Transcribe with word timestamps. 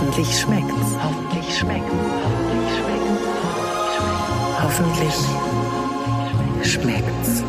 Hoffentlich 0.00 0.38
schmeckt's. 0.38 0.94
Hoffentlich 1.02 1.58
schmeckt's. 1.58 1.92
Hoffentlich 4.62 5.12
schmeckt's. 5.12 5.24
Hoffentlich 6.62 6.72
schmeckt's. 6.72 7.42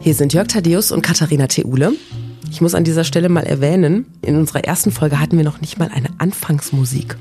Hier 0.00 0.14
sind 0.14 0.32
Jörg 0.32 0.48
Thaddeus 0.48 0.90
und 0.90 1.02
Katharina 1.02 1.48
Theule. 1.48 1.92
Ich 2.50 2.62
muss 2.62 2.74
an 2.74 2.84
dieser 2.84 3.04
Stelle 3.04 3.28
mal 3.28 3.44
erwähnen, 3.44 4.06
in 4.22 4.36
unserer 4.36 4.64
ersten 4.64 4.90
Folge 4.90 5.20
hatten 5.20 5.36
wir 5.36 5.44
noch 5.44 5.60
nicht 5.60 5.78
mal 5.78 5.90
eine 5.94 6.08
Anfangsmusik. 6.16 7.18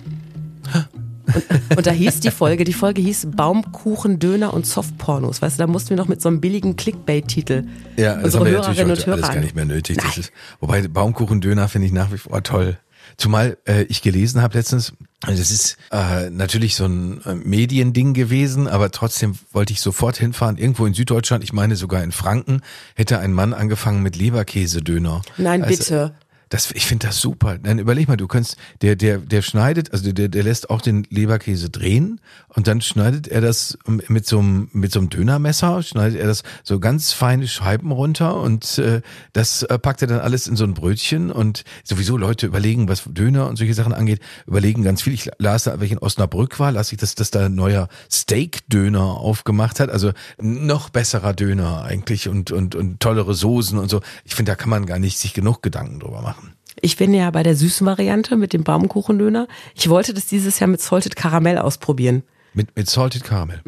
Und, 1.75 1.87
da 1.87 1.91
hieß 1.91 2.19
die 2.19 2.31
Folge, 2.31 2.63
die 2.63 2.73
Folge 2.73 3.01
hieß 3.01 3.29
Baumkuchen, 3.35 4.19
Döner 4.19 4.53
und 4.53 4.65
Softpornos. 4.65 5.41
Weißt 5.41 5.57
du, 5.57 5.63
da 5.63 5.67
mussten 5.67 5.91
wir 5.91 5.97
noch 5.97 6.07
mit 6.07 6.21
so 6.21 6.29
einem 6.29 6.41
billigen 6.41 6.75
Clickbait-Titel 6.75 7.65
Ja, 7.97 8.15
das 8.15 8.25
unsere 8.35 8.45
haben 8.45 8.51
wir 8.51 8.57
natürlich 8.59 8.77
Hörerinnen 8.79 8.91
heute 8.91 9.01
und 9.01 9.07
Hörer 9.07 9.23
alles 9.23 9.35
gar 9.35 9.41
nicht 9.41 9.55
mehr 9.55 9.65
nötig. 9.65 9.97
Das 9.97 10.17
ist, 10.17 10.31
wobei 10.59 10.87
Baumkuchen-Döner 10.87 11.67
finde 11.67 11.87
ich 11.87 11.93
nach 11.93 12.11
wie 12.11 12.17
vor 12.17 12.41
toll. 12.43 12.77
Zumal 13.17 13.57
äh, 13.67 13.83
ich 13.83 14.01
gelesen 14.01 14.41
habe 14.41 14.57
letztens, 14.57 14.93
das 15.21 15.51
ist 15.51 15.77
äh, 15.91 16.29
natürlich 16.29 16.75
so 16.75 16.85
ein 16.85 17.21
äh, 17.25 17.35
Mediending 17.35 18.13
gewesen, 18.13 18.67
aber 18.67 18.91
trotzdem 18.91 19.35
wollte 19.51 19.73
ich 19.73 19.81
sofort 19.81 20.17
hinfahren. 20.17 20.57
Irgendwo 20.57 20.85
in 20.85 20.93
Süddeutschland, 20.93 21.43
ich 21.43 21.51
meine 21.51 21.75
sogar 21.75 22.03
in 22.03 22.11
Franken, 22.11 22.61
hätte 22.95 23.19
ein 23.19 23.33
Mann 23.33 23.53
angefangen 23.53 24.01
mit 24.01 24.15
Leberkäse-Döner. 24.15 25.21
Nein, 25.37 25.63
Also, 25.63 25.77
bitte. 25.77 26.13
Das, 26.49 26.71
ich 26.71 26.87
finde 26.87 27.07
das 27.07 27.21
super. 27.21 27.59
Dann 27.59 27.77
überleg 27.77 28.07
mal, 28.07 28.17
du 28.17 28.27
kannst, 28.27 28.57
der, 28.81 28.95
der, 28.95 29.19
der 29.19 29.43
schneidet, 29.43 29.93
also 29.93 30.11
der, 30.11 30.29
der 30.29 30.43
lässt 30.43 30.71
auch 30.71 30.81
den 30.81 31.05
Leberkäse 31.09 31.69
drehen 31.69 32.19
und 32.47 32.67
dann 32.67 32.81
schneidet 32.81 33.27
er 33.27 33.41
das 33.41 33.77
mit 33.85 34.25
so 34.25 34.39
einem, 34.39 34.69
mit 34.73 34.91
so 34.91 34.99
einem 34.99 35.09
Dönermesser, 35.09 35.83
schneidet 35.83 36.19
er 36.19 36.25
das 36.25 36.41
so 36.63 36.79
ganz 36.79 37.13
feine 37.13 37.47
Scheiben 37.47 37.91
runter 37.91 38.41
und 38.41 38.79
äh, 38.79 39.01
das 39.33 39.61
äh, 39.61 39.77
packt 39.77 40.01
er 40.01 40.07
dann 40.07 40.19
alles 40.19 40.47
in 40.47 40.55
so 40.55 40.63
ein 40.63 40.73
Brötchen 40.73 41.31
und 41.31 41.63
sowieso 41.83 42.17
Leute 42.17 42.47
überlegen, 42.47 42.87
was 42.87 43.03
Döner 43.05 43.47
und 43.47 43.57
solche 43.57 43.75
Sachen 43.75 43.93
angeht, 43.93 44.19
überlegen 44.47 44.83
ganz 44.83 45.03
viel. 45.03 45.13
Ich 45.13 45.29
las 45.37 45.65
da, 45.65 45.79
welchen 45.79 45.99
Osnabrück 45.99 46.59
war, 46.59 46.71
las 46.71 46.91
ich, 46.91 46.97
dass, 46.97 47.13
dass 47.13 47.29
da 47.29 47.45
ein 47.45 47.55
neuer 47.55 47.89
Steak-Döner 48.11 49.03
aufgemacht 49.03 49.79
hat, 49.79 49.91
also 49.91 50.13
noch 50.41 50.89
besserer 50.89 51.33
Döner 51.33 51.83
eigentlich 51.83 52.27
und, 52.27 52.51
und, 52.51 52.73
und 52.73 52.99
tollere 52.99 53.35
Soßen 53.35 53.77
und 53.77 53.89
so. 53.89 54.01
Ich 54.23 54.33
finde, 54.33 54.51
da 54.51 54.55
kann 54.55 54.69
man 54.69 54.87
gar 54.87 54.97
nicht 54.97 55.19
sich 55.19 55.35
genug 55.35 55.61
Gedanken 55.61 55.99
drüber 55.99 56.21
machen. 56.21 56.38
Ich 56.81 56.97
bin 56.97 57.13
ja 57.13 57.29
bei 57.31 57.43
der 57.43 57.55
süßen 57.55 57.85
Variante 57.85 58.35
mit 58.35 58.53
dem 58.53 58.63
Baumkuchendöner. 58.63 59.47
Ich 59.75 59.89
wollte 59.89 60.13
das 60.13 60.27
dieses 60.27 60.59
Jahr 60.59 60.67
mit 60.67 60.81
Salted 60.81 61.15
Karamell 61.15 61.57
ausprobieren. 61.57 62.23
Mit, 62.53 62.75
mit 62.75 62.89
Salted 62.89 63.23
Caramel. 63.23 63.61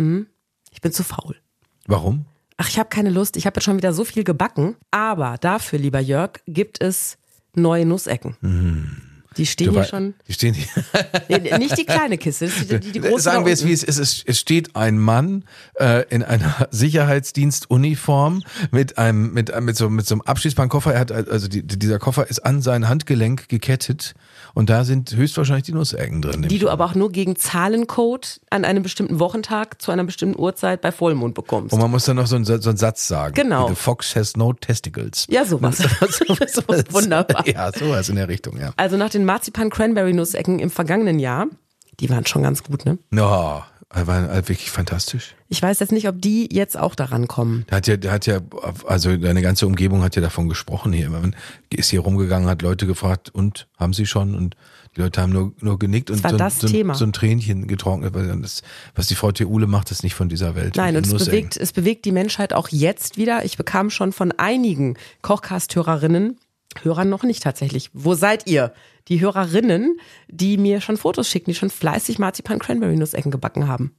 Ich 0.71 0.81
bin 0.81 0.91
zu 0.91 1.03
faul. 1.03 1.35
Warum? 1.87 2.25
Ach, 2.57 2.69
ich 2.69 2.77
habe 2.79 2.89
keine 2.89 3.09
Lust. 3.09 3.37
Ich 3.37 3.45
habe 3.45 3.57
jetzt 3.57 3.65
schon 3.65 3.77
wieder 3.77 3.93
so 3.93 4.03
viel 4.03 4.23
gebacken. 4.23 4.75
Aber 4.91 5.37
dafür, 5.39 5.79
lieber 5.79 5.99
Jörg, 5.99 6.33
gibt 6.47 6.81
es 6.81 7.17
neue 7.55 7.85
Nussecken. 7.85 8.35
Die 9.37 9.45
stehen 9.45 9.71
hier 9.71 9.85
schon. 9.85 10.13
Die 10.27 10.33
stehen 10.33 10.53
hier. 10.53 10.67
Nee, 11.29 11.57
nicht 11.57 11.77
die 11.77 11.85
kleine 11.85 12.17
Kiste, 12.17 12.47
die, 12.47 12.79
die, 12.79 12.91
die 12.91 12.99
große. 12.99 13.23
Sagen 13.23 13.45
wir 13.45 13.53
es, 13.53 13.65
wie 13.65 13.71
es 13.71 13.81
ist. 13.81 13.97
Es, 13.97 14.23
es 14.25 14.39
steht 14.39 14.75
ein 14.75 14.97
Mann 14.97 15.45
äh, 15.79 16.03
in 16.09 16.21
einer 16.21 16.67
Sicherheitsdienstuniform 16.71 18.43
mit 18.71 18.97
einem 18.97 19.33
mit 19.33 19.53
einem 19.53 19.65
mit 19.65 19.77
so 19.77 19.89
mit 19.89 20.05
so 20.05 20.15
einem 20.15 20.21
Abschließbahnkoffer. 20.21 20.93
Er 20.93 20.99
hat 20.99 21.11
also 21.11 21.47
die, 21.47 21.65
dieser 21.65 21.97
Koffer 21.99 22.29
ist 22.29 22.39
an 22.39 22.61
sein 22.61 22.89
Handgelenk 22.89 23.47
gekettet 23.47 24.15
und 24.53 24.69
da 24.69 24.83
sind 24.83 25.15
höchstwahrscheinlich 25.15 25.63
die 25.63 25.73
Nussecken 25.73 26.21
drin. 26.21 26.41
Die 26.43 26.59
du 26.59 26.69
aber 26.69 26.85
auch 26.85 26.95
nur 26.95 27.11
gegen 27.11 27.35
Zahlencode 27.35 28.41
an 28.49 28.66
einem 28.66 28.83
bestimmten 28.83 29.19
Wochentag 29.19 29.81
zu 29.81 29.91
einer 29.91 30.03
bestimmten 30.03 30.39
Uhrzeit 30.39 30.81
bei 30.81 30.91
Vollmond 30.91 31.35
bekommst. 31.35 31.73
und 31.73 31.79
man 31.79 31.89
muss 31.89 32.05
dann 32.05 32.17
noch 32.17 32.27
so 32.27 32.35
einen, 32.35 32.45
so 32.45 32.53
einen 32.53 32.77
Satz 32.77 33.07
sagen. 33.07 33.33
Genau. 33.33 33.69
The 33.69 33.75
fox 33.75 34.16
has 34.16 34.35
no 34.35 34.53
testicles. 34.53 35.25
Ja, 35.29 35.45
sowas. 35.45 35.77
sowas 36.47 36.83
wunderbar. 36.89 37.47
Ja, 37.47 37.71
sowas 37.71 38.09
in 38.09 38.16
der 38.16 38.27
Richtung, 38.27 38.59
ja. 38.59 38.73
Also 38.75 38.97
nach 38.97 39.09
den 39.09 39.20
Marzipan-Cranberry-Nussecken 39.25 40.59
im 40.59 40.69
vergangenen 40.69 41.19
Jahr, 41.19 41.47
die 42.00 42.09
waren 42.09 42.25
schon 42.25 42.44
ganz 42.44 42.64
gut, 42.64 42.86
ne? 42.86 42.97
Ja, 43.13 43.68
war 43.94 44.35
wirklich 44.47 44.72
fantastisch. 44.72 45.35
Ich 45.50 45.62
weiß 45.62 45.79
jetzt 45.79 45.91
nicht, 45.91 46.07
ob 46.07 46.22
die 46.22 46.47
jetzt 46.51 46.78
auch 46.78 46.95
daran 46.95 47.28
kommen. 47.28 47.66
Der 47.69 47.78
hat 47.78 47.88
ja, 47.88 47.97
der 47.97 48.12
hat 48.12 48.25
ja, 48.25 48.40
also 48.85 49.18
deine 49.18 49.41
ganze 49.41 49.68
Umgebung 49.68 50.01
hat 50.01 50.16
ja 50.16 50.22
davon 50.22 50.47
gesprochen 50.47 50.94
hier. 50.94 51.09
Man 51.09 51.35
ist 51.69 51.90
hier 51.90 52.00
rumgegangen, 52.00 52.47
hat 52.50 52.62
Leute 52.62 52.88
gefragt, 52.88 53.29
und 53.29 53.68
haben 53.78 53.94
sie 53.94 54.06
schon? 54.06 54.34
Und 54.34 54.56
die 54.95 55.01
Leute 55.01 55.22
haben 55.22 55.34
nur, 55.34 55.53
nur 55.59 55.78
genickt 55.78 56.09
und 56.09 56.24
war 56.24 56.31
so, 56.31 56.38
das 56.38 56.59
so, 56.59 56.68
Thema. 56.68 56.95
so 56.95 57.06
ein 57.06 57.13
Tränchen 57.13 57.68
getrocknet. 57.68 58.13
weil 58.13 58.28
Das, 58.41 58.62
was 58.95 59.07
die 59.07 59.16
Frau 59.16 59.31
Theule 59.31 59.68
macht, 59.68 59.91
ist 59.91 60.03
nicht 60.03 60.16
von 60.16 60.29
dieser 60.29 60.56
Welt. 60.56 60.75
Nein, 60.78 60.95
und 60.95 61.06
es 61.06 61.12
Nussecken. 61.12 61.31
bewegt, 61.31 61.57
es 61.57 61.74
bewegt 61.74 62.06
die 62.06 62.12
Menschheit 62.13 62.53
auch 62.53 62.69
jetzt 62.69 63.18
wieder. 63.18 63.44
Ich 63.44 63.57
bekam 63.57 63.90
schon 63.90 64.13
von 64.13 64.31
einigen 64.31 64.97
Kochcast-Hörerinnen, 65.22 66.38
Hörern 66.81 67.09
noch 67.09 67.24
nicht 67.24 67.44
tatsächlich. 67.44 67.90
Wo 67.94 68.13
seid 68.16 68.47
ihr? 68.47 68.74
Die 69.11 69.22
Hörerinnen, 69.22 69.99
die 70.29 70.57
mir 70.57 70.81
schon 70.81 70.97
Fotos 70.97 71.27
schicken, 71.27 71.51
die 71.51 71.55
schon 71.55 71.69
fleißig 71.69 72.17
Marzipan-Cranberry-Nussecken 72.17 73.29
gebacken 73.29 73.67
haben. 73.67 73.94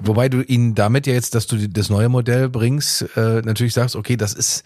Wobei 0.00 0.28
du 0.28 0.42
ihnen 0.42 0.74
damit 0.74 1.06
ja 1.06 1.12
jetzt, 1.12 1.34
dass 1.34 1.46
du 1.46 1.68
das 1.68 1.90
neue 1.90 2.08
Modell 2.08 2.48
bringst, 2.48 3.02
äh, 3.16 3.42
natürlich 3.42 3.74
sagst, 3.74 3.96
okay, 3.96 4.16
das 4.16 4.32
ist 4.34 4.64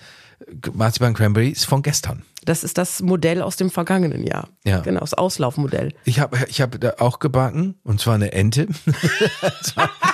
Marzipan 0.72 1.14
Cranberry 1.14 1.50
ist 1.50 1.66
von 1.66 1.82
gestern. 1.82 2.22
Das 2.44 2.64
ist 2.64 2.78
das 2.78 3.02
Modell 3.02 3.42
aus 3.42 3.56
dem 3.56 3.70
vergangenen 3.70 4.24
Jahr. 4.24 4.48
Ja. 4.64 4.80
Genau, 4.80 5.00
das 5.00 5.12
Auslaufmodell. 5.12 5.92
Ich 6.04 6.18
habe 6.18 6.38
ich 6.48 6.62
hab 6.62 6.80
da 6.80 6.94
auch 6.98 7.18
gebacken 7.18 7.74
und 7.82 8.00
zwar 8.00 8.14
eine 8.14 8.32
Ente. 8.32 8.66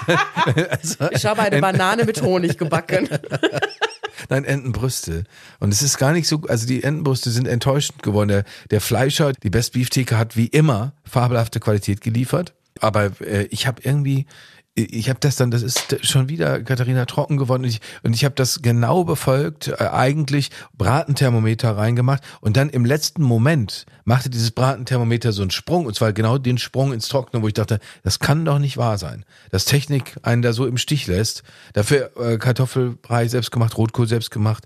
Ich 1.11 1.27
habe 1.27 1.43
eine 1.43 1.61
Banane 1.61 2.05
mit 2.05 2.23
Honig 2.23 2.59
gebacken. 2.59 3.09
Nein, 4.29 4.45
Entenbrüste. 4.45 5.25
Und 5.61 5.73
es 5.73 5.83
ist 5.83 5.99
gar 5.99 6.13
nicht 6.13 6.29
so, 6.29 6.43
also 6.49 6.67
die 6.67 6.83
Entenbrüste 6.83 7.31
sind 7.31 7.47
enttäuschend 7.47 8.03
geworden. 8.03 8.29
Der, 8.29 8.45
der 8.71 8.81
Fleischer, 8.81 9.33
die 9.33 9.51
Best 9.51 9.73
Beef 9.73 9.91
Theke 9.91 10.19
hat 10.19 10.37
wie 10.37 10.47
immer 10.47 10.93
fabelhafte 11.05 11.61
Qualität 11.61 12.01
geliefert. 12.01 12.55
Aber 12.81 13.21
äh, 13.21 13.45
ich 13.51 13.67
habe 13.67 13.83
irgendwie, 13.83 14.27
ich 14.75 15.09
habe 15.09 15.19
das 15.21 15.37
dann, 15.37 15.51
das 15.51 15.63
ist 15.63 16.07
schon 16.07 16.29
wieder 16.29 16.63
Katharina 16.63 17.07
trocken 17.07 17.39
geworden 17.39 17.63
und 17.63 17.71
ich, 17.71 17.81
und 18.03 18.15
ich 18.15 18.25
habe 18.25 18.35
das 18.35 18.61
genau 18.61 19.05
befolgt, 19.05 19.69
äh, 19.69 19.89
eigentlich 19.91 20.51
Bratenthermometer 20.77 21.77
reingemacht 21.77 22.23
und 22.41 22.57
dann 22.57 22.69
im 22.69 22.85
letzten 22.85 23.23
Moment 23.23 23.87
machte 24.07 24.31
dieses 24.31 24.51
Bratenthermometer 24.53 25.33
so 25.33 25.43
einen 25.43 25.51
Sprung 25.51 25.85
und 25.85 25.95
zwar 25.95 26.15
genau 26.15 26.39
den 26.39 26.57
Sprung 26.57 26.95
ins 26.95 27.09
Trockene, 27.09 27.43
wo 27.43 27.49
ich 27.49 27.55
dachte, 27.55 27.81
das 28.05 28.19
kann 28.19 28.45
doch 28.47 28.59
nicht 28.59 28.79
wahr 28.79 28.97
sein, 28.97 29.25
dass 29.51 29.67
Technik 29.67 30.17
einen 30.23 30.41
da 30.41 30.53
so 30.55 30.65
im 30.67 30.79
Stich 30.79 31.07
lässt. 31.07 31.43
Dafür 31.75 32.13
äh, 32.17 32.39
Kartoffelbrei 32.39 33.29
selbst 33.29 33.51
gemacht, 33.51 33.77
Rotkohl 33.77 34.07
selbst 34.09 34.31
gemacht, 34.31 34.65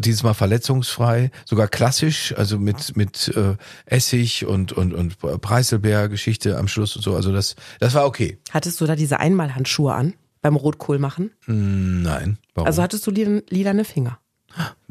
dieses 0.00 0.22
Mal 0.22 0.34
verletzungsfrei, 0.34 1.30
sogar 1.44 1.68
klassisch, 1.68 2.34
also 2.36 2.58
mit 2.58 2.96
mit 2.96 3.28
äh, 3.36 3.54
Essig 3.86 4.46
und 4.46 4.72
und 4.72 4.92
und 4.94 5.18
Preiselbeer-Geschichte 5.18 6.56
am 6.58 6.66
Schluss 6.68 6.96
und 6.96 7.02
so. 7.02 7.14
Also 7.14 7.32
das 7.32 7.54
das 7.80 7.94
war 7.94 8.06
okay. 8.06 8.38
Hattest 8.50 8.80
du 8.80 8.86
da 8.86 8.96
diese 8.96 9.20
Einmalhandschuhe 9.20 9.92
an 9.94 10.14
beim 10.40 10.56
Rotkohl 10.56 10.98
machen? 10.98 11.30
Nein, 11.46 12.38
warum? 12.54 12.66
Also 12.66 12.82
hattest 12.82 13.06
du 13.06 13.10
lila- 13.10 13.42
lilane 13.50 13.84
Finger? 13.84 14.18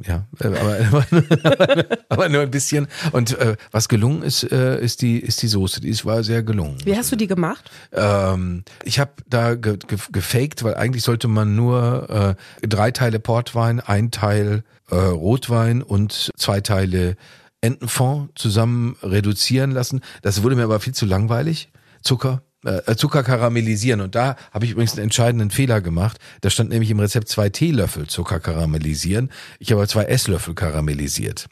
Ja, 0.06 0.26
äh, 0.40 0.48
aber, 0.48 1.06
aber, 1.44 1.86
aber 2.10 2.30
nur 2.30 2.42
ein 2.42 2.52
bisschen. 2.52 2.88
Und 3.12 3.38
äh, 3.38 3.56
was 3.72 3.90
gelungen 3.90 4.24
ist, 4.24 4.44
äh, 4.52 4.80
ist 4.80 5.02
die 5.02 5.20
ist 5.20 5.42
die 5.42 5.48
Soße. 5.48 5.82
Die 5.82 5.90
ist, 5.90 6.06
war 6.06 6.24
sehr 6.24 6.44
gelungen. 6.44 6.78
Wie 6.86 6.96
hast 6.96 7.12
du 7.12 7.16
die 7.16 7.28
gemacht? 7.28 7.70
Ähm, 7.92 8.64
ich 8.84 9.00
habe 9.00 9.12
da 9.28 9.56
ge 9.56 9.78
ge 9.78 9.98
gefaked, 10.12 10.64
weil 10.64 10.76
eigentlich 10.76 11.04
sollte 11.04 11.28
man 11.28 11.56
nur 11.56 12.36
äh, 12.62 12.68
drei 12.68 12.92
Teile 12.92 13.20
Portwein, 13.20 13.80
ein 13.80 14.12
Teil 14.12 14.64
äh, 14.90 14.96
Rotwein 14.96 15.82
und 15.82 16.32
zwei 16.38 16.62
Teile 16.62 17.16
Entenfond 17.62 18.38
zusammen 18.38 18.96
reduzieren 19.02 19.72
lassen. 19.72 20.02
Das 20.22 20.44
wurde 20.44 20.56
mir 20.56 20.64
aber 20.64 20.80
viel 20.80 20.94
zu 20.94 21.06
langweilig. 21.06 21.70
Zucker. 22.02 22.42
Äh, 22.64 22.96
Zucker 22.96 23.24
karamellisieren. 23.24 24.02
Und 24.02 24.16
da 24.16 24.36
habe 24.52 24.66
ich 24.66 24.72
übrigens 24.72 24.94
einen 24.94 25.04
entscheidenden 25.04 25.52
Fehler 25.52 25.82
gemacht. 25.82 26.18
Da 26.42 26.50
stand 26.50 26.70
nämlich 26.70 26.90
im 26.90 27.00
Rezept 27.00 27.30
zwei 27.30 27.50
Teelöffel 27.50 28.08
Zucker 28.08 28.40
karamellisieren. 28.40 29.30
Ich 29.60 29.72
habe 29.72 29.88
zwei 29.88 30.06
Esslöffel 30.06 30.56
karamellisiert. 30.56 31.48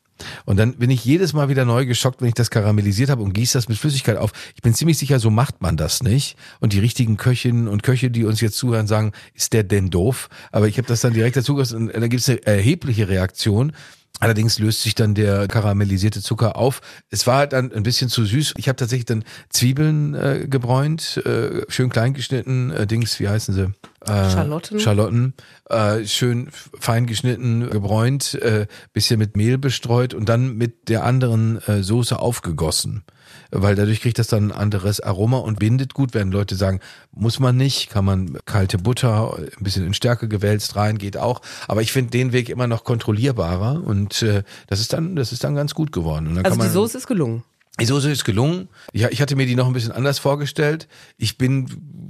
Und 0.45 0.57
dann 0.57 0.77
bin 0.77 0.89
ich 0.89 1.03
jedes 1.03 1.33
Mal 1.33 1.49
wieder 1.49 1.65
neu 1.65 1.85
geschockt, 1.85 2.21
wenn 2.21 2.29
ich 2.29 2.33
das 2.33 2.49
karamellisiert 2.49 3.09
habe 3.09 3.21
und 3.21 3.33
gieße 3.33 3.57
das 3.57 3.67
mit 3.67 3.77
Flüssigkeit 3.77 4.17
auf. 4.17 4.31
Ich 4.55 4.61
bin 4.61 4.73
ziemlich 4.73 4.97
sicher, 4.97 5.19
so 5.19 5.29
macht 5.29 5.61
man 5.61 5.75
das 5.77 6.03
nicht. 6.03 6.37
Und 6.59 6.73
die 6.73 6.79
richtigen 6.79 7.17
Köchinnen 7.17 7.67
und 7.67 7.83
Köche, 7.83 8.09
die 8.09 8.23
uns 8.23 8.39
jetzt 8.39 8.57
zuhören, 8.57 8.87
sagen, 8.87 9.11
ist 9.33 9.53
der 9.53 9.63
denn 9.63 9.89
doof? 9.89 10.29
Aber 10.51 10.67
ich 10.67 10.77
habe 10.77 10.87
das 10.87 11.01
dann 11.01 11.13
direkt 11.13 11.35
dazu 11.35 11.55
und 11.55 11.93
da 11.93 12.07
gibt 12.07 12.21
es 12.21 12.29
eine 12.29 12.45
erhebliche 12.45 13.09
Reaktion. 13.09 13.73
Allerdings 14.19 14.59
löst 14.59 14.81
sich 14.81 14.95
dann 14.95 15.13
der 15.13 15.47
karamellisierte 15.47 16.21
Zucker 16.21 16.55
auf. 16.55 16.81
Es 17.09 17.27
war 17.27 17.47
dann 17.47 17.71
ein 17.73 17.83
bisschen 17.83 18.09
zu 18.09 18.25
süß. 18.25 18.53
Ich 18.57 18.69
habe 18.69 18.77
tatsächlich 18.77 19.05
dann 19.05 19.23
Zwiebeln 19.49 20.13
äh, 20.13 20.47
gebräunt, 20.49 21.17
äh, 21.25 21.63
schön 21.67 21.89
klein 21.89 22.13
geschnitten, 22.13 22.71
äh, 22.71 22.87
Dings, 22.87 23.19
wie 23.19 23.27
heißen 23.27 23.53
sie? 23.53 23.73
Äh, 24.09 24.29
Schalotten. 24.29 24.79
Schalotten, 24.79 25.33
äh, 25.69 26.05
schön 26.05 26.49
fein 26.79 27.07
geschnitten, 27.07 27.69
gebräunt, 27.69 28.35
äh, 28.35 28.67
bisschen 28.93 29.19
mit 29.19 29.35
Mehl 29.35 29.57
bestreut 29.57 30.13
und 30.13 30.29
dann 30.29 30.55
mit 30.55 30.87
der 30.89 31.03
anderen 31.03 31.61
äh, 31.67 31.83
Soße 31.83 32.17
aufgegossen. 32.17 33.03
Weil 33.51 33.75
dadurch 33.75 34.01
kriegt 34.01 34.19
das 34.19 34.27
dann 34.27 34.47
ein 34.47 34.51
anderes 34.51 34.99
Aroma 34.99 35.37
und 35.37 35.59
bindet 35.59 35.93
gut, 35.93 36.13
wenn 36.13 36.31
Leute 36.31 36.55
sagen, 36.55 36.79
muss 37.11 37.39
man 37.39 37.55
nicht, 37.57 37.89
kann 37.89 38.05
man 38.05 38.37
kalte 38.45 38.77
Butter 38.77 39.37
ein 39.37 39.63
bisschen 39.63 39.85
in 39.85 39.93
Stärke 39.93 40.27
gewälzt 40.27 40.75
rein, 40.75 40.97
geht 40.97 41.17
auch. 41.17 41.41
Aber 41.67 41.81
ich 41.81 41.91
finde 41.91 42.11
den 42.11 42.31
Weg 42.31 42.49
immer 42.49 42.67
noch 42.67 42.83
kontrollierbarer 42.83 43.83
und 43.83 44.21
äh, 44.21 44.43
das 44.67 44.79
ist 44.79 44.93
dann, 44.93 45.15
das 45.15 45.31
ist 45.31 45.43
dann 45.43 45.55
ganz 45.55 45.73
gut 45.73 45.91
geworden. 45.91 46.27
Und 46.27 46.35
dann 46.35 46.45
Also 46.45 46.57
kann 46.57 46.67
die 46.67 46.73
man, 46.73 46.73
Soße 46.73 46.97
ist 46.97 47.07
gelungen. 47.07 47.43
die 47.79 47.85
Soße 47.85 48.09
ist 48.11 48.23
gelungen. 48.25 48.69
Ja, 48.93 49.09
ich 49.11 49.21
hatte 49.21 49.35
mir 49.35 49.45
die 49.45 49.55
noch 49.55 49.67
ein 49.67 49.73
bisschen 49.73 49.91
anders 49.91 50.19
vorgestellt. 50.19 50.87
Ich 51.17 51.37
bin 51.37 51.67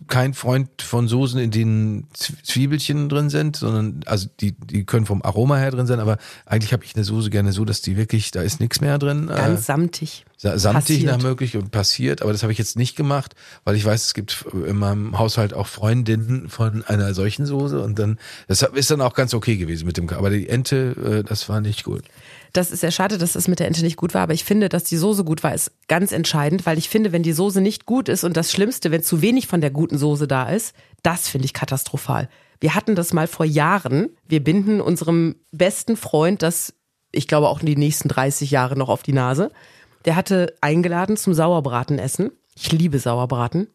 kein 0.08 0.34
Freund 0.34 0.82
von 0.82 1.08
Soßen, 1.08 1.40
in 1.40 1.52
denen 1.52 2.08
Zwiebelchen 2.44 3.10
drin 3.10 3.30
sind, 3.30 3.56
sondern 3.56 4.02
also 4.06 4.28
die 4.40 4.52
die 4.54 4.86
können 4.86 5.06
vom 5.06 5.22
Aroma 5.24 5.58
her 5.58 5.72
drin 5.72 5.88
sein, 5.88 6.00
aber 6.00 6.18
eigentlich 6.46 6.74
habe 6.74 6.84
ich 6.84 6.96
eine 6.96 7.04
Soße 7.04 7.30
gerne 7.30 7.52
so, 7.52 7.66
dass 7.66 7.82
die 7.82 7.98
wirklich 7.98 8.32
da 8.32 8.42
ist 8.42 8.60
nichts 8.60 8.82
mehr 8.82 8.98
drin. 8.98 9.28
Ganz 9.28 9.62
äh, 9.62 9.64
samtig. 9.64 10.26
sa- 10.38 10.58
samtig 10.58 10.98
passiert. 10.98 11.18
nach 11.18 11.24
möglich 11.24 11.58
und 11.58 11.72
passiert, 11.72 12.22
aber 12.22 12.32
das 12.32 12.44
habe 12.44 12.52
ich 12.54 12.60
jetzt 12.60 12.78
nicht 12.78 12.96
gemacht, 12.96 13.36
weil 13.64 13.76
ich 13.76 13.84
weiß, 13.86 14.06
es 14.06 14.14
gibt 14.14 14.46
in 14.68 14.78
meinem 14.78 15.18
Haushalt 15.18 15.54
auch 15.54 15.68
Freundinnen 15.68 16.50
von 16.50 16.84
einer 16.84 17.14
solchen 17.14 17.46
Soße 17.46 17.82
und 17.82 17.98
dann 18.00 18.20
das 18.48 18.62
ist 18.62 18.92
dann 18.92 19.02
auch 19.02 19.14
ganz 19.16 19.34
okay 19.34 19.58
gewesen 19.58 19.86
mit 19.86 19.98
dem 19.98 20.10
aber 20.10 20.30
die 20.30 20.48
Ente, 20.50 21.22
äh, 21.22 21.28
das 21.28 21.50
war 21.50 21.62
nicht 21.62 21.84
gut. 21.84 22.04
Das 22.56 22.72
ist 22.72 22.80
sehr 22.80 22.92
schade, 22.92 23.18
dass 23.18 23.36
es 23.36 23.50
mit 23.50 23.60
der 23.60 23.68
Ente 23.68 23.84
nicht 23.84 23.98
gut 23.98 24.14
war, 24.14 24.22
aber 24.22 24.34
ich 24.34 24.46
finde, 24.46 24.70
dass 24.70 24.86
die 24.86 24.96
Soße 24.96 25.26
gut 25.26 25.44
war, 25.44 25.54
ist 25.54 25.74
ganz 25.90 26.14
entscheidend, 26.14 26.66
weil 26.66 26.78
ich 26.78 26.88
finde, 26.88 27.12
wenn 27.12 27.22
die 27.22 27.34
Soße 27.34 27.60
nicht 27.60 27.86
gut 27.86 28.08
ist 28.08 28.24
und 28.24 28.38
das 28.38 28.50
Schlimmste, 28.50 28.92
wenn 28.92 29.04
zu 29.04 29.22
wenig 29.22 29.48
von 29.48 29.60
der 29.60 29.72
guten 29.72 29.98
Soße 29.98 30.26
da 30.26 30.48
ist, 30.48 30.74
das 31.04 31.28
finde 31.28 31.46
ich 31.46 31.54
katastrophal. 31.54 32.30
Wir 32.62 32.74
hatten 32.74 32.96
das 32.96 33.12
mal 33.12 33.28
vor 33.28 33.46
Jahren. 33.46 34.10
Wir 34.26 34.42
binden 34.42 34.80
unserem 34.80 35.36
besten 35.52 35.98
Freund 35.98 36.42
das, 36.42 36.74
ich 37.12 37.28
glaube 37.28 37.50
auch 37.50 37.60
in 37.60 37.66
die 37.66 37.76
nächsten 37.76 38.08
30 38.08 38.52
Jahre 38.52 38.78
noch 38.78 38.88
auf 38.88 39.04
die 39.04 39.12
Nase. 39.12 39.52
Der 40.06 40.16
hatte 40.16 40.56
eingeladen 40.62 41.18
zum 41.18 41.34
Sauerbratenessen. 41.34 42.32
Ich 42.56 42.72
liebe 42.72 43.00
Sauerbraten. 43.00 43.68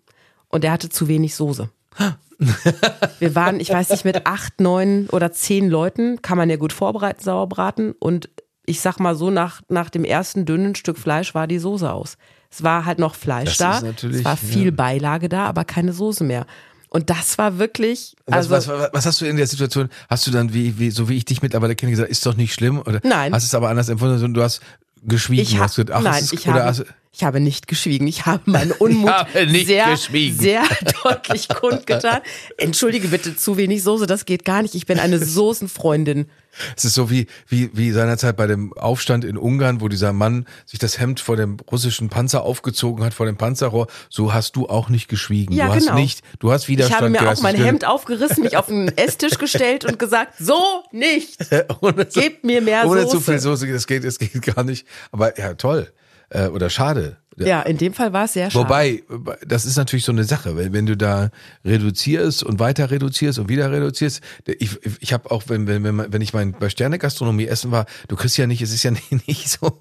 Und 0.48 0.64
der 0.64 0.72
hatte 0.72 0.88
zu 0.88 1.06
wenig 1.06 1.34
Soße. 1.34 1.68
Wir 3.18 3.34
waren, 3.34 3.60
ich 3.60 3.68
weiß 3.70 3.90
nicht, 3.90 4.06
mit 4.06 4.26
acht, 4.26 4.60
neun 4.60 5.08
oder 5.10 5.32
zehn 5.32 5.68
Leuten, 5.68 6.22
kann 6.22 6.38
man 6.38 6.48
ja 6.48 6.56
gut 6.56 6.72
vorbereiten, 6.72 7.22
Sauerbraten. 7.22 7.92
Und 7.92 8.30
ich 8.66 8.80
sag 8.80 8.98
mal 9.00 9.14
so, 9.14 9.30
nach, 9.30 9.62
nach 9.68 9.90
dem 9.90 10.04
ersten 10.04 10.44
dünnen 10.44 10.74
Stück 10.74 10.98
Fleisch 10.98 11.34
war 11.34 11.46
die 11.46 11.58
Soße 11.58 11.90
aus. 11.90 12.16
Es 12.50 12.62
war 12.62 12.84
halt 12.84 12.98
noch 12.98 13.14
Fleisch 13.14 13.56
Das 13.56 13.58
da, 13.58 13.76
ist 13.76 13.82
natürlich, 13.84 14.18
es 14.18 14.24
war 14.24 14.36
viel 14.36 14.66
ja. 14.66 14.70
Beilage 14.72 15.28
da, 15.28 15.46
aber 15.46 15.64
keine 15.64 15.92
Soße 15.92 16.24
mehr. 16.24 16.46
Und 16.88 17.08
das 17.08 17.38
war 17.38 17.58
wirklich, 17.58 18.16
Was, 18.26 18.50
also 18.50 18.50
was, 18.50 18.68
was, 18.68 18.90
was 18.92 19.06
hast 19.06 19.20
du 19.20 19.26
in 19.26 19.36
der 19.36 19.46
Situation? 19.46 19.88
Hast 20.08 20.26
du 20.26 20.32
dann, 20.32 20.52
wie, 20.52 20.78
wie, 20.78 20.90
so 20.90 21.08
wie 21.08 21.16
ich 21.16 21.24
dich 21.24 21.40
mittlerweile 21.40 21.76
kenne, 21.76 21.92
gesagt, 21.92 22.10
ist 22.10 22.26
doch 22.26 22.34
nicht 22.34 22.52
schlimm? 22.52 22.80
Oder 22.80 23.00
Nein. 23.04 23.32
Hast 23.32 23.44
es 23.44 23.54
aber 23.54 23.70
anders 23.70 23.88
empfunden? 23.88 24.34
Du 24.34 24.42
hast 24.42 24.60
geschwiegen. 25.04 25.42
ich, 25.42 25.52
du 25.52 25.58
ha 25.58 25.64
hast 25.64 25.76
gesagt, 25.76 25.92
ach, 25.92 26.02
nein, 26.02 26.14
es 26.14 26.22
ist, 26.24 26.32
ich, 26.32 26.48
oder 26.48 26.64
habe, 26.64 26.64
hast, 26.64 26.84
ich 27.12 27.24
habe 27.24 27.40
nicht 27.40 27.66
geschwiegen. 27.66 28.06
Ich 28.06 28.26
habe 28.26 28.48
meinen 28.50 28.70
Unmut 28.70 29.10
habe 29.10 29.46
nicht 29.46 29.66
sehr, 29.66 29.90
geschwiegen. 29.90 30.38
sehr 30.38 30.62
deutlich 31.02 31.48
kundgetan. 31.48 32.20
Entschuldige 32.56 33.08
bitte, 33.08 33.36
zu 33.36 33.56
wenig 33.56 33.82
Soße, 33.82 34.06
das 34.06 34.24
geht 34.24 34.44
gar 34.44 34.62
nicht. 34.62 34.76
Ich 34.76 34.86
bin 34.86 35.00
eine 35.00 35.18
Soßenfreundin. 35.18 36.30
es 36.76 36.84
ist 36.84 36.94
so 36.94 37.10
wie, 37.10 37.26
wie, 37.48 37.70
wie 37.74 37.90
seinerzeit 37.90 38.36
bei 38.36 38.46
dem 38.46 38.72
Aufstand 38.74 39.24
in 39.24 39.36
Ungarn, 39.36 39.80
wo 39.80 39.88
dieser 39.88 40.12
Mann 40.12 40.46
sich 40.66 40.78
das 40.78 41.00
Hemd 41.00 41.18
vor 41.18 41.36
dem 41.36 41.56
russischen 41.70 42.10
Panzer 42.10 42.42
aufgezogen 42.44 43.04
hat, 43.04 43.12
vor 43.12 43.26
dem 43.26 43.36
Panzerrohr. 43.36 43.88
So 44.08 44.32
hast 44.32 44.54
du 44.54 44.68
auch 44.68 44.88
nicht 44.88 45.08
geschwiegen. 45.08 45.52
Ja, 45.52 45.66
du 45.66 45.74
hast 45.74 45.86
genau. 45.86 45.98
nicht, 45.98 46.22
du 46.38 46.52
hast 46.52 46.62
Ich 46.62 46.68
Widerstand 46.68 47.00
habe 47.00 47.10
mir 47.10 47.28
auch 47.28 47.42
mein 47.42 47.56
Hemd 47.56 47.84
aufgerissen, 47.84 48.44
mich 48.44 48.56
auf 48.56 48.66
den 48.66 48.96
Esstisch 48.96 49.36
gestellt 49.36 49.84
und 49.84 49.98
gesagt, 49.98 50.34
so 50.38 50.84
nicht. 50.92 51.38
ohne 51.80 52.06
Gebt 52.06 52.44
mir 52.44 52.60
mehr 52.60 52.86
ohne 52.86 53.02
Soße. 53.02 53.16
zu 53.16 53.20
viel 53.20 53.40
Soße, 53.40 53.66
das 53.66 53.88
geht, 53.88 54.04
das 54.04 54.20
geht 54.20 54.40
gar 54.42 54.62
nicht. 54.62 54.86
Aber 55.10 55.36
ja, 55.36 55.54
toll. 55.54 55.92
Äh, 56.30 56.46
oder 56.48 56.70
schade. 56.70 57.16
Ja, 57.36 57.62
in 57.62 57.78
dem 57.78 57.94
Fall 57.94 58.12
war 58.12 58.24
es 58.24 58.34
sehr 58.34 58.50
schade. 58.50 58.64
Wobei, 58.64 59.02
das 59.46 59.64
ist 59.64 59.76
natürlich 59.76 60.04
so 60.04 60.12
eine 60.12 60.24
Sache, 60.24 60.56
wenn, 60.56 60.72
wenn 60.72 60.86
du 60.86 60.96
da 60.96 61.30
reduzierst 61.64 62.42
und 62.42 62.58
weiter 62.58 62.90
reduzierst 62.90 63.38
und 63.38 63.48
wieder 63.48 63.70
reduzierst. 63.70 64.20
Ich, 64.46 64.78
ich 65.00 65.12
habe 65.12 65.30
auch, 65.30 65.44
wenn, 65.46 65.66
wenn, 65.66 66.12
wenn 66.12 66.20
ich 66.20 66.34
mein, 66.34 66.52
bei 66.52 66.68
Sterne 66.68 66.98
Gastronomie 66.98 67.46
essen 67.46 67.70
war, 67.70 67.86
du 68.08 68.16
kriegst 68.16 68.36
ja 68.36 68.46
nicht, 68.46 68.62
es 68.62 68.72
ist 68.72 68.82
ja 68.82 68.90
nicht, 69.10 69.26
nicht 69.26 69.48
so, 69.48 69.78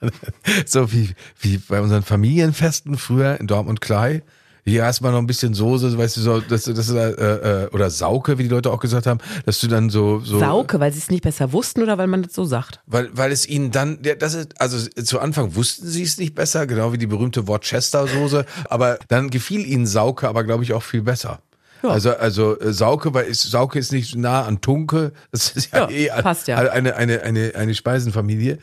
so 0.66 0.92
wie, 0.92 1.10
wie 1.40 1.58
bei 1.58 1.80
unseren 1.80 2.02
Familienfesten 2.02 2.96
früher 2.96 3.40
in 3.40 3.46
Dortmund 3.46 3.80
Klei. 3.80 4.22
Hier 4.70 4.82
erstmal 4.82 5.12
noch 5.12 5.18
ein 5.18 5.26
bisschen 5.26 5.54
Soße, 5.54 5.96
weißt 5.96 6.16
du, 6.16 6.20
so, 6.20 6.40
das, 6.40 6.64
das, 6.64 6.90
äh, 6.90 7.10
äh, 7.10 7.68
oder 7.70 7.90
Sauke, 7.90 8.38
wie 8.38 8.44
die 8.44 8.48
Leute 8.48 8.70
auch 8.70 8.80
gesagt 8.80 9.06
haben, 9.06 9.20
dass 9.44 9.60
du 9.60 9.66
dann 9.66 9.90
so, 9.90 10.20
so 10.20 10.38
Sauke, 10.38 10.80
weil 10.80 10.92
sie 10.92 10.98
es 10.98 11.10
nicht 11.10 11.22
besser 11.22 11.52
wussten 11.52 11.82
oder 11.82 11.98
weil 11.98 12.06
man 12.06 12.22
das 12.22 12.34
so 12.34 12.44
sagt? 12.44 12.80
weil, 12.86 13.08
weil 13.12 13.32
es 13.32 13.48
ihnen 13.48 13.70
dann, 13.70 13.98
ja, 14.04 14.14
das 14.14 14.34
ist, 14.34 14.60
also 14.60 14.78
zu 14.78 15.20
Anfang 15.20 15.54
wussten 15.54 15.86
sie 15.86 16.02
es 16.02 16.18
nicht 16.18 16.34
besser, 16.34 16.66
genau 16.66 16.92
wie 16.92 16.98
die 16.98 17.06
berühmte 17.06 17.46
Worcester-Soße, 17.46 18.44
aber 18.68 18.98
dann 19.08 19.30
gefiel 19.30 19.66
ihnen 19.66 19.86
Sauke 19.86 20.28
aber, 20.28 20.44
glaube 20.44 20.64
ich, 20.64 20.72
auch 20.72 20.82
viel 20.82 21.02
besser. 21.02 21.40
Ja. 21.82 21.90
Also, 21.90 22.10
also 22.16 22.60
äh, 22.60 22.72
Sauke, 22.72 23.14
weil 23.14 23.26
ist, 23.26 23.42
Sauke 23.42 23.78
ist 23.78 23.92
nicht 23.92 24.14
nah 24.14 24.42
an 24.42 24.60
Tunke, 24.60 25.12
das 25.32 25.50
ist 25.50 25.72
ja, 25.72 25.88
Ja, 25.88 26.18
eh 26.18 26.22
passt 26.22 26.48
ja. 26.48 26.58
eine, 26.58 26.94
eine, 26.94 27.22
eine, 27.22 27.52
eine 27.54 27.74
Speisenfamilie. 27.74 28.58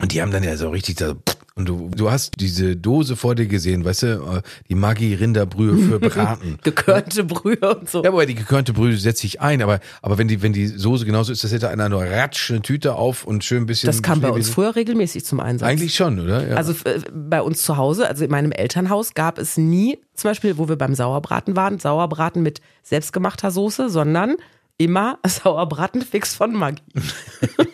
Und 0.00 0.12
die 0.12 0.22
haben 0.22 0.30
dann 0.30 0.44
ja 0.44 0.56
so 0.56 0.70
richtig 0.70 0.96
da, 0.96 1.14
und 1.58 1.68
du, 1.68 1.90
du 1.94 2.10
hast 2.10 2.34
diese 2.38 2.76
Dose 2.76 3.16
vor 3.16 3.34
dir 3.34 3.46
gesehen, 3.46 3.84
weißt 3.84 4.02
du, 4.04 4.06
äh, 4.06 4.42
die 4.68 4.76
Maggi-Rinderbrühe 4.76 5.76
für 5.76 5.98
Braten. 6.08 6.58
Gekörnte 6.62 7.24
Brühe 7.24 7.58
und 7.58 7.90
so. 7.90 8.02
Ja, 8.04 8.10
aber 8.10 8.24
die 8.26 8.36
gekörnte 8.36 8.72
Brühe 8.72 8.96
setzt 8.96 9.20
sich 9.20 9.40
ein, 9.40 9.60
aber, 9.60 9.80
aber 10.00 10.18
wenn 10.18 10.28
die, 10.28 10.40
wenn 10.40 10.52
die 10.52 10.68
Soße 10.68 11.04
genauso 11.04 11.32
ist, 11.32 11.42
das 11.42 11.52
hätte 11.52 11.68
einer 11.68 11.88
nur 11.88 12.04
ratsch 12.04 12.50
eine 12.50 12.62
Tüte 12.62 12.94
auf 12.94 13.24
und 13.24 13.42
schön 13.42 13.64
ein 13.64 13.66
bisschen. 13.66 13.88
das 13.88 14.02
kam 14.02 14.20
bei 14.20 14.30
uns 14.30 14.48
früher 14.48 14.76
regelmäßig 14.76 15.24
zum 15.24 15.40
Einsatz. 15.40 15.68
Eigentlich 15.68 15.94
schon, 15.94 16.20
oder? 16.20 16.48
Ja. 16.48 16.54
Also 16.54 16.72
äh, 16.84 17.00
bei 17.12 17.42
uns 17.42 17.62
zu 17.62 17.76
Hause, 17.76 18.06
also 18.06 18.24
in 18.24 18.30
meinem 18.30 18.52
Elternhaus, 18.52 19.14
gab 19.14 19.38
es 19.38 19.56
nie, 19.56 19.98
zum 20.14 20.30
Beispiel, 20.30 20.58
wo 20.58 20.68
wir 20.68 20.76
beim 20.76 20.94
Sauerbraten 20.94 21.56
waren, 21.56 21.80
Sauerbraten 21.80 22.42
mit 22.42 22.60
selbstgemachter 22.84 23.50
Soße, 23.50 23.90
sondern 23.90 24.36
immer 24.78 25.18
Sauerbraten 25.26 26.02
fix 26.02 26.34
von 26.34 26.52
Maggi. 26.54 26.82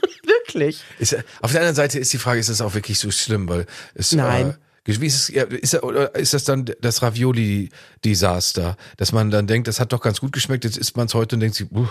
Wirklich. 0.55 0.83
Ist, 0.99 1.17
auf 1.43 1.53
der 1.53 1.61
anderen 1.61 1.75
Seite 1.75 1.99
ist 1.99 2.13
die 2.13 2.19
Frage, 2.19 2.41
ist 2.41 2.49
das 2.49 2.61
auch 2.61 2.75
wirklich 2.75 2.99
so 2.99 3.11
schlimm? 3.11 3.49
Weil 3.49 3.67
es, 3.95 4.13
Nein. 4.13 4.51
Äh, 4.51 4.55
wie 5.01 5.07
ist, 5.07 5.31
es, 5.31 5.75
ist, 5.75 5.75
ist 5.75 6.35
das 6.35 6.45
dann 6.45 6.67
das 6.81 7.03
Ravioli-Desaster, 7.03 8.77
dass 8.97 9.13
man 9.13 9.31
dann 9.31 9.47
denkt, 9.47 9.67
das 9.67 9.81
hat 9.81 9.93
doch 9.93 10.01
ganz 10.01 10.21
gut 10.21 10.33
geschmeckt, 10.33 10.65
jetzt 10.65 10.77
isst 10.77 10.97
man 10.97 11.07
es 11.07 11.15
heute 11.15 11.37
und 11.37 11.41
denkt 11.41 11.57
sich, 11.57 11.69
"Buh, 11.69 11.89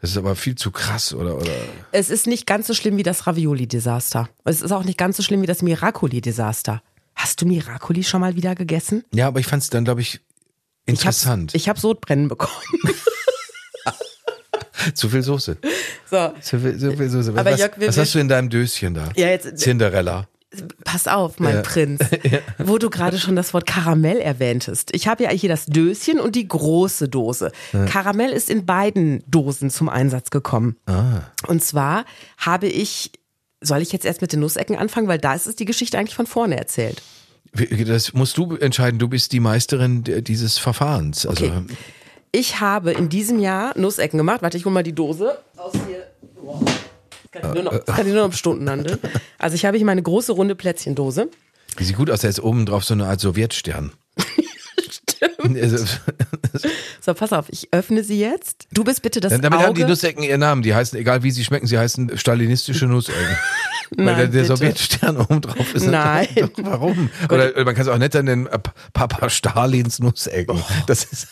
das 0.00 0.10
ist 0.10 0.16
aber 0.16 0.36
viel 0.36 0.54
zu 0.54 0.70
krass, 0.70 1.12
oder? 1.12 1.36
oder? 1.36 1.50
Es 1.92 2.10
ist 2.10 2.26
nicht 2.26 2.46
ganz 2.46 2.66
so 2.66 2.74
schlimm 2.74 2.96
wie 2.96 3.02
das 3.02 3.26
Ravioli-Desaster. 3.26 4.28
Es 4.44 4.62
ist 4.62 4.72
auch 4.72 4.84
nicht 4.84 4.98
ganz 4.98 5.16
so 5.16 5.22
schlimm 5.22 5.42
wie 5.42 5.46
das 5.46 5.62
Miracoli-Desaster. 5.62 6.82
Hast 7.14 7.40
du 7.40 7.46
Miracoli 7.46 8.04
schon 8.04 8.20
mal 8.20 8.36
wieder 8.36 8.54
gegessen? 8.54 9.04
Ja, 9.12 9.26
aber 9.26 9.40
ich 9.40 9.46
fand 9.46 9.62
es 9.62 9.70
dann, 9.70 9.84
glaube 9.84 10.02
ich, 10.02 10.20
interessant. 10.84 11.54
Ich 11.54 11.68
habe 11.68 11.80
Sodbrennen 11.80 12.28
bekommen. 12.28 12.52
zu 14.94 15.08
viel 15.08 15.22
Soße. 15.22 15.56
So, 16.10 16.32
Zu 16.40 16.58
viel, 16.60 16.78
zu 16.78 16.96
viel 16.96 17.08
Soße. 17.08 17.30
Aber 17.36 17.50
was 17.52 17.58
Jörg, 17.60 17.72
wir- 17.78 17.88
was 17.88 17.98
hast 17.98 18.14
du 18.14 18.18
in 18.18 18.28
deinem 18.28 18.48
Döschen 18.50 18.94
da? 18.94 19.08
Ja, 19.16 19.28
jetzt- 19.28 19.56
Cinderella. 19.58 20.26
pass 20.84 21.06
auf, 21.08 21.38
mein 21.38 21.56
Ja. 21.56 21.62
Prinz, 21.62 22.00
wo 22.58 22.78
du 22.78 22.88
gerade 22.88 23.18
schon 23.18 23.36
das 23.36 23.52
Wort 23.52 23.66
Karamell 23.66 24.18
erwähntest. 24.18 24.94
Ich 24.94 25.06
habe 25.08 25.24
ja 25.24 25.30
hier 25.30 25.48
das 25.50 25.66
Döschen 25.66 26.18
und 26.20 26.34
die 26.36 26.48
große 26.48 27.08
Dose. 27.08 27.52
Karamell 27.86 28.30
ist 28.30 28.48
in 28.48 28.64
beiden 28.64 29.22
Dosen 29.26 29.68
zum 29.70 29.88
Einsatz 29.88 30.30
gekommen. 30.30 30.76
Ah. 30.86 31.20
Und 31.46 31.62
zwar 31.62 32.04
habe 32.38 32.68
ich, 32.68 33.10
soll 33.60 33.82
ich 33.82 33.92
jetzt 33.92 34.06
erst 34.06 34.22
mit 34.22 34.32
den 34.32 34.40
Nussecken 34.40 34.76
anfangen, 34.76 35.08
weil 35.08 35.18
da 35.18 35.34
ist 35.34 35.46
es 35.46 35.56
die 35.56 35.64
Geschichte 35.66 35.98
eigentlich 35.98 36.14
von 36.16 36.26
vorne 36.26 36.56
erzählt. 36.56 37.02
Das 37.86 38.12
musst 38.12 38.36
du 38.36 38.54
entscheiden. 38.56 38.98
Du 38.98 39.08
bist 39.08 39.32
die 39.32 39.40
Meisterin 39.40 40.04
dieses 40.04 40.58
Verfahrens. 40.58 41.26
Also, 41.26 41.46
Okay. 41.46 41.62
Ich 42.36 42.60
habe 42.60 42.92
in 42.92 43.08
diesem 43.08 43.38
Jahr 43.38 43.72
Nussecken 43.78 44.18
gemacht. 44.18 44.42
Warte, 44.42 44.58
ich 44.58 44.66
hole 44.66 44.74
mal 44.74 44.82
die 44.82 44.92
Dose 44.92 45.38
aus 45.56 45.72
hier. 45.88 46.06
Boah. 46.34 46.60
Das 47.32 47.42
kann 47.42 47.48
ich 47.48 47.54
nur 47.54 47.62
noch, 47.72 47.78
das 47.82 47.96
kann 47.96 48.06
ich 48.06 48.12
nur 48.12 48.20
noch 48.20 48.28
im 48.28 48.36
Stunden 48.36 48.68
handeln. 48.68 48.98
Also 49.38 49.54
ich 49.54 49.64
habe 49.64 49.78
hier 49.78 49.86
meine 49.86 50.02
große 50.02 50.32
runde 50.32 50.54
Plätzchendose. 50.54 51.30
die 51.78 51.84
sieht 51.84 51.96
gut 51.96 52.10
aus. 52.10 52.20
Da 52.20 52.28
ist 52.28 52.40
oben 52.40 52.66
drauf 52.66 52.84
so 52.84 52.92
eine 52.92 53.06
Art 53.06 53.20
Sowjetstern. 53.20 53.92
Stimmt. 54.90 55.58
Also, 55.58 55.78
So, 57.00 57.14
pass 57.14 57.32
auf, 57.32 57.46
ich 57.48 57.72
öffne 57.72 58.04
sie 58.04 58.20
jetzt. 58.20 58.66
Du 58.70 58.84
bist 58.84 59.00
bitte 59.00 59.20
das 59.20 59.32
Damit 59.32 59.58
haben 59.58 59.74
die 59.74 59.82
Auge. 59.84 59.90
Nussecken 59.90 60.22
ihren 60.22 60.40
Namen. 60.40 60.60
Die 60.60 60.74
heißen, 60.74 60.98
egal 60.98 61.22
wie 61.22 61.30
sie 61.30 61.42
schmecken, 61.42 61.66
sie 61.66 61.78
heißen 61.78 62.18
stalinistische 62.18 62.84
Nussecken. 62.86 63.18
Weil 63.96 64.04
Nein, 64.04 64.16
der, 64.16 64.26
der 64.26 64.40
bitte. 64.42 64.56
Sowjetstern 64.56 65.16
oben 65.16 65.40
drauf 65.40 65.74
ist. 65.74 65.86
Nein. 65.86 66.28
Doch, 66.36 66.50
warum? 66.58 67.08
Oder, 67.30 67.64
man 67.64 67.74
kann 67.74 67.86
es 67.86 67.88
auch 67.88 67.96
netter 67.96 68.22
nennen, 68.22 68.46
äh, 68.46 68.58
Papa 68.92 69.30
Stalins 69.30 70.00
Nussecken. 70.00 70.62
Das 70.86 71.04
ist. 71.04 71.28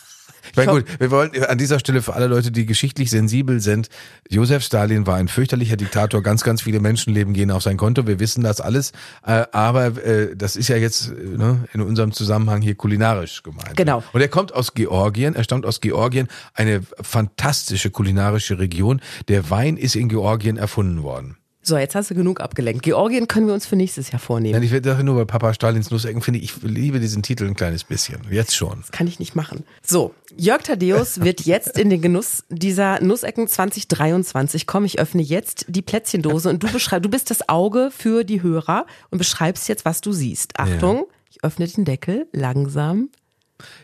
Ich 0.55 0.67
meine, 0.67 0.71
gut, 0.71 1.01
wir 1.01 1.11
wollen 1.11 1.33
an 1.45 1.59
dieser 1.59 1.81
Stelle 1.81 2.01
für 2.01 2.15
alle 2.15 2.29
Leute, 2.29 2.53
die 2.53 2.65
geschichtlich 2.65 3.11
sensibel 3.11 3.61
sind, 3.61 3.89
Josef 4.31 4.63
Stalin 4.63 5.05
war 5.05 5.17
ein 5.17 5.27
fürchterlicher 5.27 5.77
Diktator, 5.77 6.23
ganz, 6.23 6.45
ganz 6.45 6.63
viele 6.63 6.79
Menschenleben 6.79 7.35
gehen 7.35 7.51
auf 7.51 7.65
sein 7.65 7.77
Konto, 7.77 8.07
wir 8.07 8.21
wissen 8.21 8.45
das 8.45 8.61
alles, 8.61 8.93
äh, 9.27 9.45
aber 9.51 9.87
äh, 10.05 10.37
das 10.37 10.55
ist 10.55 10.69
ja 10.69 10.77
jetzt 10.77 11.09
äh, 11.09 11.37
ne, 11.37 11.65
in 11.73 11.81
unserem 11.81 12.13
Zusammenhang 12.13 12.63
hier 12.63 12.77
kulinarisch 12.77 13.43
gemeint. 13.43 13.77
Genau. 13.77 14.05
Und 14.13 14.21
er 14.21 14.29
kommt 14.29 14.55
aus 14.55 14.75
Georgien, 14.75 15.35
er 15.35 15.43
stammt 15.43 15.67
aus 15.67 15.81
Georgien, 15.81 16.29
eine 16.55 16.83
fantastische 17.01 17.91
kulinarische 17.91 18.61
Region. 18.61 19.01
Der 19.27 19.51
Wein 19.51 19.77
ist 19.77 19.97
in 19.97 20.09
Georgien 20.09 20.57
erfunden 20.57 21.03
worden. 21.03 21.37
So, 21.67 21.79
jetzt 21.79 21.95
hast 21.95 22.11
du 22.11 22.15
genug 22.15 22.41
abgelenkt. 22.41 22.83
Georgien 22.83 23.27
können 23.27 23.47
wir 23.47 23.55
uns 23.55 23.65
für 23.65 23.75
nächstes 23.75 24.11
Jahr 24.11 24.19
vornehmen. 24.19 24.53
Nein, 24.53 24.63
ich 24.63 24.71
werde 24.71 25.03
nur 25.03 25.15
bei 25.15 25.25
Papa 25.25 25.55
Stalins 25.55 25.91
Nussecken 25.91 26.21
finde 26.21 26.41
ich, 26.41 26.57
ich 26.57 26.63
liebe 26.63 27.01
diesen 27.01 27.23
Titel 27.23 27.47
ein 27.47 27.55
kleines 27.55 27.85
bisschen. 27.85 28.21
Jetzt 28.31 28.55
schon. 28.55 28.81
Das 28.83 28.93
kann 28.93 29.07
ich 29.07 29.19
nicht 29.19 29.35
machen. 29.35 29.65
So, 29.83 30.15
Jörg 30.37 30.63
Thaddeus 30.63 31.21
wird 31.25 31.41
jetzt 31.47 31.79
in 31.79 31.89
den 31.89 32.03
Genuss 32.03 32.45
dieser 32.51 33.01
Nussecken 33.01 33.49
2023 33.49 34.67
kommen. 34.67 34.85
Ich 34.85 34.99
öffne 34.99 35.23
jetzt 35.23 35.65
die 35.69 35.81
Plätzchendose 35.81 36.51
und 36.51 36.63
du 36.63 36.71
beschreibst, 36.71 37.07
du 37.07 37.09
bist 37.09 37.31
das 37.31 37.49
Auge 37.49 37.91
für 37.91 38.25
die 38.25 38.43
Hörer 38.43 38.85
und 39.11 39.17
beschreibst 39.17 39.67
jetzt, 39.69 39.87
was 39.87 40.03
du 40.03 40.13
siehst. 40.13 40.61
Achtung, 40.61 41.07
ich 41.31 41.43
öffne 41.43 41.67
den 41.67 41.87
Deckel 41.87 42.27
langsam. 42.33 43.09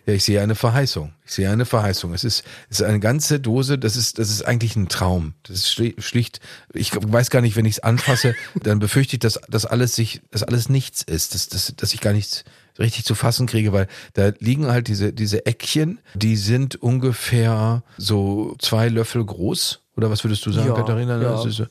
Ja, 0.06 0.14
ich 0.14 0.24
sehe 0.24 0.42
eine 0.42 0.54
Verheißung. 0.54 1.12
Ich 1.24 1.32
sehe 1.32 1.48
eine 1.50 1.64
Verheißung. 1.64 2.12
Es 2.12 2.24
ist, 2.24 2.44
es 2.68 2.80
ist 2.80 2.86
eine 2.86 3.00
ganze 3.00 3.38
Dose, 3.40 3.78
das 3.78 3.96
ist, 3.96 4.18
das 4.18 4.30
ist 4.30 4.42
eigentlich 4.42 4.74
ein 4.76 4.88
Traum. 4.88 5.34
Das 5.44 5.56
ist 5.58 5.68
schli- 5.68 6.00
schlicht, 6.00 6.40
ich 6.74 6.92
weiß 6.94 7.30
gar 7.30 7.40
nicht, 7.40 7.56
wenn 7.56 7.64
ich 7.66 7.74
es 7.76 7.80
anfasse, 7.80 8.34
dann 8.62 8.78
befürchte 8.80 9.16
ich, 9.16 9.20
dass, 9.20 9.40
dass 9.48 9.66
alles 9.66 9.94
sich, 9.94 10.22
dass 10.30 10.42
alles 10.42 10.68
nichts 10.68 11.02
ist, 11.02 11.34
dass, 11.34 11.48
dass, 11.48 11.72
dass 11.76 11.94
ich 11.94 12.00
gar 12.00 12.12
nichts 12.12 12.44
richtig 12.78 13.04
zu 13.04 13.14
fassen 13.14 13.46
kriege, 13.46 13.72
weil 13.72 13.86
da 14.14 14.32
liegen 14.38 14.66
halt 14.66 14.88
diese, 14.88 15.12
diese 15.12 15.46
Eckchen, 15.46 16.00
die 16.14 16.36
sind 16.36 16.76
ungefähr 16.76 17.82
so 17.98 18.56
zwei 18.58 18.88
Löffel 18.88 19.24
groß. 19.24 19.80
Oder 20.00 20.10
was 20.10 20.24
würdest 20.24 20.44
du 20.46 20.50
sagen, 20.52 20.68
Ja, 20.68 20.74
Katharina? 20.74 21.20
ja. 21.20 21.32
Das 21.32 21.44
ist 21.44 21.56
so, 21.56 21.64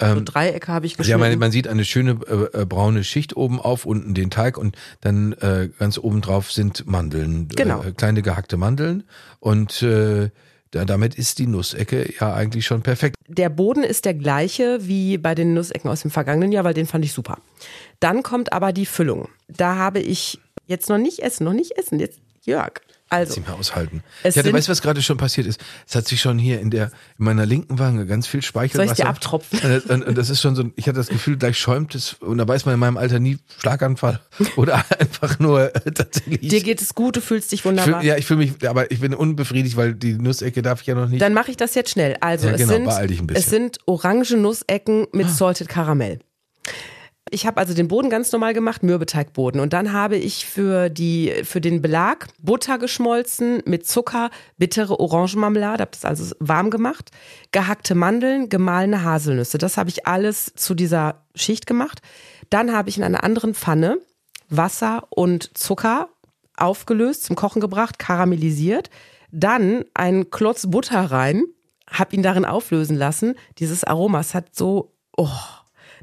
So 0.00 0.20
Dreiecke 0.24 0.68
habe 0.72 0.86
ich 0.86 0.92
ja, 0.92 0.96
geschnitten. 0.98 1.20
man, 1.20 1.38
man 1.38 1.52
sieht 1.52 1.68
eine 1.68 1.84
schöne 1.84 2.18
äh, 2.26 2.62
äh, 2.62 2.64
braune 2.64 3.04
Schicht 3.04 3.36
oben 3.36 3.60
auf, 3.60 3.84
unten 3.84 4.14
den 4.14 4.30
Teig 4.30 4.56
und 4.56 4.76
dann 5.02 5.34
äh, 5.34 5.68
ganz 5.78 5.98
oben 5.98 6.22
drauf 6.22 6.50
sind 6.50 6.86
Mandeln, 6.86 7.48
Genau. 7.48 7.82
äh, 7.82 7.92
kleine 7.92 8.22
gehackte 8.22 8.56
Mandeln 8.56 9.04
und 9.38 9.82
äh, 9.82 10.30
da, 10.70 10.84
damit 10.86 11.14
ist 11.14 11.38
die 11.38 11.46
Nussecke 11.46 12.10
ja 12.18 12.32
eigentlich 12.34 12.64
schon 12.66 12.80
perfekt. 12.82 13.16
Der 13.28 13.50
Boden 13.50 13.84
ist 13.84 14.06
der 14.06 14.14
gleiche 14.14 14.78
wie 14.88 15.18
bei 15.18 15.34
den 15.34 15.52
Nussecken 15.54 15.88
aus 15.88 16.00
dem 16.02 16.10
vergangenen 16.10 16.50
Jahr, 16.52 16.64
weil 16.64 16.74
den 16.74 16.86
fand 16.86 17.04
ich 17.04 17.12
super. 17.12 17.38
Dann 18.00 18.22
kommt 18.22 18.52
aber 18.52 18.72
die 18.72 18.86
Füllung. 18.86 19.28
Da 19.48 19.76
habe 19.76 20.00
ich 20.00 20.40
jetzt 20.66 20.88
noch 20.88 20.98
nicht 20.98 21.20
essen, 21.20 21.44
noch 21.44 21.52
nicht 21.52 21.72
essen. 21.78 22.00
Jetzt 22.00 22.18
Jörg. 22.44 22.80
Also, 23.10 23.34
Sie 23.34 23.40
mal 23.40 23.52
aushalten. 23.52 24.02
Es 24.22 24.34
ich 24.34 24.38
hatte, 24.38 24.48
sind- 24.48 24.56
weißt 24.56 24.68
du, 24.68 24.72
was 24.72 24.82
gerade 24.82 25.02
schon 25.02 25.16
passiert 25.18 25.46
ist? 25.46 25.60
Es 25.86 25.94
hat 25.94 26.08
sich 26.08 26.20
schon 26.20 26.38
hier 26.38 26.60
in 26.60 26.70
der 26.70 26.86
in 27.18 27.24
meiner 27.26 27.46
linken 27.46 27.78
Wange 27.78 28.06
ganz 28.06 28.26
viel 28.26 28.42
Speichelwasser. 28.42 28.78
Soll 28.78 28.92
ich's 28.92 28.96
dir 28.96 29.06
abtropfen? 29.08 29.60
Und, 29.60 29.90
und, 29.90 30.02
und 30.04 30.18
das 30.18 30.30
ist 30.30 30.40
schon 30.40 30.56
so, 30.56 30.64
ich 30.76 30.86
hatte 30.88 30.96
das 30.96 31.08
Gefühl, 31.08 31.36
gleich 31.36 31.58
schäumt 31.58 31.94
es 31.94 32.14
und 32.14 32.38
da 32.38 32.48
weiß 32.48 32.64
man 32.64 32.74
in 32.74 32.80
meinem 32.80 32.96
Alter 32.96 33.20
nie 33.20 33.38
Schlaganfall 33.58 34.20
oder 34.56 34.82
einfach 34.98 35.38
nur 35.38 35.74
äh, 35.74 35.92
tatsächlich. 35.92 36.48
dir 36.48 36.62
geht 36.62 36.80
es 36.80 36.94
gut, 36.94 37.16
du 37.16 37.20
fühlst 37.20 37.52
dich 37.52 37.58
ich 37.58 37.62
fühl, 37.62 37.70
wunderbar. 37.72 38.02
ja, 38.02 38.16
ich 38.16 38.26
fühle 38.26 38.38
mich, 38.38 38.68
aber 38.68 38.90
ich 38.90 39.00
bin 39.00 39.14
unbefriedigt, 39.14 39.76
weil 39.76 39.94
die 39.94 40.14
Nussecke 40.14 40.62
darf 40.62 40.80
ich 40.80 40.86
ja 40.86 40.94
noch 40.94 41.08
nicht. 41.08 41.20
Dann 41.22 41.34
mache 41.34 41.50
ich 41.50 41.56
das 41.56 41.74
jetzt 41.74 41.90
schnell. 41.90 42.16
Also, 42.20 42.48
Ja, 42.48 42.54
es, 42.54 42.58
genau, 42.60 42.72
sind, 42.72 42.84
beeil 42.84 43.06
dich 43.06 43.20
ein 43.20 43.26
bisschen. 43.26 43.42
Ah. 43.42 43.44
es 43.44 43.50
sind 43.50 43.78
orange 43.86 44.32
Nussecken 44.36 45.06
mit 45.12 45.30
Salted 45.30 45.68
Karamell. 45.68 46.18
Ich 47.34 47.48
habe 47.48 47.58
also 47.58 47.74
den 47.74 47.88
Boden 47.88 48.10
ganz 48.10 48.30
normal 48.30 48.54
gemacht, 48.54 48.84
Mürbeteigboden. 48.84 49.60
Und 49.60 49.72
dann 49.72 49.92
habe 49.92 50.16
ich 50.16 50.46
für, 50.46 50.88
die, 50.88 51.42
für 51.42 51.60
den 51.60 51.82
Belag 51.82 52.28
Butter 52.38 52.78
geschmolzen 52.78 53.60
mit 53.66 53.88
Zucker, 53.88 54.30
bittere 54.56 55.00
Orangenmarmelade, 55.00 55.80
habe 55.80 55.90
das 55.90 56.04
also 56.04 56.32
warm 56.38 56.70
gemacht, 56.70 57.10
gehackte 57.50 57.96
Mandeln, 57.96 58.50
gemahlene 58.50 59.02
Haselnüsse. 59.02 59.58
Das 59.58 59.76
habe 59.76 59.90
ich 59.90 60.06
alles 60.06 60.52
zu 60.54 60.76
dieser 60.76 61.24
Schicht 61.34 61.66
gemacht. 61.66 62.02
Dann 62.50 62.72
habe 62.72 62.88
ich 62.88 62.98
in 62.98 63.02
einer 63.02 63.24
anderen 63.24 63.54
Pfanne 63.54 63.98
Wasser 64.48 65.08
und 65.10 65.58
Zucker 65.58 66.10
aufgelöst, 66.56 67.24
zum 67.24 67.34
Kochen 67.34 67.60
gebracht, 67.60 67.98
karamellisiert. 67.98 68.90
Dann 69.32 69.84
einen 69.92 70.30
Klotz 70.30 70.68
Butter 70.70 71.00
rein, 71.10 71.42
habe 71.90 72.14
ihn 72.14 72.22
darin 72.22 72.44
auflösen 72.44 72.96
lassen. 72.96 73.34
Dieses 73.58 73.82
Aroma, 73.82 74.20
es 74.20 74.34
hat 74.34 74.54
so, 74.54 74.94
oh, 75.16 75.28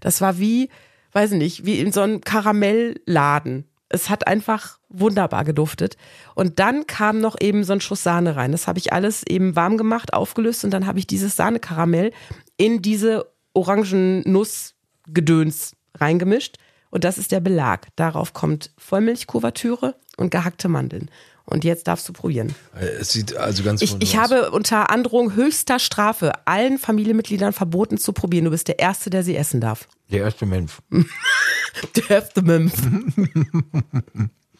das 0.01 0.19
war 0.19 0.37
wie, 0.37 0.67
weiß 1.11 1.33
ich 1.33 1.37
nicht, 1.37 1.65
wie 1.65 1.79
in 1.79 1.91
so 1.91 2.01
einem 2.01 2.21
Karamellladen. 2.21 3.65
Es 3.89 4.09
hat 4.09 4.27
einfach 4.27 4.79
wunderbar 4.89 5.43
geduftet. 5.43 5.97
Und 6.35 6.59
dann 6.59 6.87
kam 6.87 7.19
noch 7.19 7.35
eben 7.39 7.63
so 7.63 7.73
ein 7.73 7.81
Schuss 7.81 8.03
Sahne 8.03 8.35
rein. 8.35 8.51
Das 8.51 8.67
habe 8.67 8.79
ich 8.79 8.93
alles 8.93 9.23
eben 9.27 9.55
warm 9.55 9.77
gemacht, 9.77 10.13
aufgelöst 10.13 10.63
und 10.63 10.71
dann 10.71 10.87
habe 10.87 10.99
ich 10.99 11.07
dieses 11.07 11.35
Sahnekaramell 11.35 12.11
in 12.57 12.81
diese 12.81 13.25
orangen 13.53 14.21
Nussgedöns 14.25 15.75
reingemischt. 15.95 16.57
Und 16.89 17.03
das 17.03 17.17
ist 17.17 17.31
der 17.31 17.39
Belag. 17.39 17.87
Darauf 17.95 18.33
kommt 18.33 18.71
Vollmilchkuvertüre 18.77 19.95
und 20.17 20.29
gehackte 20.29 20.67
Mandeln. 20.67 21.09
Und 21.45 21.63
jetzt 21.63 21.87
darfst 21.87 22.07
du 22.07 22.13
probieren. 22.13 22.55
Äh, 22.79 22.85
Es 22.99 23.11
sieht 23.13 23.35
also 23.35 23.63
ganz 23.63 23.81
Ich, 23.81 23.95
ich 23.99 24.17
aus. 24.17 24.23
habe 24.23 24.51
unter 24.51 24.89
Androhung 24.89 25.35
höchster 25.35 25.79
Strafe 25.79 26.31
allen 26.45 26.77
Familienmitgliedern 26.77 27.51
verboten 27.53 27.97
zu 27.97 28.13
probieren. 28.13 28.45
Du 28.45 28.51
bist 28.51 28.67
der 28.67 28.79
Erste, 28.79 29.09
der 29.09 29.23
sie 29.23 29.35
essen 29.35 29.59
darf. 29.61 29.87
Der 30.11 30.21
erste 30.21 30.45
Mensch. 30.45 30.73
Der 31.95 32.09
erste 32.09 32.41
Mensch. 32.41 32.73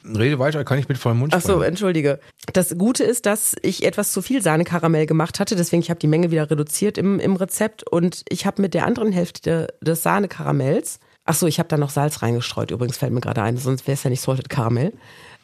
Rede 0.04 0.40
weiter, 0.40 0.64
kann 0.64 0.80
ich 0.80 0.90
mit 0.90 0.98
vollem 0.98 1.20
Mund 1.20 1.34
Ach 1.36 1.42
so, 1.42 1.62
entschuldige. 1.62 2.20
Das 2.54 2.76
Gute 2.78 3.04
ist, 3.04 3.26
dass 3.28 3.56
ich 3.62 3.84
etwas 3.86 4.12
zu 4.12 4.22
viel 4.24 4.42
Sahnekaramell 4.42 5.06
gemacht 5.06 5.40
hatte, 5.40 5.56
deswegen 5.56 5.82
ich 5.84 5.90
habe 5.92 6.00
die 6.00 6.08
Menge 6.08 6.32
wieder 6.32 6.50
reduziert 6.50 6.98
im, 6.98 7.20
im 7.20 7.36
Rezept 7.36 7.84
und 7.88 8.24
ich 8.30 8.46
habe 8.48 8.62
mit 8.64 8.74
der 8.74 8.88
anderen 8.88 9.12
Hälfte 9.12 9.68
des 9.82 10.02
Sahnekaramells, 10.02 11.00
ach 11.26 11.36
so, 11.36 11.46
ich 11.46 11.60
habe 11.60 11.70
da 11.70 11.78
noch 11.78 11.92
Salz 11.92 12.24
reingestreut, 12.24 12.72
übrigens 12.72 12.98
fällt 12.98 13.14
mir 13.14 13.22
gerade 13.22 13.44
ein, 13.44 13.58
sonst 13.58 13.86
wäre 13.86 13.94
es 13.94 14.04
ja 14.04 14.10
nicht 14.10 14.22
Salted 14.22 14.50
Caramel. 14.50 14.92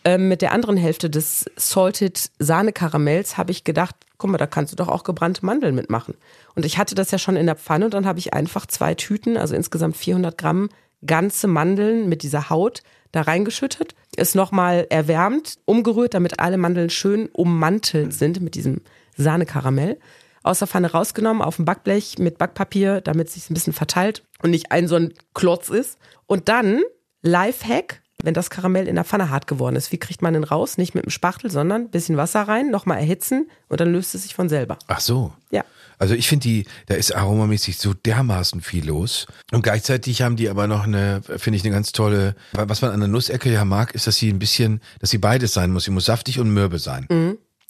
Ähm, 0.08 0.30
mit 0.30 0.42
der 0.42 0.54
anderen 0.54 0.78
Hälfte 0.78 1.10
des 1.10 1.52
Salted 1.58 2.32
Sahnekaramells 2.40 3.38
habe 3.38 3.52
ich 3.52 3.66
gedacht, 3.66 3.94
guck 4.18 4.30
mal, 4.32 4.38
da 4.38 4.48
kannst 4.48 4.72
du 4.72 4.78
doch 4.78 4.88
auch 4.88 5.04
gebrannte 5.04 5.46
Mandeln 5.46 5.76
mitmachen. 5.76 6.16
Und 6.56 6.64
ich 6.64 6.78
hatte 6.78 6.96
das 6.96 7.12
ja 7.12 7.18
schon 7.18 7.36
in 7.36 7.46
der 7.46 7.58
Pfanne 7.58 7.84
und 7.84 7.94
dann 7.94 8.06
habe 8.06 8.18
ich 8.18 8.34
einfach 8.34 8.68
zwei 8.68 8.96
Tüten, 8.96 9.36
also 9.36 9.54
insgesamt 9.54 9.98
400 9.98 10.38
Gramm 10.38 10.70
ganze 11.06 11.48
Mandeln 11.48 12.08
mit 12.08 12.24
dieser 12.24 12.50
Haut 12.50 12.84
da 13.12 13.24
reingeschüttet, 13.24 13.96
es 14.16 14.34
nochmal 14.34 14.88
erwärmt, 14.90 15.58
umgerührt, 15.66 16.14
damit 16.14 16.40
alle 16.40 16.58
Mandeln 16.58 16.90
schön 16.90 17.28
ummantelt 17.34 18.14
sind 18.14 18.40
mit 18.40 18.56
diesem 18.56 18.80
Sahnekaramell. 19.18 20.00
Aus 20.42 20.60
der 20.60 20.70
Pfanne 20.70 20.90
rausgenommen, 20.90 21.42
auf 21.42 21.58
dem 21.58 21.66
Backblech 21.66 22.18
mit 22.18 22.38
Backpapier, 22.38 23.02
damit 23.02 23.28
es 23.28 23.34
sich 23.34 23.50
ein 23.50 23.56
bisschen 23.56 23.74
verteilt 23.74 24.24
und 24.42 24.52
nicht 24.52 24.72
ein 24.72 24.88
so 24.88 24.96
ein 24.96 25.14
Klotz 25.34 25.68
ist. 25.68 25.98
Und 26.28 26.48
dann, 26.48 26.82
Lifehack, 27.24 28.02
wenn 28.24 28.34
das 28.34 28.50
Karamell 28.50 28.88
in 28.88 28.96
der 28.96 29.04
Pfanne 29.04 29.30
hart 29.30 29.48
geworden 29.48 29.76
ist, 29.76 29.92
wie 29.92 29.98
kriegt 29.98 30.22
man 30.22 30.34
den 30.34 30.44
raus? 30.44 30.78
Nicht 30.78 30.96
mit 30.96 31.06
dem 31.06 31.12
Spachtel, 31.12 31.52
sondern 31.52 31.84
ein 31.84 31.90
bisschen 31.90 32.18
Wasser 32.18 32.42
rein, 32.42 32.72
nochmal 32.72 32.98
erhitzen 32.98 33.50
und 33.68 33.80
dann 33.80 33.92
löst 33.92 34.16
es 34.16 34.24
sich 34.24 34.34
von 34.34 34.50
selber. 34.50 34.78
Ach 34.88 35.00
so. 35.00 35.34
Ja. 35.52 35.64
Also 36.00 36.14
ich 36.14 36.28
finde 36.28 36.44
die, 36.44 36.66
da 36.88 36.96
ist 36.96 37.16
aromamäßig 37.16 37.78
so 37.78 37.94
dermaßen 37.94 38.62
viel 38.62 38.86
los. 38.86 39.26
Und 39.52 39.64
gleichzeitig 39.64 40.22
haben 40.22 40.36
die 40.36 40.50
aber 40.50 40.68
noch 40.68 40.84
eine, 40.84 41.22
finde 41.38 41.58
ich, 41.58 41.64
eine 41.64 41.74
ganz 41.74 41.92
tolle, 41.92 42.36
was 42.54 42.82
man 42.82 42.92
an 42.92 43.00
der 43.00 43.10
Nussecke 43.10 43.52
ja 43.52 43.66
mag, 43.66 43.96
ist, 43.96 44.06
dass 44.06 44.18
sie 44.18 44.30
ein 44.30 44.40
bisschen, 44.40 44.82
dass 45.00 45.10
sie 45.10 45.18
beides 45.18 45.54
sein 45.54 45.72
muss. 45.72 45.86
Sie 45.86 45.92
muss 45.92 46.06
saftig 46.06 46.40
und 46.40 46.52
mürbe 46.52 46.78
sein. 46.78 47.08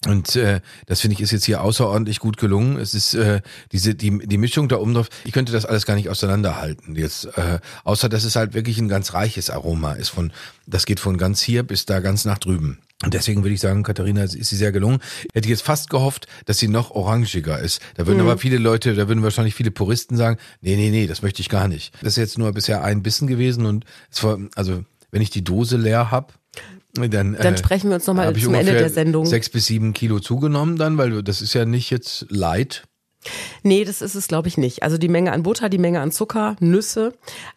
Und 0.06 0.36
äh, 0.36 0.60
das 0.86 1.00
finde 1.00 1.14
ich 1.14 1.20
ist 1.20 1.32
jetzt 1.32 1.44
hier 1.44 1.60
außerordentlich 1.60 2.20
gut 2.20 2.36
gelungen. 2.36 2.78
Es 2.78 2.94
ist 2.94 3.14
äh, 3.14 3.40
diese 3.72 3.96
die 3.96 4.18
die 4.18 4.38
Mischung 4.38 4.68
da 4.68 4.76
oben 4.76 4.94
drauf. 4.94 5.08
Ich 5.24 5.32
könnte 5.32 5.52
das 5.52 5.64
alles 5.64 5.86
gar 5.86 5.96
nicht 5.96 6.08
auseinanderhalten 6.08 6.94
jetzt, 6.94 7.24
äh, 7.36 7.58
außer 7.82 8.08
dass 8.08 8.22
es 8.22 8.36
halt 8.36 8.54
wirklich 8.54 8.78
ein 8.78 8.88
ganz 8.88 9.12
reiches 9.12 9.50
Aroma 9.50 9.94
ist. 9.94 10.10
Von 10.10 10.32
das 10.66 10.86
geht 10.86 11.00
von 11.00 11.18
ganz 11.18 11.40
hier 11.40 11.64
bis 11.64 11.84
da 11.84 11.98
ganz 11.98 12.24
nach 12.24 12.38
drüben. 12.38 12.78
Und 13.04 13.14
deswegen 13.14 13.42
würde 13.42 13.54
ich 13.54 13.60
sagen, 13.60 13.84
Katharina, 13.84 14.24
ist 14.24 14.32
sie 14.32 14.56
sehr 14.56 14.72
gelungen. 14.72 14.98
Hätte 15.32 15.46
ich 15.46 15.50
jetzt 15.50 15.62
fast 15.62 15.88
gehofft, 15.88 16.26
dass 16.46 16.58
sie 16.58 16.66
noch 16.66 16.90
orangiger 16.90 17.58
ist. 17.58 17.80
Da 17.94 18.08
würden 18.08 18.20
aber 18.20 18.38
viele 18.38 18.58
Leute, 18.58 18.94
da 18.94 19.06
würden 19.06 19.22
wahrscheinlich 19.22 19.54
viele 19.54 19.70
Puristen 19.70 20.16
sagen, 20.16 20.36
nee, 20.62 20.74
nee, 20.74 20.90
nee, 20.90 21.06
das 21.06 21.22
möchte 21.22 21.40
ich 21.40 21.48
gar 21.48 21.68
nicht. 21.68 21.94
Das 22.00 22.14
ist 22.14 22.16
jetzt 22.16 22.38
nur 22.38 22.52
bisher 22.52 22.82
ein 22.82 23.04
Bissen 23.04 23.28
gewesen 23.28 23.66
und 23.66 23.84
es 24.10 24.24
war, 24.24 24.38
also 24.56 24.84
wenn 25.12 25.22
ich 25.22 25.30
die 25.30 25.44
Dose 25.44 25.76
leer 25.76 26.10
hab, 26.10 26.34
dann, 26.94 27.34
Dann 27.34 27.56
sprechen 27.56 27.90
wir 27.90 27.96
uns 27.96 28.06
noch 28.06 28.14
mal 28.14 28.26
hab 28.26 28.36
ich 28.36 28.44
zum 28.44 28.54
Ende 28.54 28.72
der 28.72 28.90
Sendung. 28.90 29.26
Sechs 29.26 29.48
bis 29.48 29.66
sieben 29.66 29.92
Kilo 29.92 30.20
zugenommen 30.20 30.76
dann, 30.76 30.98
weil 30.98 31.22
das 31.22 31.42
ist 31.42 31.54
ja 31.54 31.64
nicht 31.64 31.90
jetzt 31.90 32.26
light. 32.30 32.84
Nee, 33.62 33.84
das 33.84 34.00
ist 34.00 34.14
es, 34.14 34.28
glaube 34.28 34.48
ich, 34.48 34.56
nicht. 34.56 34.82
Also 34.82 34.98
die 34.98 35.08
Menge 35.08 35.32
an 35.32 35.42
Butter, 35.42 35.68
die 35.68 35.78
Menge 35.78 36.00
an 36.00 36.12
Zucker, 36.12 36.56
Nüsse. 36.60 37.12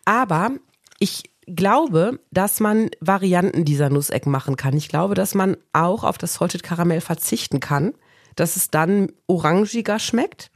Aber 0.05 0.51
ich 0.99 1.23
glaube, 1.47 2.19
dass 2.31 2.59
man 2.59 2.89
Varianten 2.99 3.65
dieser 3.65 3.89
Nussecken 3.89 4.31
machen 4.31 4.57
kann. 4.57 4.75
Ich 4.75 4.89
glaube, 4.89 5.15
dass 5.15 5.35
man 5.35 5.57
auch 5.73 6.03
auf 6.03 6.17
das 6.17 6.35
Salted 6.35 6.63
Karamell 6.63 7.01
verzichten 7.01 7.59
kann, 7.59 7.93
dass 8.35 8.55
es 8.55 8.69
dann 8.69 9.11
orangiger 9.27 9.99
schmeckt. 9.99 10.51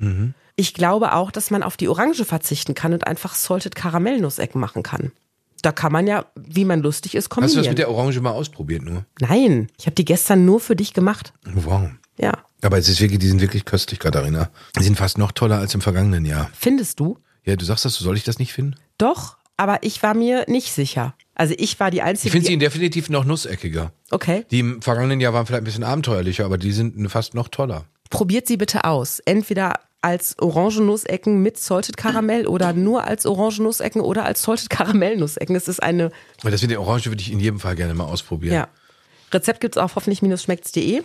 Ich 0.55 0.73
glaube 0.73 1.13
auch, 1.13 1.31
dass 1.31 1.51
man 1.51 1.63
auf 1.63 1.77
die 1.77 1.89
Orange 1.89 2.23
verzichten 2.23 2.73
kann 2.73 2.93
und 2.93 3.07
einfach 3.07 3.35
Salted 3.35 3.75
Karamell 3.75 4.19
Nussecken 4.19 4.59
machen 4.59 4.83
kann. 4.83 5.11
Da 5.65 5.71
kann 5.71 5.91
man 5.91 6.05
ja, 6.05 6.27
wie 6.35 6.63
man 6.63 6.81
lustig 6.81 7.15
ist, 7.15 7.23
Hast 7.23 7.31
du 7.31 7.35
kombinieren. 7.41 7.63
das 7.63 7.69
mit 7.69 7.79
der 7.79 7.89
Orange 7.89 8.21
mal 8.21 8.29
ausprobiert 8.29 8.83
nur? 8.83 9.03
Nein, 9.19 9.67
ich 9.79 9.87
habe 9.87 9.95
die 9.95 10.05
gestern 10.05 10.45
nur 10.45 10.59
für 10.59 10.75
dich 10.75 10.93
gemacht. 10.93 11.33
Wow. 11.55 11.89
Ja. 12.19 12.33
Aber 12.61 12.77
es 12.77 12.87
ist 12.87 13.01
wirklich, 13.01 13.17
die 13.17 13.27
sind 13.29 13.41
wirklich 13.41 13.65
köstlich, 13.65 13.97
Katharina. 13.97 14.51
Die 14.77 14.83
sind 14.83 14.95
fast 14.95 15.17
noch 15.17 15.31
toller 15.31 15.57
als 15.57 15.73
im 15.73 15.81
vergangenen 15.81 16.23
Jahr. 16.23 16.51
Findest 16.53 16.99
du? 16.99 17.17
Ja, 17.45 17.55
du 17.55 17.65
sagst 17.65 17.83
das, 17.83 17.95
soll 17.95 18.15
ich 18.15 18.23
das 18.23 18.37
nicht 18.37 18.53
finden? 18.53 18.75
Doch, 18.99 19.37
aber 19.57 19.79
ich 19.81 20.03
war 20.03 20.13
mir 20.13 20.45
nicht 20.47 20.71
sicher. 20.71 21.15
Also 21.33 21.55
ich 21.57 21.79
war 21.79 21.89
die 21.89 22.03
Einzige, 22.03 22.27
Ich 22.27 22.31
finde 22.31 22.47
sie 22.47 22.57
definitiv 22.59 23.09
noch 23.09 23.25
nusseckiger. 23.25 23.91
Okay. 24.11 24.45
Die 24.51 24.59
im 24.59 24.83
vergangenen 24.83 25.19
Jahr 25.19 25.33
waren 25.33 25.47
vielleicht 25.47 25.63
ein 25.63 25.65
bisschen 25.65 25.83
abenteuerlicher, 25.83 26.45
aber 26.45 26.59
die 26.59 26.73
sind 26.73 27.09
fast 27.09 27.33
noch 27.33 27.47
toller. 27.47 27.85
Probiert 28.11 28.45
sie 28.47 28.57
bitte 28.57 28.83
aus. 28.83 29.17
Entweder 29.25 29.79
als 30.05 30.37
Orangennussecken 30.37 31.41
mit 31.41 31.57
Salted 31.57 31.97
Karamell 31.97 32.45
oder 32.45 32.73
nur 32.73 33.05
als 33.05 33.25
Orangennussecken 33.25 34.01
oder 34.01 34.23
als 34.23 34.43
Salted 34.43 34.69
Karamellnussecken. 34.69 35.55
Das 35.55 35.67
ist 35.67 35.81
eine, 35.81 36.11
Aber 36.41 36.51
das 36.51 36.61
mit 36.61 36.69
der 36.69 36.79
Orange 36.79 37.07
würde 37.07 37.21
ich 37.23 37.31
in 37.31 37.39
jedem 37.39 37.59
Fall 37.59 37.75
gerne 37.75 37.95
mal 37.95 38.03
ausprobieren. 38.05 38.53
ja. 38.53 38.67
Rezept 39.31 39.59
gibt's 39.61 39.77
auf 39.79 39.95
hoffentlich-schmeckt's.de. 39.95 41.01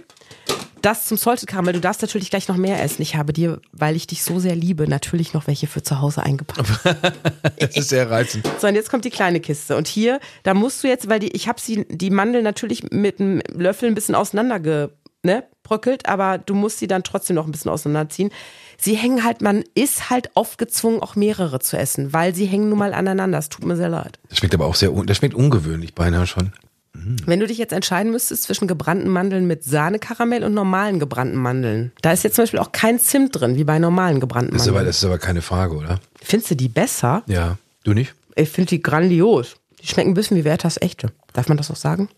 Das 0.82 1.06
zum 1.06 1.16
Salted 1.16 1.48
Karamell. 1.48 1.72
Du 1.72 1.80
darfst 1.80 2.02
natürlich 2.02 2.28
gleich 2.28 2.46
noch 2.46 2.58
mehr 2.58 2.82
essen. 2.82 3.00
Ich 3.00 3.16
habe 3.16 3.32
dir, 3.32 3.60
weil 3.72 3.96
ich 3.96 4.06
dich 4.06 4.22
so 4.22 4.38
sehr 4.38 4.54
liebe, 4.54 4.86
natürlich 4.86 5.32
noch 5.32 5.46
welche 5.46 5.66
für 5.66 5.82
zu 5.82 6.00
Hause 6.02 6.22
eingepackt. 6.22 6.68
Das 7.58 7.76
ist 7.76 7.88
sehr 7.88 8.10
reizend. 8.10 8.46
So, 8.58 8.66
und 8.68 8.74
jetzt 8.74 8.90
kommt 8.90 9.04
die 9.06 9.10
kleine 9.10 9.40
Kiste. 9.40 9.76
Und 9.76 9.88
hier, 9.88 10.20
da 10.42 10.52
musst 10.54 10.84
du 10.84 10.88
jetzt, 10.88 11.08
weil 11.08 11.20
die, 11.20 11.28
ich 11.28 11.48
habe 11.48 11.58
sie, 11.60 11.86
die 11.88 12.10
Mandel 12.10 12.42
natürlich 12.42 12.90
mit 12.90 13.20
einem 13.20 13.42
Löffel 13.54 13.88
ein 13.88 13.94
bisschen 13.94 14.14
auseinanderge, 14.14 14.90
ne, 15.22 15.44
bröckelt, 15.62 16.08
aber 16.08 16.38
du 16.38 16.54
musst 16.54 16.78
sie 16.78 16.86
dann 16.86 17.02
trotzdem 17.04 17.36
noch 17.36 17.46
ein 17.46 17.52
bisschen 17.52 17.70
auseinanderziehen. 17.70 18.30
Sie 18.78 18.94
hängen 18.94 19.24
halt, 19.24 19.42
man 19.42 19.62
ist 19.74 20.10
halt 20.10 20.30
oft 20.34 20.58
gezwungen, 20.58 21.00
auch 21.00 21.14
mehrere 21.16 21.60
zu 21.60 21.76
essen, 21.76 22.12
weil 22.12 22.34
sie 22.34 22.46
hängen 22.46 22.70
nun 22.70 22.78
mal 22.78 22.94
aneinander. 22.94 23.38
Es 23.38 23.48
tut 23.50 23.64
mir 23.64 23.76
sehr 23.76 23.90
leid. 23.90 24.18
Das 24.28 24.38
schmeckt 24.38 24.54
aber 24.54 24.66
auch 24.66 24.74
sehr, 24.74 24.90
das 24.90 25.18
schmeckt 25.18 25.34
ungewöhnlich 25.34 25.94
beinahe 25.94 26.26
schon. 26.26 26.52
Wenn 26.92 27.38
du 27.40 27.46
dich 27.46 27.58
jetzt 27.58 27.72
entscheiden 27.72 28.10
müsstest 28.10 28.42
zwischen 28.42 28.66
gebrannten 28.66 29.08
Mandeln 29.08 29.46
mit 29.46 29.62
Sahnekaramell 29.64 30.42
und 30.42 30.54
normalen 30.54 30.98
gebrannten 30.98 31.36
Mandeln, 31.36 31.92
da 32.02 32.12
ist 32.12 32.24
jetzt 32.24 32.34
zum 32.34 32.42
Beispiel 32.42 32.58
auch 32.60 32.72
kein 32.72 32.98
Zimt 32.98 33.38
drin, 33.40 33.54
wie 33.56 33.64
bei 33.64 33.78
normalen 33.78 34.18
gebrannten 34.18 34.52
Das 34.54 34.62
ist, 34.62 34.68
aber, 34.68 34.78
Mandeln. 34.78 34.88
das 34.88 34.96
ist 34.98 35.04
aber 35.04 35.18
keine 35.18 35.40
Frage, 35.40 35.76
oder? 35.76 36.00
Findest 36.20 36.50
du 36.50 36.56
die 36.56 36.68
besser? 36.68 37.22
Ja. 37.26 37.58
Du 37.84 37.94
nicht? 37.94 38.14
Ich 38.34 38.48
finde 38.50 38.70
die 38.70 38.82
grandios. 38.82 39.56
Die 39.80 39.86
schmecken 39.86 40.10
ein 40.10 40.14
bisschen 40.14 40.36
wie 40.36 40.44
Werthers 40.44 40.78
echte. 40.82 41.12
Darf 41.32 41.48
man 41.48 41.56
das 41.56 41.70
auch 41.70 41.76
sagen? 41.76 42.08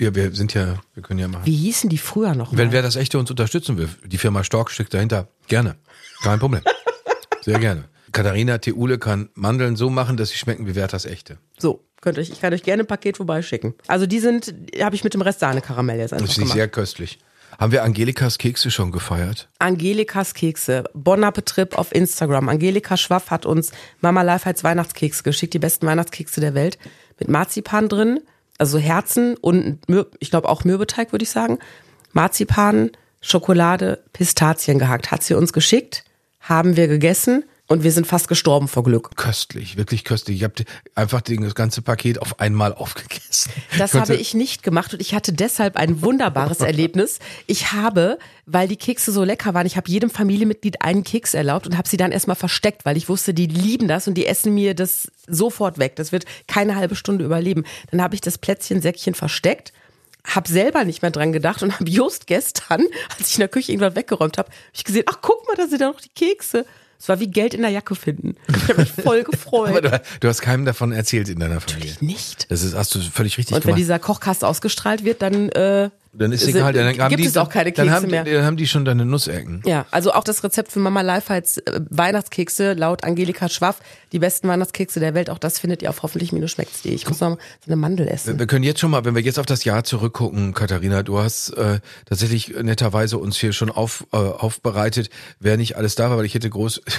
Ja, 0.00 0.14
wir 0.14 0.32
sind 0.34 0.54
ja, 0.54 0.80
wir 0.94 1.02
können 1.02 1.20
ja 1.20 1.28
machen. 1.28 1.46
Wie 1.46 1.54
hießen 1.54 1.88
die 1.88 1.98
früher 1.98 2.34
noch? 2.34 2.52
Wenn 2.56 2.68
mal? 2.68 2.72
wer 2.72 2.82
das 2.82 2.96
Echte 2.96 3.18
uns 3.18 3.30
unterstützen 3.30 3.78
will, 3.78 3.88
die 4.04 4.18
Firma 4.18 4.42
Stork 4.42 4.70
steckt 4.70 4.92
dahinter, 4.94 5.28
gerne. 5.46 5.76
Kein 6.22 6.38
Problem. 6.40 6.62
Sehr 7.42 7.58
gerne. 7.58 7.84
Katharina 8.12 8.58
Theule 8.58 8.98
kann 8.98 9.28
Mandeln 9.34 9.76
so 9.76 9.88
machen, 9.88 10.16
dass 10.16 10.30
sie 10.30 10.36
schmecken 10.38 10.66
wie 10.66 10.74
Werthers 10.74 11.04
Echte. 11.04 11.38
So, 11.58 11.84
könnt 12.00 12.18
euch, 12.18 12.30
ich 12.30 12.40
kann 12.40 12.52
euch 12.52 12.64
gerne 12.64 12.82
ein 12.82 12.86
Paket 12.86 13.18
vorbeischicken. 13.18 13.74
Also 13.86 14.06
die 14.06 14.18
sind, 14.18 14.52
habe 14.80 14.96
ich 14.96 15.04
mit 15.04 15.14
dem 15.14 15.20
Rest 15.22 15.38
Sahnekaramell 15.40 15.98
jetzt 15.98 16.12
einfach 16.12 16.26
Das 16.26 16.34
gemacht. 16.36 16.52
sehr 16.54 16.66
köstlich. 16.68 17.20
Haben 17.58 17.72
wir 17.72 17.82
Angelikas 17.84 18.38
Kekse 18.38 18.70
schon 18.70 18.90
gefeiert? 18.90 19.48
Angelikas 19.58 20.34
Kekse, 20.34 20.84
Bon 20.94 21.22
Appetit 21.22 21.76
auf 21.76 21.94
Instagram. 21.94 22.48
Angelika 22.48 22.96
Schwaff 22.96 23.30
hat 23.30 23.44
uns 23.46 23.70
Mama 24.00 24.22
Life 24.22 24.46
als 24.46 24.64
Weihnachtskekse 24.64 25.22
geschickt, 25.22 25.54
die 25.54 25.58
besten 25.58 25.86
Weihnachtskekse 25.86 26.40
der 26.40 26.54
Welt. 26.54 26.78
Mit 27.18 27.28
Marzipan 27.28 27.88
drin, 27.88 28.20
also 28.60 28.78
Herzen 28.78 29.36
und 29.36 29.78
ich 30.18 30.30
glaube 30.30 30.48
auch 30.48 30.64
Mürbeteig, 30.64 31.12
würde 31.12 31.22
ich 31.22 31.30
sagen. 31.30 31.58
Marzipan, 32.12 32.90
Schokolade, 33.20 34.02
Pistazien 34.12 34.78
gehackt. 34.78 35.10
Hat 35.10 35.22
sie 35.22 35.34
uns 35.34 35.52
geschickt, 35.52 36.04
haben 36.40 36.76
wir 36.76 36.88
gegessen 36.88 37.44
und 37.70 37.84
wir 37.84 37.92
sind 37.92 38.04
fast 38.04 38.26
gestorben 38.26 38.66
vor 38.66 38.82
Glück. 38.82 39.16
Köstlich, 39.16 39.76
wirklich 39.76 40.02
köstlich. 40.02 40.38
Ich 40.38 40.42
habe 40.42 40.54
einfach 40.96 41.20
das 41.20 41.54
ganze 41.54 41.82
Paket 41.82 42.20
auf 42.20 42.40
einmal 42.40 42.74
aufgegessen. 42.74 43.52
Das 43.78 43.92
konnte- 43.92 44.12
habe 44.12 44.20
ich 44.20 44.34
nicht 44.34 44.64
gemacht 44.64 44.92
und 44.92 45.00
ich 45.00 45.14
hatte 45.14 45.32
deshalb 45.32 45.76
ein 45.76 46.02
wunderbares 46.02 46.58
Erlebnis. 46.58 47.20
Ich 47.46 47.70
habe, 47.70 48.18
weil 48.44 48.66
die 48.66 48.76
Kekse 48.76 49.12
so 49.12 49.22
lecker 49.22 49.54
waren, 49.54 49.68
ich 49.68 49.76
habe 49.76 49.88
jedem 49.88 50.10
Familienmitglied 50.10 50.82
einen 50.82 51.04
Keks 51.04 51.32
erlaubt 51.32 51.68
und 51.68 51.78
habe 51.78 51.88
sie 51.88 51.96
dann 51.96 52.10
erstmal 52.10 52.34
versteckt, 52.34 52.84
weil 52.84 52.96
ich 52.96 53.08
wusste, 53.08 53.32
die 53.34 53.46
lieben 53.46 53.86
das 53.86 54.08
und 54.08 54.14
die 54.14 54.26
essen 54.26 54.52
mir 54.52 54.74
das 54.74 55.12
sofort 55.28 55.78
weg. 55.78 55.94
Das 55.94 56.10
wird 56.10 56.24
keine 56.48 56.74
halbe 56.74 56.96
Stunde 56.96 57.24
überleben. 57.24 57.64
Dann 57.92 58.02
habe 58.02 58.16
ich 58.16 58.20
das 58.20 58.36
Plätzchensäckchen 58.38 59.14
versteckt. 59.14 59.72
Hab 60.24 60.48
selber 60.48 60.82
nicht 60.82 61.02
mehr 61.02 61.12
dran 61.12 61.32
gedacht 61.32 61.62
und 61.62 61.78
habe 61.78 61.84
just 61.88 62.26
gestern, 62.26 62.82
als 63.16 63.28
ich 63.28 63.36
in 63.36 63.40
der 63.42 63.48
Küche 63.48 63.70
irgendwas 63.70 63.94
weggeräumt 63.94 64.38
habe, 64.38 64.48
hab 64.48 64.74
ich 64.74 64.82
gesehen, 64.82 65.04
ach 65.06 65.18
guck 65.22 65.46
mal, 65.46 65.54
da 65.54 65.68
sind 65.68 65.80
ja 65.80 65.88
noch 65.88 66.00
die 66.00 66.08
Kekse. 66.08 66.66
Es 67.00 67.08
war 67.08 67.18
wie 67.18 67.28
Geld 67.28 67.54
in 67.54 67.62
der 67.62 67.70
Jacke 67.70 67.94
finden. 67.94 68.34
Ich 68.48 68.68
habe 68.68 68.80
mich 68.82 68.92
voll 68.92 69.20
Aber 69.26 69.30
gefreut. 69.30 69.84
du, 69.84 70.02
du 70.20 70.28
hast 70.28 70.42
keinem 70.42 70.66
davon 70.66 70.92
erzählt 70.92 71.30
in 71.30 71.40
deiner 71.40 71.60
Familie. 71.62 71.94
Nicht. 72.00 72.50
Das 72.50 72.62
ist, 72.62 72.74
hast 72.76 72.94
du 72.94 73.00
völlig 73.00 73.38
richtig 73.38 73.54
Und 73.56 73.62
wenn 73.64 73.68
gemacht. 73.68 73.78
dieser 73.78 73.98
Kochkast 73.98 74.44
ausgestrahlt 74.44 75.02
wird, 75.02 75.22
dann 75.22 75.48
äh, 75.48 75.88
Dann 76.12 76.32
ist 76.32 76.40
sind- 76.40 76.56
egal, 76.56 76.72
dann 76.72 76.98
haben 76.98 77.08
gibt 77.10 77.22
die, 77.22 77.26
es 77.26 77.36
auch 77.36 77.48
keine 77.48 77.70
dann 77.70 77.86
Kekse 77.86 77.94
haben, 78.02 78.10
mehr. 78.10 78.24
Die, 78.24 78.32
dann 78.32 78.44
haben 78.44 78.56
die 78.56 78.66
schon 78.66 78.84
deine 78.84 79.04
Nussecken. 79.04 79.62
Ja, 79.64 79.86
also 79.92 80.12
auch 80.12 80.24
das 80.24 80.42
Rezept 80.42 80.72
für 80.72 80.80
Mama 80.80 81.02
Life 81.02 81.32
als 81.32 81.58
äh, 81.58 81.80
Weihnachtskekse 81.88 82.72
laut 82.72 83.04
Angelika 83.04 83.48
Schwaff, 83.48 83.78
die 84.10 84.18
besten 84.18 84.48
Weihnachtskekse 84.48 84.98
der 84.98 85.14
Welt, 85.14 85.30
auch 85.30 85.38
das 85.38 85.60
findet 85.60 85.82
ihr 85.82 85.90
auf 85.90 86.02
hoffentlich-schmeckt's.de. 86.02 86.92
Ich 86.92 87.08
muss 87.08 87.20
noch 87.20 87.36
so 87.36 87.38
eine 87.66 87.76
Mandel 87.76 88.08
essen. 88.08 88.38
Wir 88.40 88.46
können 88.48 88.64
jetzt 88.64 88.80
schon 88.80 88.90
mal, 88.90 89.04
wenn 89.04 89.14
wir 89.14 89.22
jetzt 89.22 89.38
auf 89.38 89.46
das 89.46 89.62
Jahr 89.64 89.84
zurückgucken, 89.84 90.52
Katharina, 90.52 91.04
du 91.04 91.18
hast 91.18 91.50
äh, 91.50 91.78
tatsächlich 92.06 92.48
netterweise 92.60 93.16
uns 93.16 93.36
hier 93.38 93.52
schon 93.52 93.70
auf, 93.70 94.04
äh, 94.12 94.16
aufbereitet, 94.16 95.10
wer 95.38 95.56
nicht 95.56 95.76
alles 95.76 95.94
da 95.94 96.10
war, 96.10 96.18
weil 96.18 96.24
ich 96.24 96.34
hätte 96.34 96.50
groß. 96.50 96.82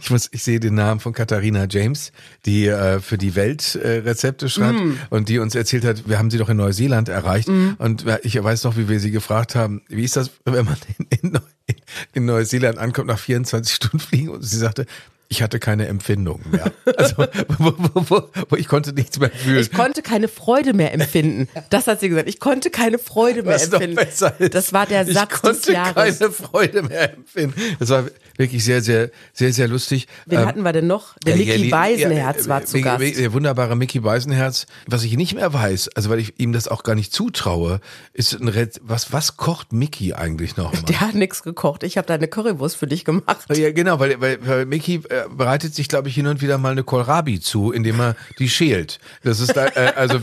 Ich 0.00 0.10
muss, 0.10 0.28
ich 0.32 0.42
sehe 0.42 0.60
den 0.60 0.74
Namen 0.74 1.00
von 1.00 1.12
Katharina 1.12 1.66
James, 1.68 2.12
die 2.46 2.66
äh, 2.66 3.00
für 3.00 3.18
die 3.18 3.34
Welt 3.34 3.74
äh, 3.74 3.98
Rezepte 3.98 4.48
schreibt 4.48 4.78
und 5.10 5.28
die 5.28 5.38
uns 5.38 5.54
erzählt 5.54 5.84
hat, 5.84 6.08
wir 6.08 6.18
haben 6.18 6.30
sie 6.30 6.38
doch 6.38 6.48
in 6.48 6.56
Neuseeland 6.56 7.08
erreicht 7.08 7.48
und 7.48 8.04
ich 8.22 8.42
weiß 8.42 8.64
noch, 8.64 8.76
wie 8.76 8.88
wir 8.88 9.00
sie 9.00 9.10
gefragt 9.10 9.54
haben, 9.54 9.82
wie 9.88 10.04
ist 10.04 10.16
das, 10.16 10.30
wenn 10.44 10.64
man 10.64 10.76
in, 10.98 11.30
in, 11.32 11.38
in 12.12 12.24
Neuseeland 12.24 12.78
ankommt 12.78 13.08
nach 13.08 13.18
24 13.18 13.74
Stunden 13.74 13.98
fliegen 13.98 14.28
und 14.28 14.42
sie 14.42 14.58
sagte, 14.58 14.86
ich 15.28 15.42
hatte 15.42 15.58
keine 15.58 15.86
Empfindungen 15.88 16.50
mehr. 16.50 16.70
Also 16.96 17.26
wo, 17.58 17.74
wo, 17.76 18.04
wo, 18.08 18.22
wo 18.50 18.56
ich 18.56 18.68
konnte 18.68 18.92
nichts 18.92 19.18
mehr 19.18 19.30
fühlen. 19.30 19.58
Ich 19.58 19.72
konnte 19.72 20.02
keine 20.02 20.28
Freude 20.28 20.74
mehr 20.74 20.92
empfinden. 20.92 21.48
Das 21.70 21.86
hat 21.86 22.00
sie 22.00 22.08
gesagt. 22.08 22.28
Ich 22.28 22.38
konnte 22.38 22.70
keine 22.70 22.98
Freude 22.98 23.42
mehr 23.42 23.54
Was 23.54 23.66
noch 23.70 23.80
empfinden. 23.80 23.96
besser 23.96 24.38
ist. 24.38 24.54
Das 24.54 24.72
war 24.72 24.86
der 24.86 25.06
Satz 25.06 25.32
ich 25.34 25.40
konnte 25.40 25.60
des 25.60 25.66
Jahres. 25.66 26.18
keine 26.18 26.30
Freude 26.30 26.82
mehr 26.82 27.14
empfinden. 27.14 27.54
Das 27.80 27.88
war 27.88 28.04
wirklich 28.36 28.64
sehr, 28.64 28.82
sehr, 28.82 29.10
sehr, 29.32 29.52
sehr 29.52 29.68
lustig. 29.68 30.06
Wen 30.26 30.40
Ähm, 30.40 30.46
hatten 30.46 30.62
wir 30.62 30.72
denn 30.72 30.86
noch? 30.86 31.16
Der 31.26 31.36
ja, 31.36 31.44
Mickey 31.44 31.62
die- 31.64 31.68
Beisenherz 31.70 32.44
ja, 32.44 32.48
war 32.48 32.64
zu 32.64 32.80
Gast. 32.80 33.02
Der 33.18 33.32
wunderbare 33.32 33.76
Mickey 33.76 34.00
Beisenherz. 34.00 34.66
Was 34.86 35.04
ich 35.04 35.16
nicht 35.16 35.34
mehr 35.34 35.52
weiß, 35.52 35.90
also 35.94 36.10
weil 36.10 36.18
ich 36.18 36.38
ihm 36.38 36.52
das 36.52 36.68
auch 36.68 36.82
gar 36.82 36.94
nicht 36.94 37.12
zutraue, 37.12 37.80
ist 38.12 38.32
ein 38.34 38.48
Red, 38.48 38.80
was, 38.82 39.12
was 39.12 39.36
kocht 39.36 39.72
Mickey 39.72 40.12
eigentlich 40.14 40.56
noch? 40.56 40.72
Der 40.82 41.00
hat 41.00 41.14
nichts 41.14 41.42
gekocht. 41.42 41.82
Ich 41.82 41.96
habe 41.96 42.06
da 42.06 42.14
eine 42.14 42.28
Currywurst 42.28 42.76
für 42.76 42.86
dich 42.86 43.04
gemacht. 43.04 43.46
Ja, 43.54 43.70
genau, 43.72 43.98
weil, 44.00 44.20
weil, 44.20 44.38
weil 44.46 44.66
Mickey 44.66 44.96
äh, 45.08 45.24
bereitet 45.30 45.74
sich, 45.74 45.88
glaube 45.88 46.08
ich, 46.08 46.14
hin 46.14 46.26
und 46.26 46.40
wieder 46.42 46.58
mal 46.58 46.72
eine 46.72 46.82
Kohlrabi 46.84 47.40
zu, 47.40 47.72
indem 47.72 48.00
er 48.00 48.16
die 48.38 48.48
schält. 48.48 48.98
Das 49.22 49.40
ist 49.40 49.56
da, 49.56 49.66
äh, 49.66 49.92
also 49.96 50.18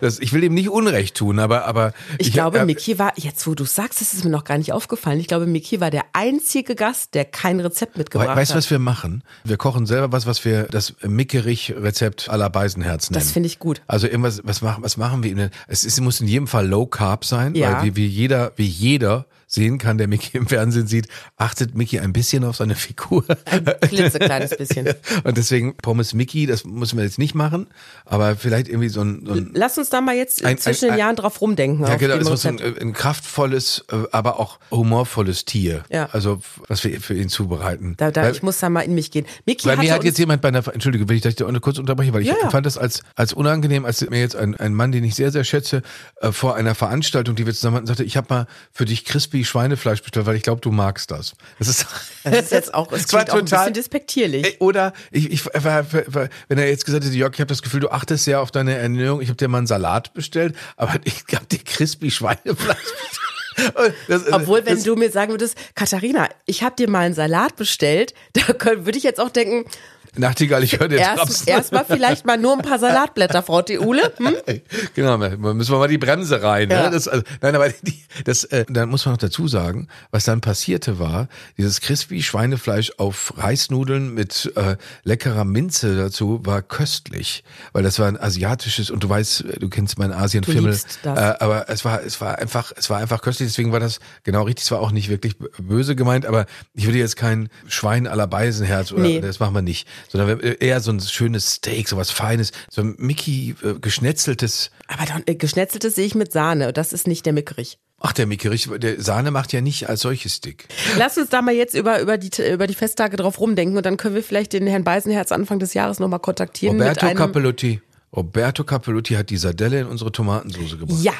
das, 0.00 0.18
ich 0.20 0.32
will 0.32 0.44
ihm 0.44 0.54
nicht 0.54 0.68
Unrecht 0.70 1.16
tun, 1.16 1.38
aber 1.38 1.66
aber 1.66 1.92
Ich, 2.18 2.32
glaube, 2.32 2.58
äh, 2.60 2.64
Mickey 2.64 2.98
war, 2.98 3.12
jetzt 3.16 3.46
wo 3.46 3.54
du 3.54 3.64
sagst, 3.64 4.00
das 4.00 4.12
ist 4.14 4.24
mir 4.24 4.30
noch 4.30 4.44
gar 4.44 4.58
nicht 4.58 4.72
aufgefallen. 4.72 5.20
Ich 5.20 5.26
glaube, 5.26 5.46
Mickey 5.46 5.80
war 5.80 5.90
der 5.90 6.04
einzige 6.12 6.74
Gast, 6.74 7.14
der 7.14 7.24
kein 7.28 7.60
Rezept 7.60 7.96
mitgebracht 7.96 8.36
Weißt 8.36 8.50
du, 8.50 8.54
hat. 8.54 8.58
was 8.64 8.70
wir 8.70 8.78
machen? 8.78 9.22
Wir 9.44 9.56
kochen 9.56 9.86
selber 9.86 10.10
was, 10.12 10.26
was 10.26 10.44
wir 10.44 10.64
das 10.64 10.94
Mickerich-Rezept 11.02 12.26
la 12.26 12.48
Beisenherz 12.48 13.10
nennen. 13.10 13.20
Das 13.22 13.30
finde 13.32 13.46
ich 13.46 13.58
gut. 13.58 13.82
Also 13.86 14.06
irgendwas, 14.06 14.40
was 14.44 14.62
machen, 14.62 14.82
was 14.82 14.96
machen 14.96 15.22
wir? 15.22 15.34
denn? 15.34 15.50
Es 15.66 15.84
ist, 15.84 16.00
muss 16.00 16.20
in 16.20 16.28
jedem 16.28 16.46
Fall 16.46 16.66
Low 16.66 16.86
Carb 16.86 17.24
sein, 17.24 17.54
Ja. 17.54 17.78
weil 17.78 17.84
wie, 17.84 17.96
wie 17.96 18.06
jeder, 18.06 18.52
wie 18.56 18.66
jeder 18.66 19.26
sehen 19.50 19.78
kann, 19.78 19.96
der 19.98 20.06
Mickey 20.08 20.36
im 20.36 20.46
Fernsehen 20.46 20.86
sieht, 20.86 21.08
achtet 21.38 21.74
Mickey 21.74 21.98
ein 21.98 22.12
bisschen 22.12 22.44
auf 22.44 22.56
seine 22.56 22.74
Figur. 22.74 23.24
Ein 23.46 23.64
klitzekleines 23.80 24.56
bisschen. 24.56 24.88
Und 25.24 25.36
deswegen 25.38 25.74
Pommes 25.78 26.12
Mickey, 26.14 26.46
das 26.46 26.64
müssen 26.64 26.98
wir 26.98 27.04
jetzt 27.04 27.18
nicht 27.18 27.34
machen, 27.34 27.66
aber 28.04 28.36
vielleicht 28.36 28.68
irgendwie 28.68 28.90
so 28.90 29.00
ein, 29.00 29.22
so 29.26 29.32
ein 29.32 29.50
Lass 29.54 29.78
uns 29.78 29.88
da 29.88 30.00
mal 30.02 30.14
jetzt 30.14 30.44
Ein- 30.44 30.58
zwischen 30.58 30.84
ein- 30.90 30.90
den 30.92 30.98
Jahren 30.98 31.16
drauf 31.16 31.40
rumdenken. 31.40 31.86
ja, 31.86 31.96
genau, 31.96 32.14
es 32.16 32.28
muss 32.28 32.44
ein, 32.46 32.60
ein 32.60 32.92
kraftvolles, 32.92 33.84
äh, 33.90 33.96
aber 34.12 34.38
auch 34.38 34.58
humorvolles 34.70 35.46
Tier. 35.46 35.82
Ja. 35.90 36.08
Also, 36.12 36.40
was 36.68 36.84
wir 36.84 37.00
für 37.00 37.14
ihn 37.14 37.30
zubereiten. 37.30 37.94
da, 37.96 38.10
da, 38.10 38.22
Weil- 38.24 38.32
ich 38.32 38.42
muss 38.42 38.58
da 38.58 38.68
mal 38.68 38.82
in 38.82 38.94
mich 38.94 39.10
gehen. 39.10 39.24
Mickey 39.46 39.66
Bei 39.66 39.76
mir 39.76 39.92
hat 39.94 40.04
jetzt 40.04 40.18
jemand 40.18 40.42
bei 40.42 40.48
einer, 40.48 40.66
Entschuldige, 40.72 41.08
will 41.08 41.16
ich 41.16 41.22
dich 41.22 41.36
da 41.36 41.50
kurz 41.60 41.78
unterbrechen, 41.78 42.12
weil 42.12 42.20
ich 42.22 42.28
Ja, 42.28 42.50
fand 42.50 42.66
das 42.66 42.76
als, 42.76 43.02
als 43.16 43.32
unangenehm, 43.32 43.86
als 43.86 44.08
mir 44.10 44.20
jetzt 44.20 44.36
ein, 44.36 44.54
ein 44.56 44.74
Mann, 44.74 44.92
den 44.92 45.04
ich 45.04 45.14
sehr, 45.14 45.32
sehr 45.32 45.44
schätze, 45.44 45.82
äh, 46.20 46.32
vor 46.32 46.54
einer 46.54 46.74
Veranstaltung, 46.74 47.34
die 47.34 47.46
wir 47.46 47.54
zusammen 47.54 47.76
hatten, 47.76 47.86
sagte, 47.86 48.04
ich 48.04 48.16
habe 48.18 48.26
mal 48.28 48.46
für 48.72 48.84
dich 48.84 49.04
crispy 49.06 49.37
Schweinefleisch 49.44 50.02
bestellt, 50.02 50.26
weil 50.26 50.36
ich 50.36 50.42
glaube, 50.42 50.60
du 50.60 50.70
magst 50.70 51.10
das. 51.10 51.34
Das 51.58 51.68
ist, 51.68 51.86
das 52.24 52.34
ist 52.44 52.52
jetzt 52.52 52.74
auch, 52.74 52.92
es 52.92 53.08
klingt 53.08 53.30
auch 53.30 53.34
ein 53.34 53.46
total- 53.46 53.58
bisschen 53.60 53.74
despektierlich. 53.74 54.60
Oder 54.60 54.92
ich, 55.10 55.30
ich 55.30 55.44
wenn 55.46 56.58
er 56.58 56.68
jetzt 56.68 56.84
gesagt 56.84 57.04
hätte, 57.04 57.14
Jörg, 57.14 57.34
ich 57.34 57.40
habe 57.40 57.48
das 57.48 57.62
Gefühl, 57.62 57.80
du 57.80 57.90
achtest 57.90 58.24
sehr 58.24 58.40
auf 58.40 58.50
deine 58.50 58.76
Ernährung, 58.76 59.20
ich 59.20 59.28
habe 59.28 59.36
dir 59.36 59.48
mal 59.48 59.58
einen 59.58 59.66
Salat 59.66 60.14
bestellt, 60.14 60.56
aber 60.76 60.94
ich 61.04 61.24
habe 61.34 61.46
dir 61.46 61.58
crispy 61.58 62.10
Schweinefleisch 62.10 62.76
bestellt. 62.78 63.94
Das, 64.06 64.32
Obwohl, 64.32 64.64
wenn 64.66 64.80
du 64.82 64.94
mir 64.94 65.10
sagen 65.10 65.32
würdest, 65.32 65.56
Katharina, 65.74 66.28
ich 66.46 66.62
habe 66.62 66.76
dir 66.76 66.88
mal 66.88 67.00
einen 67.00 67.14
Salat 67.14 67.56
bestellt, 67.56 68.14
da 68.32 68.42
würde 68.84 68.96
ich 68.96 69.02
jetzt 69.02 69.18
auch 69.18 69.30
denken, 69.30 69.68
Nachtigall, 70.16 70.62
ich 70.64 70.78
höre 70.78 70.88
dir 70.88 70.98
Erst. 70.98 71.48
Erstmal 71.48 71.84
vielleicht 71.84 72.26
mal 72.26 72.38
nur 72.38 72.54
ein 72.54 72.62
paar 72.62 72.78
Salatblätter, 72.78 73.42
Frau 73.42 73.62
Theule. 73.62 74.12
Hm? 74.18 74.34
Genau, 74.94 75.16
da 75.16 75.36
müssen 75.36 75.72
wir 75.72 75.78
mal 75.78 75.88
die 75.88 75.98
Bremse 75.98 76.42
rein. 76.42 76.70
Ja. 76.70 76.84
Ne? 76.84 76.90
Das, 76.90 77.06
also, 77.08 77.22
nein, 77.40 77.54
aber 77.54 77.68
die, 77.68 78.02
das, 78.24 78.44
äh, 78.44 78.64
dann 78.68 78.88
muss 78.88 79.04
man 79.04 79.14
noch 79.14 79.18
dazu 79.18 79.46
sagen, 79.48 79.88
was 80.10 80.24
dann 80.24 80.40
passierte 80.40 80.98
war, 80.98 81.28
dieses 81.56 81.80
crispy 81.80 82.22
Schweinefleisch 82.22 82.92
auf 82.98 83.34
Reisnudeln 83.36 84.12
mit 84.14 84.52
äh, 84.56 84.76
leckerer 85.04 85.44
Minze 85.44 85.96
dazu 85.96 86.40
war 86.44 86.62
köstlich, 86.62 87.44
weil 87.72 87.82
das 87.82 87.98
war 87.98 88.08
ein 88.08 88.20
asiatisches 88.20 88.90
und 88.90 89.02
du 89.04 89.08
weißt, 89.08 89.44
du 89.60 89.68
kennst 89.68 89.98
meinen 89.98 90.12
Asienfimmel, 90.12 90.76
äh, 91.04 91.08
aber 91.08 91.68
es 91.68 91.84
war 91.84 92.02
es 92.02 92.20
war 92.20 92.38
einfach 92.38 92.72
es 92.76 92.90
war 92.90 92.98
einfach 92.98 93.22
köstlich, 93.22 93.48
deswegen 93.48 93.72
war 93.72 93.80
das 93.80 94.00
genau 94.24 94.42
richtig, 94.42 94.64
es 94.64 94.70
war 94.70 94.80
auch 94.80 94.90
nicht 94.90 95.08
wirklich 95.08 95.36
böse 95.58 95.94
gemeint, 95.96 96.26
aber 96.26 96.46
ich 96.74 96.86
würde 96.86 96.98
jetzt 96.98 97.16
kein 97.16 97.48
Schwein 97.66 98.04
la 98.04 98.26
Beisenherz 98.26 98.92
oder 98.92 99.02
Nee. 99.02 99.20
das 99.20 99.38
machen 99.40 99.54
wir 99.54 99.62
nicht, 99.62 99.86
sondern 100.08 100.40
eher 100.40 100.80
so 100.80 100.90
ein 100.90 101.00
schönes 101.00 101.54
Steak, 101.54 101.88
so 101.88 101.96
was 101.96 102.10
feines, 102.10 102.52
so 102.70 102.82
ein 102.82 102.94
Mickey 102.98 103.54
äh, 103.62 103.74
geschnetzeltes 103.80 104.70
Aber 104.88 105.04
dann, 105.04 105.22
äh, 105.26 105.34
geschnetzeltes 105.34 105.94
sehe 105.94 106.06
ich 106.06 106.14
mit 106.14 106.32
Sahne. 106.32 106.72
Das 106.72 106.92
ist 106.92 107.06
nicht 107.06 107.26
der 107.26 107.32
Mickerich. 107.32 107.78
Ach, 108.00 108.12
der 108.12 108.26
Mickerich, 108.26 108.68
der 108.76 109.02
Sahne 109.02 109.30
macht 109.32 109.52
ja 109.52 109.60
nicht 109.60 109.88
als 109.88 110.02
solches 110.02 110.40
dick. 110.40 110.68
Lass 110.98 111.18
uns 111.18 111.30
da 111.30 111.42
mal 111.42 111.54
jetzt 111.54 111.74
über, 111.74 112.00
über, 112.00 112.16
die, 112.16 112.30
über 112.48 112.68
die 112.68 112.74
Festtage 112.74 113.16
drauf 113.16 113.40
rumdenken 113.40 113.76
und 113.76 113.84
dann 113.84 113.96
können 113.96 114.14
wir 114.14 114.22
vielleicht 114.22 114.52
den 114.52 114.66
Herrn 114.68 114.84
Beisenherz 114.84 115.32
Anfang 115.32 115.58
des 115.58 115.74
Jahres 115.74 115.98
nochmal 115.98 116.20
kontaktieren. 116.20 116.76
mit 116.76 116.86
Roberto 116.86 117.06
einem, 117.06 117.16
Capellotti. 117.16 117.80
Roberto 118.14 118.64
Capellotti 118.64 119.14
hat 119.14 119.30
die 119.30 119.36
Sardelle 119.36 119.80
in 119.80 119.86
unsere 119.86 120.12
Tomatensoße 120.12 120.78
gebracht. 120.78 121.02
Ja, 121.02 121.12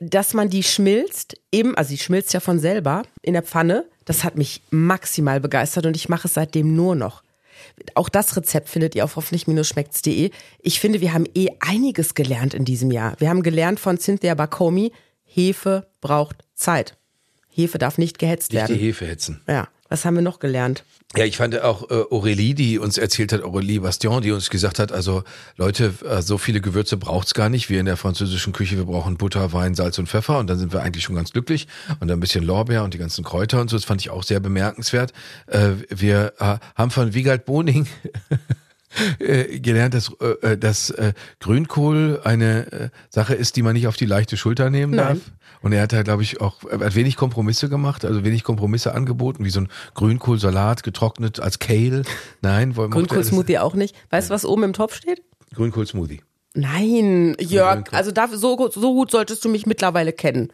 dass 0.00 0.32
man 0.32 0.48
die 0.48 0.62
schmilzt, 0.62 1.36
im, 1.50 1.76
also 1.76 1.90
die 1.90 1.98
schmilzt 1.98 2.32
ja 2.32 2.40
von 2.40 2.60
selber 2.60 3.02
in 3.22 3.32
der 3.32 3.42
Pfanne, 3.42 3.84
das 4.04 4.22
hat 4.22 4.36
mich 4.36 4.62
maximal 4.70 5.40
begeistert 5.40 5.86
und 5.86 5.96
ich 5.96 6.08
mache 6.08 6.28
es 6.28 6.34
seitdem 6.34 6.76
nur 6.76 6.94
noch. 6.94 7.22
Auch 7.94 8.08
das 8.08 8.36
Rezept 8.36 8.68
findet 8.68 8.94
ihr 8.94 9.04
auf 9.04 9.16
hoffentlich-schmeckt's.de. 9.16 10.30
Ich 10.60 10.80
finde, 10.80 11.00
wir 11.00 11.12
haben 11.12 11.26
eh 11.34 11.48
einiges 11.60 12.14
gelernt 12.14 12.54
in 12.54 12.64
diesem 12.64 12.90
Jahr. 12.90 13.14
Wir 13.18 13.28
haben 13.28 13.42
gelernt 13.42 13.80
von 13.80 13.98
Cynthia 13.98 14.34
Bacomi, 14.34 14.92
Hefe 15.24 15.86
braucht 16.00 16.44
Zeit. 16.54 16.96
Hefe 17.48 17.78
darf 17.78 17.98
nicht 17.98 18.18
gehetzt 18.18 18.52
Nicht 18.52 18.68
die 18.68 18.72
werden. 18.72 18.80
Hefe 18.80 19.06
hetzen. 19.06 19.42
Ja, 19.46 19.68
was 19.92 20.06
haben 20.06 20.14
wir 20.14 20.22
noch 20.22 20.38
gelernt? 20.38 20.84
Ja, 21.16 21.26
ich 21.26 21.36
fand 21.36 21.60
auch 21.60 21.90
äh, 21.90 21.94
Aurélie, 22.10 22.54
die 22.54 22.78
uns 22.78 22.96
erzählt 22.96 23.32
hat, 23.34 23.42
Aurélie 23.42 23.82
Bastion, 23.82 24.22
die 24.22 24.30
uns 24.30 24.48
gesagt 24.48 24.78
hat, 24.78 24.90
also 24.90 25.22
Leute, 25.58 25.92
äh, 26.08 26.22
so 26.22 26.38
viele 26.38 26.62
Gewürze 26.62 26.96
braucht's 26.96 27.34
gar 27.34 27.50
nicht. 27.50 27.68
Wir 27.68 27.78
in 27.78 27.84
der 27.84 27.98
französischen 27.98 28.54
Küche, 28.54 28.78
wir 28.78 28.86
brauchen 28.86 29.18
Butter, 29.18 29.52
Wein, 29.52 29.74
Salz 29.74 29.98
und 29.98 30.08
Pfeffer 30.08 30.38
und 30.38 30.48
dann 30.48 30.58
sind 30.58 30.72
wir 30.72 30.82
eigentlich 30.82 31.04
schon 31.04 31.14
ganz 31.14 31.32
glücklich. 31.32 31.68
Und 32.00 32.08
dann 32.08 32.16
ein 32.16 32.20
bisschen 32.20 32.42
Lorbeer 32.42 32.84
und 32.84 32.94
die 32.94 32.98
ganzen 32.98 33.22
Kräuter 33.22 33.60
und 33.60 33.68
so, 33.68 33.76
das 33.76 33.84
fand 33.84 34.00
ich 34.00 34.08
auch 34.08 34.22
sehr 34.22 34.40
bemerkenswert. 34.40 35.12
Äh, 35.46 35.72
wir 35.90 36.32
äh, 36.38 36.56
haben 36.74 36.90
von 36.90 37.12
Wiegald 37.12 37.44
Boning 37.44 37.86
äh, 39.18 39.60
gelernt, 39.60 39.94
dass, 39.94 40.12
äh, 40.42 40.56
dass 40.56 40.90
äh, 40.90 41.12
Grünkohl 41.40 42.20
eine 42.24 42.72
äh, 42.72 42.88
Sache 43.10 43.34
ist, 43.34 43.56
die 43.56 43.62
man 43.62 43.74
nicht 43.74 43.86
auf 43.86 43.96
die 43.96 44.06
leichte 44.06 44.36
Schulter 44.36 44.70
nehmen 44.70 44.94
Nein. 44.94 45.06
darf. 45.06 45.18
Und 45.62 45.72
er 45.72 45.82
hat 45.82 45.92
da, 45.92 46.02
glaube 46.02 46.22
ich, 46.22 46.40
auch 46.40 46.62
hat 46.64 46.94
wenig 46.94 47.16
Kompromisse 47.16 47.68
gemacht, 47.68 48.04
also 48.04 48.24
wenig 48.24 48.42
Kompromisse 48.42 48.94
angeboten, 48.94 49.44
wie 49.44 49.50
so 49.50 49.60
ein 49.60 49.68
Grünkohlsalat 49.94 50.82
getrocknet 50.82 51.38
als 51.38 51.60
Kale. 51.60 52.02
Nein, 52.42 52.74
wollen 52.76 52.90
Grünkohl-Smoothie 52.90 53.58
auch 53.58 53.74
nicht. 53.74 53.94
Weißt 54.10 54.28
du, 54.30 54.34
was 54.34 54.44
oben 54.44 54.64
im 54.64 54.72
Topf 54.72 54.96
steht? 54.96 55.22
Grünkohl-Smoothie. 55.54 56.22
Nein, 56.54 57.36
Jörg, 57.38 57.92
also 57.92 58.10
da, 58.10 58.28
so, 58.28 58.70
so 58.70 58.94
gut 58.94 59.10
solltest 59.10 59.44
du 59.44 59.48
mich 59.48 59.64
mittlerweile 59.66 60.12
kennen. 60.12 60.52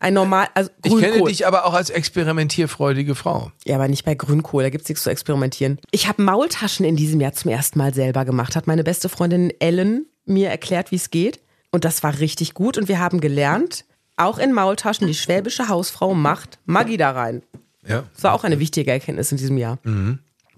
Ein 0.00 0.14
normal, 0.14 0.48
also 0.54 0.70
Ich 0.82 0.90
Grünkohl. 0.90 1.10
kenne 1.12 1.24
dich 1.28 1.46
aber 1.46 1.66
auch 1.66 1.74
als 1.74 1.90
experimentierfreudige 1.90 3.14
Frau. 3.14 3.52
Ja, 3.66 3.76
aber 3.76 3.86
nicht 3.86 4.04
bei 4.04 4.14
Grünkohl, 4.14 4.62
da 4.62 4.70
gibt's 4.70 4.88
nichts 4.88 5.04
zu 5.04 5.10
experimentieren. 5.10 5.78
Ich 5.90 6.08
habe 6.08 6.22
Maultaschen 6.22 6.86
in 6.86 6.96
diesem 6.96 7.20
Jahr 7.20 7.34
zum 7.34 7.50
ersten 7.50 7.78
Mal 7.78 7.92
selber 7.94 8.24
gemacht. 8.24 8.56
Hat 8.56 8.66
meine 8.66 8.82
beste 8.82 9.10
Freundin 9.10 9.52
Ellen 9.60 10.06
mir 10.24 10.48
erklärt, 10.48 10.90
wie 10.90 10.96
es 10.96 11.10
geht. 11.10 11.40
Und 11.70 11.84
das 11.84 12.02
war 12.02 12.18
richtig 12.18 12.54
gut. 12.54 12.78
Und 12.78 12.88
wir 12.88 12.98
haben 12.98 13.20
gelernt, 13.20 13.84
auch 14.16 14.38
in 14.38 14.52
Maultaschen, 14.52 15.06
die 15.06 15.14
schwäbische 15.14 15.68
Hausfrau 15.68 16.14
macht 16.14 16.58
Maggi 16.64 16.96
da 16.96 17.10
rein. 17.10 17.42
Ja. 17.86 18.04
Das 18.14 18.24
war 18.24 18.32
auch 18.32 18.44
eine 18.44 18.58
wichtige 18.58 18.90
Erkenntnis 18.90 19.30
in 19.32 19.38
diesem 19.38 19.58
Jahr. 19.58 19.78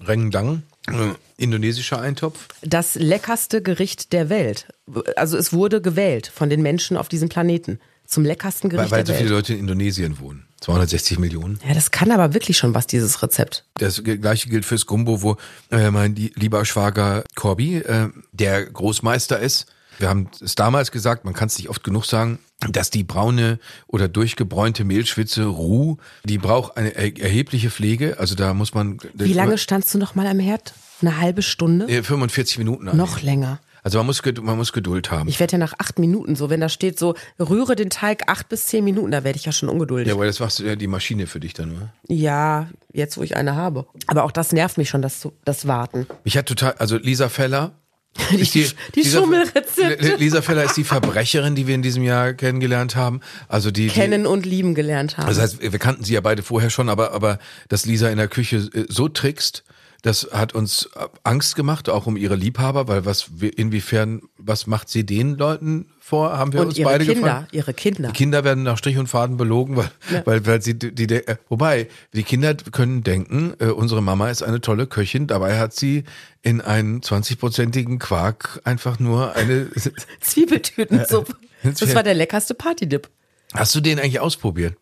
Rendang, 0.04 0.62
äh, 0.88 0.92
indonesischer 1.36 2.00
Eintopf. 2.00 2.46
Das 2.62 2.94
leckerste 2.94 3.60
Gericht 3.62 4.12
der 4.12 4.28
Welt. 4.28 4.68
Also 5.16 5.36
es 5.36 5.52
wurde 5.52 5.80
gewählt 5.80 6.30
von 6.32 6.48
den 6.48 6.62
Menschen 6.62 6.96
auf 6.96 7.08
diesem 7.08 7.28
Planeten 7.28 7.78
zum 8.12 8.24
leckersten 8.24 8.70
Weil, 8.70 8.76
Gericht 8.76 8.92
weil 8.92 9.06
so 9.06 9.12
der 9.12 9.20
viele. 9.22 9.30
Leute 9.30 9.52
in 9.54 9.60
Indonesien 9.60 10.18
wohnen. 10.20 10.46
260 10.60 11.18
Millionen. 11.18 11.58
Ja, 11.66 11.74
das 11.74 11.90
kann 11.90 12.12
aber 12.12 12.34
wirklich 12.34 12.56
schon 12.56 12.72
was, 12.74 12.86
dieses 12.86 13.20
Rezept. 13.22 13.64
Das 13.74 14.02
gleiche 14.04 14.48
gilt 14.48 14.64
fürs 14.64 14.86
Gumbo, 14.86 15.20
wo 15.22 15.36
äh, 15.72 15.90
mein 15.90 16.14
li- 16.14 16.32
lieber 16.36 16.64
Schwager 16.64 17.24
Corby, 17.34 17.78
äh, 17.78 18.10
der 18.30 18.64
Großmeister 18.66 19.40
ist. 19.40 19.66
Wir 19.98 20.08
haben 20.08 20.28
es 20.40 20.54
damals 20.54 20.90
gesagt, 20.92 21.24
man 21.24 21.34
kann 21.34 21.48
es 21.48 21.58
nicht 21.58 21.68
oft 21.68 21.82
genug 21.84 22.04
sagen, 22.06 22.38
dass 22.70 22.90
die 22.90 23.02
braune 23.04 23.58
oder 23.88 24.08
durchgebräunte 24.08 24.84
Mehlschwitze 24.84 25.44
Roux, 25.46 25.96
die 26.24 26.38
braucht 26.38 26.76
eine 26.76 26.94
er 26.94 27.20
erhebliche 27.20 27.70
Pflege. 27.70 28.18
Also 28.20 28.34
da 28.36 28.54
muss 28.54 28.72
man 28.72 28.98
Wie 29.14 29.32
lange 29.32 29.58
standst 29.58 29.92
du 29.94 29.98
noch 29.98 30.14
mal 30.14 30.26
am 30.28 30.38
Herd? 30.38 30.74
Eine 31.00 31.18
halbe 31.20 31.42
Stunde? 31.42 31.88
Äh, 31.88 32.02
45 32.04 32.58
Minuten. 32.58 32.88
an. 32.88 32.96
Noch 32.96 33.20
länger. 33.20 33.60
Also 33.84 33.98
man 33.98 34.06
muss, 34.06 34.22
man 34.40 34.56
muss 34.56 34.72
Geduld 34.72 35.10
haben. 35.10 35.28
Ich 35.28 35.40
werde 35.40 35.52
ja 35.52 35.58
nach 35.58 35.74
acht 35.78 35.98
Minuten 35.98 36.36
so, 36.36 36.50
wenn 36.50 36.60
da 36.60 36.68
steht 36.68 36.98
so, 36.98 37.14
rühre 37.40 37.74
den 37.74 37.90
Teig 37.90 38.22
acht 38.28 38.48
bis 38.48 38.66
zehn 38.66 38.84
Minuten, 38.84 39.10
da 39.10 39.24
werde 39.24 39.36
ich 39.38 39.44
ja 39.44 39.52
schon 39.52 39.68
ungeduldig. 39.68 40.08
ja, 40.08 40.16
weil 40.18 40.28
das 40.28 40.38
machst 40.40 40.60
du 40.60 40.62
ja 40.64 40.76
die 40.76 40.86
Maschine 40.86 41.26
für 41.26 41.40
dich 41.40 41.52
dann, 41.54 41.76
oder? 41.76 41.92
Ja, 42.08 42.68
jetzt 42.92 43.16
wo 43.18 43.22
ich 43.22 43.36
eine 43.36 43.56
habe. 43.56 43.86
Aber 44.06 44.22
auch 44.24 44.30
das 44.32 44.52
nervt 44.52 44.78
mich 44.78 44.88
schon, 44.88 45.02
das, 45.02 45.28
das 45.44 45.66
Warten. 45.66 46.06
Mich 46.24 46.36
hat 46.36 46.46
total, 46.46 46.74
also 46.78 46.96
Lisa 46.96 47.28
Feller. 47.28 47.72
Die, 48.30 48.40
ist 48.42 48.54
die, 48.54 48.66
Lisa- 48.94 49.20
Schummelrezepte. 49.20 50.16
Lisa 50.16 50.42
Feller 50.42 50.64
ist 50.64 50.76
die 50.76 50.84
Verbrecherin, 50.84 51.54
die 51.54 51.66
wir 51.66 51.74
in 51.74 51.80
diesem 51.80 52.02
Jahr 52.02 52.34
kennengelernt 52.34 52.94
haben. 52.94 53.20
Also 53.48 53.70
die, 53.70 53.84
die 53.86 53.88
Kennen 53.94 54.26
und 54.26 54.44
lieben 54.44 54.74
gelernt 54.74 55.16
haben. 55.16 55.28
Das 55.28 55.38
heißt, 55.40 55.62
wir 55.62 55.78
kannten 55.78 56.04
sie 56.04 56.12
ja 56.12 56.20
beide 56.20 56.42
vorher 56.42 56.68
schon, 56.68 56.90
aber, 56.90 57.12
aber 57.12 57.38
dass 57.68 57.86
Lisa 57.86 58.10
in 58.10 58.18
der 58.18 58.28
Küche 58.28 58.56
äh, 58.74 58.84
so 58.90 59.08
trickst, 59.08 59.64
das 60.02 60.28
hat 60.32 60.52
uns 60.54 60.90
äh, 60.96 61.06
Angst 61.22 61.54
gemacht, 61.54 61.88
auch 61.88 62.06
um 62.06 62.16
ihre 62.16 62.34
Liebhaber, 62.34 62.88
weil 62.88 63.04
was, 63.04 63.30
inwiefern, 63.56 64.22
was 64.36 64.66
macht 64.66 64.88
sie 64.88 65.06
den 65.06 65.36
Leuten 65.38 65.86
vor, 66.00 66.36
haben 66.36 66.52
wir 66.52 66.60
und 66.60 66.68
uns 66.68 66.78
ihre 66.78 66.90
beide 66.90 67.04
Kinder, 67.04 67.20
gefragt. 67.20 67.54
ihre 67.54 67.72
Kinder. 67.74 68.08
Die 68.08 68.12
Kinder 68.12 68.42
werden 68.42 68.64
nach 68.64 68.76
Strich 68.78 68.98
und 68.98 69.06
Faden 69.06 69.36
belogen, 69.36 69.76
weil, 69.76 69.90
weil, 70.24 70.46
weil 70.46 70.60
sie 70.62 70.76
die, 70.76 70.92
die 70.92 71.04
äh, 71.14 71.36
wobei 71.48 71.88
die 72.12 72.24
Kinder 72.24 72.54
können 72.54 73.04
denken, 73.04 73.54
äh, 73.60 73.66
unsere 73.66 74.02
Mama 74.02 74.28
ist 74.28 74.42
eine 74.42 74.60
tolle 74.60 74.88
Köchin, 74.88 75.28
dabei 75.28 75.58
hat 75.58 75.72
sie 75.72 76.02
in 76.42 76.60
einen 76.60 77.00
20-prozentigen 77.00 77.98
Quark 78.00 78.60
einfach 78.64 78.98
nur 78.98 79.36
eine. 79.36 79.70
Zwiebeltütensuppe. 80.20 81.32
Äh, 81.62 81.72
Das 81.78 81.94
war 81.94 82.02
der 82.02 82.14
leckerste 82.14 82.54
Partydip. 82.54 83.08
Hast 83.54 83.74
du 83.74 83.80
den 83.80 84.00
eigentlich 84.00 84.18
ausprobiert? 84.18 84.74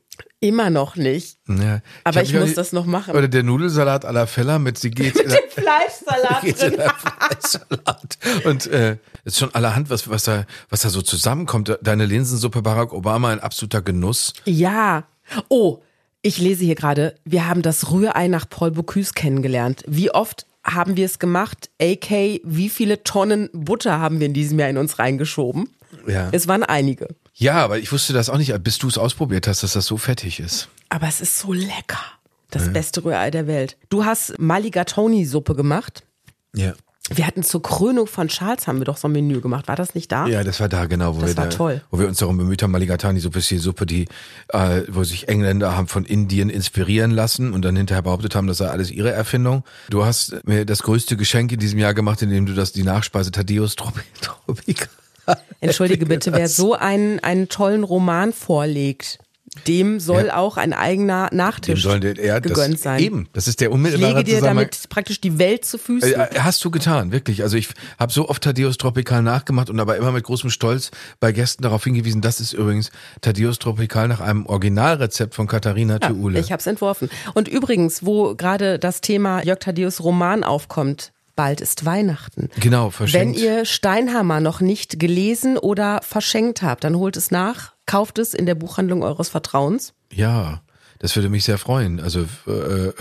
Immer 0.42 0.70
noch 0.70 0.96
nicht. 0.96 1.36
Ja. 1.48 1.80
Aber 2.02 2.22
ich 2.22 2.30
auch 2.34 2.40
muss 2.40 2.46
nicht- 2.48 2.58
das 2.58 2.72
noch 2.72 2.86
machen. 2.86 3.14
Oder 3.14 3.28
der 3.28 3.42
Nudelsalat 3.42 4.06
à 4.06 4.10
la 4.12 4.24
Feller 4.26 4.58
mit 4.58 4.78
sie 4.78 4.90
geht. 4.90 5.14
Fleischsalat 5.16 6.40
geht's 6.42 6.62
in 6.62 6.76
der 6.76 6.94
Fleischsalat. 6.94 8.18
Und 8.44 8.66
äh, 8.68 8.96
ist 9.24 9.38
schon 9.38 9.54
allerhand, 9.54 9.90
was, 9.90 10.08
was, 10.08 10.24
da, 10.24 10.46
was 10.70 10.80
da 10.80 10.88
so 10.88 11.02
zusammenkommt. 11.02 11.76
Deine 11.82 12.06
Linsensuppe 12.06 12.62
Barack 12.62 12.92
Obama, 12.92 13.28
ein 13.30 13.40
absoluter 13.40 13.82
Genuss. 13.82 14.32
Ja. 14.46 15.04
Oh, 15.48 15.78
ich 16.22 16.38
lese 16.38 16.64
hier 16.64 16.74
gerade, 16.74 17.14
wir 17.24 17.46
haben 17.46 17.62
das 17.62 17.90
Rührei 17.90 18.28
nach 18.28 18.48
Paul 18.48 18.70
Bocuse 18.72 19.12
kennengelernt. 19.14 19.84
Wie 19.86 20.10
oft 20.10 20.46
haben 20.64 20.96
wir 20.96 21.06
es 21.06 21.18
gemacht? 21.18 21.70
AK, 21.80 22.40
wie 22.44 22.68
viele 22.70 23.04
Tonnen 23.04 23.48
Butter 23.52 23.98
haben 24.00 24.20
wir 24.20 24.26
in 24.26 24.34
diesem 24.34 24.58
Jahr 24.58 24.68
in 24.70 24.78
uns 24.78 24.98
reingeschoben? 24.98 25.68
Ja. 26.06 26.28
Es 26.32 26.48
waren 26.48 26.62
einige. 26.62 27.08
Ja, 27.40 27.54
aber 27.64 27.78
ich 27.78 27.90
wusste 27.90 28.12
das 28.12 28.28
auch 28.28 28.36
nicht, 28.36 28.52
bis 28.62 28.76
du 28.78 28.86
es 28.86 28.98
ausprobiert 28.98 29.46
hast, 29.48 29.62
dass 29.62 29.72
das 29.72 29.86
so 29.86 29.96
fettig 29.96 30.40
ist. 30.40 30.68
Aber 30.90 31.08
es 31.08 31.20
ist 31.22 31.38
so 31.38 31.52
lecker. 31.54 31.98
Das 32.50 32.70
beste 32.72 33.02
Rührei 33.04 33.30
der 33.30 33.46
Welt. 33.46 33.76
Du 33.88 34.04
hast 34.04 34.38
Mulligatawny-Suppe 34.38 35.54
gemacht. 35.54 36.02
Ja. 36.54 36.74
Wir 37.12 37.26
hatten 37.26 37.42
zur 37.42 37.62
Krönung 37.62 38.06
von 38.06 38.28
Charles 38.28 38.66
haben 38.66 38.78
wir 38.78 38.84
doch 38.84 38.96
so 38.96 39.08
ein 39.08 39.12
Menü 39.12 39.40
gemacht. 39.40 39.66
War 39.68 39.74
das 39.74 39.94
nicht 39.94 40.12
da? 40.12 40.26
Ja, 40.26 40.44
das 40.44 40.60
war 40.60 40.68
da, 40.68 40.84
genau, 40.86 41.16
wo 41.16 41.20
Das 41.20 41.30
wir 41.30 41.36
war 41.38 41.44
da, 41.46 41.50
toll. 41.56 41.82
wo 41.90 41.98
wir 41.98 42.06
uns 42.06 42.18
darum 42.18 42.36
bemüht 42.36 42.62
haben, 42.62 42.70
Maligatani-Suppe 42.72 43.38
ist 43.38 43.50
die 43.50 43.58
Suppe, 43.58 43.86
die, 43.86 44.06
äh, 44.48 44.82
wo 44.88 45.02
sich 45.02 45.28
Engländer 45.28 45.76
haben 45.76 45.88
von 45.88 46.04
Indien 46.04 46.50
inspirieren 46.50 47.10
lassen 47.10 47.52
und 47.52 47.62
dann 47.62 47.74
hinterher 47.74 48.02
behauptet 48.02 48.34
haben, 48.36 48.46
das 48.46 48.58
sei 48.58 48.68
alles 48.68 48.90
ihre 48.90 49.10
Erfindung. 49.12 49.64
Du 49.88 50.04
hast 50.04 50.36
mir 50.46 50.66
das 50.66 50.82
größte 50.82 51.16
Geschenk 51.16 51.50
in 51.52 51.58
diesem 51.58 51.78
Jahr 51.78 51.94
gemacht, 51.94 52.20
indem 52.22 52.46
du 52.46 52.52
das, 52.54 52.72
die 52.72 52.82
Nachspeise 52.84 53.30
Thaddeus 53.32 53.76
Tropi- 53.76 54.02
Tropical 54.20 54.88
Entschuldige 55.60 56.06
bitte, 56.06 56.32
wer 56.32 56.48
so 56.48 56.74
einen, 56.74 57.20
einen 57.20 57.48
tollen 57.48 57.84
Roman 57.84 58.32
vorlegt, 58.32 59.18
dem 59.66 59.98
soll 59.98 60.26
Ja. 60.26 60.36
auch 60.36 60.56
ein 60.56 60.72
eigener 60.72 61.28
Dem 61.30 61.36
Nachtisch 61.38 61.82
sollen 61.82 62.00
der, 62.00 62.14
ja, 62.24 62.38
das, 62.38 62.52
gegönnt 62.52 62.78
sein. 62.78 63.00
Eben, 63.00 63.28
das 63.32 63.48
ist 63.48 63.60
der 63.60 63.68
Ich 63.68 63.74
unmittelbare 63.74 64.12
lege 64.12 64.24
dir 64.24 64.40
damit 64.40 64.88
praktisch 64.88 65.20
die 65.20 65.40
Welt 65.40 65.64
zu 65.64 65.76
Füßen. 65.76 66.12
Äh, 66.14 66.28
hast 66.38 66.64
du 66.64 66.70
getan, 66.70 67.10
wirklich. 67.10 67.42
Also 67.42 67.56
ich 67.56 67.68
habe 67.98 68.12
so 68.12 68.28
oft 68.28 68.42
Thaddeus 68.44 68.78
Tropical 68.78 69.22
nachgemacht 69.22 69.68
und 69.68 69.80
aber 69.80 69.96
immer 69.96 70.12
mit 70.12 70.22
großem 70.22 70.50
Stolz 70.50 70.92
bei 71.18 71.32
Gästen 71.32 71.64
darauf 71.64 71.82
hingewiesen, 71.82 72.20
das 72.20 72.40
ist 72.40 72.52
übrigens 72.52 72.90
Thaddeus 73.22 73.58
Tropical 73.58 74.06
nach 74.06 74.20
einem 74.20 74.46
Originalrezept 74.46 75.34
von 75.34 75.48
Katharina 75.48 75.98
Theule. 75.98 76.38
Ich 76.38 76.52
habe 76.52 76.60
es 76.60 76.66
entworfen. 76.68 77.10
Und 77.34 77.48
übrigens, 77.48 78.06
wo 78.06 78.36
gerade 78.36 78.78
das 78.78 79.00
Thema 79.00 79.42
Jörg 79.42 79.58
Thaddeus 79.58 80.00
Roman 80.00 80.44
aufkommt, 80.44 81.10
bald 81.40 81.62
ist 81.62 81.86
Weihnachten. 81.86 82.50
Genau, 82.60 82.88
Wenn 82.88 82.92
verschenkt. 82.92 83.38
ihr 83.40 83.64
Steinhammer 83.64 84.40
noch 84.40 84.60
nicht 84.60 85.00
gelesen 85.00 85.56
oder 85.56 86.02
verschenkt 86.02 86.60
habt, 86.60 86.84
dann 86.84 86.96
holt 86.96 87.16
es 87.16 87.30
nach, 87.30 87.72
kauft 87.86 88.18
es 88.18 88.34
in 88.34 88.44
der 88.44 88.54
Buchhandlung 88.54 89.02
eures 89.02 89.30
Vertrauens. 89.30 89.94
ja, 90.12 90.60
das 90.98 91.16
würde 91.16 91.30
mich 91.30 91.44
sehr 91.44 91.56
freuen. 91.56 91.98
Also 91.98 92.26
äh, 92.46 92.92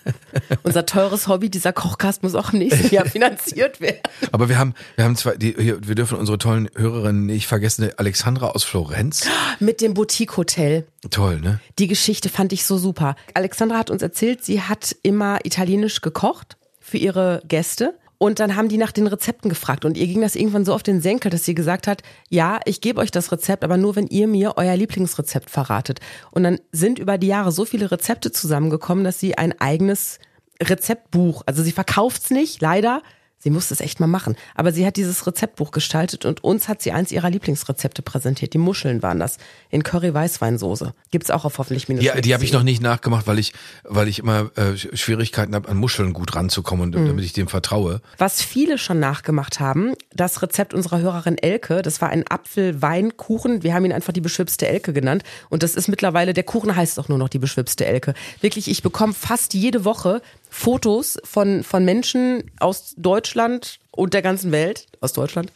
Unser 0.64 0.84
teures 0.84 1.28
Hobby, 1.28 1.48
dieser 1.48 1.72
Kochkast, 1.72 2.22
muss 2.22 2.34
auch 2.34 2.52
im 2.52 2.58
nächsten 2.58 2.94
Jahr 2.94 3.06
finanziert 3.10 3.80
werden. 3.80 4.02
Aber 4.32 4.50
wir 4.50 4.58
haben, 4.58 4.74
wir 4.96 5.06
haben 5.06 5.16
zwei, 5.16 5.34
die, 5.34 5.56
wir 5.56 5.94
dürfen 5.94 6.18
unsere 6.18 6.36
tollen 6.36 6.68
Hörerinnen 6.76 7.24
nicht 7.24 7.46
vergessen, 7.46 7.88
Alexandra 7.96 8.48
aus 8.48 8.64
Florenz. 8.64 9.26
Mit 9.60 9.80
dem 9.80 9.94
Boutique-Hotel. 9.94 10.86
Toll, 11.08 11.40
ne? 11.40 11.58
Die 11.78 11.86
Geschichte 11.86 12.28
fand 12.28 12.52
ich 12.52 12.66
so 12.66 12.76
super. 12.76 13.16
Alexandra 13.32 13.78
hat 13.78 13.88
uns 13.88 14.02
erzählt, 14.02 14.44
sie 14.44 14.60
hat 14.60 14.94
immer 15.02 15.38
italienisch 15.46 16.02
gekocht 16.02 16.58
für 16.88 16.98
ihre 16.98 17.42
Gäste. 17.46 17.94
Und 18.18 18.40
dann 18.40 18.56
haben 18.56 18.68
die 18.68 18.78
nach 18.78 18.90
den 18.90 19.06
Rezepten 19.06 19.48
gefragt 19.48 19.84
und 19.84 19.96
ihr 19.96 20.08
ging 20.08 20.20
das 20.20 20.34
irgendwann 20.34 20.64
so 20.64 20.74
auf 20.74 20.82
den 20.82 21.00
Senkel, 21.00 21.30
dass 21.30 21.44
sie 21.44 21.54
gesagt 21.54 21.86
hat, 21.86 22.02
ja, 22.28 22.58
ich 22.64 22.80
gebe 22.80 23.00
euch 23.00 23.12
das 23.12 23.30
Rezept, 23.30 23.62
aber 23.62 23.76
nur 23.76 23.94
wenn 23.94 24.08
ihr 24.08 24.26
mir 24.26 24.54
euer 24.56 24.76
Lieblingsrezept 24.76 25.48
verratet. 25.48 26.00
Und 26.32 26.42
dann 26.42 26.58
sind 26.72 26.98
über 26.98 27.16
die 27.16 27.28
Jahre 27.28 27.52
so 27.52 27.64
viele 27.64 27.92
Rezepte 27.92 28.32
zusammengekommen, 28.32 29.04
dass 29.04 29.20
sie 29.20 29.38
ein 29.38 29.58
eigenes 29.60 30.18
Rezeptbuch, 30.60 31.44
also 31.46 31.62
sie 31.62 31.70
verkauft's 31.70 32.30
nicht, 32.30 32.60
leider. 32.60 33.02
Sie 33.40 33.50
musste 33.50 33.72
es 33.72 33.80
echt 33.80 34.00
mal 34.00 34.08
machen. 34.08 34.36
Aber 34.56 34.72
sie 34.72 34.84
hat 34.84 34.96
dieses 34.96 35.26
Rezeptbuch 35.26 35.70
gestaltet 35.70 36.24
und 36.24 36.42
uns 36.42 36.66
hat 36.66 36.82
sie 36.82 36.90
eins 36.92 37.12
ihrer 37.12 37.30
Lieblingsrezepte 37.30 38.02
präsentiert. 38.02 38.52
Die 38.52 38.58
Muscheln 38.58 39.02
waren 39.02 39.20
das. 39.20 39.36
In 39.70 39.84
Curry-Weißweinsoße. 39.84 40.92
Gibt's 41.10 41.30
auch 41.30 41.44
auf 41.44 41.58
hoffentlich 41.58 41.88
minus. 41.88 42.04
Ja, 42.04 42.20
die 42.20 42.34
habe 42.34 42.42
ich 42.42 42.52
noch 42.52 42.64
nicht 42.64 42.82
nachgemacht, 42.82 43.26
weil 43.26 43.38
ich, 43.38 43.52
weil 43.84 44.08
ich 44.08 44.18
immer 44.18 44.50
äh, 44.56 44.76
Schwierigkeiten 44.76 45.54
habe, 45.54 45.68
an 45.68 45.76
Muscheln 45.76 46.12
gut 46.12 46.34
ranzukommen 46.34 46.94
und 46.94 47.06
damit 47.06 47.24
ich 47.24 47.32
dem 47.32 47.48
vertraue. 47.48 48.00
Was 48.18 48.42
viele 48.42 48.76
schon 48.76 48.98
nachgemacht 48.98 49.60
haben, 49.60 49.94
das 50.12 50.42
Rezept 50.42 50.74
unserer 50.74 50.98
Hörerin 51.00 51.38
Elke, 51.38 51.82
das 51.82 52.00
war 52.00 52.10
ein 52.10 52.24
Apfel-Wein-Kuchen. 52.28 53.62
Wir 53.62 53.74
haben 53.74 53.84
ihn 53.84 53.92
einfach 53.92 54.12
die 54.12 54.20
beschwipste 54.20 54.66
Elke 54.66 54.92
genannt. 54.92 55.22
Und 55.48 55.62
das 55.62 55.74
ist 55.74 55.88
mittlerweile, 55.88 56.34
der 56.34 56.44
Kuchen 56.44 56.74
heißt 56.74 56.98
auch 56.98 57.08
nur 57.08 57.18
noch 57.18 57.28
die 57.28 57.38
beschwipste 57.38 57.86
Elke. 57.86 58.14
Wirklich, 58.40 58.68
ich 58.68 58.82
bekomme 58.82 59.14
fast 59.14 59.54
jede 59.54 59.84
Woche 59.84 60.22
Fotos 60.50 61.18
von, 61.24 61.62
von 61.62 61.84
Menschen 61.84 62.50
aus 62.58 62.94
Deutschland 62.96 63.78
und 63.90 64.14
der 64.14 64.22
ganzen 64.22 64.52
Welt, 64.52 64.86
aus 65.00 65.12
Deutschland, 65.12 65.52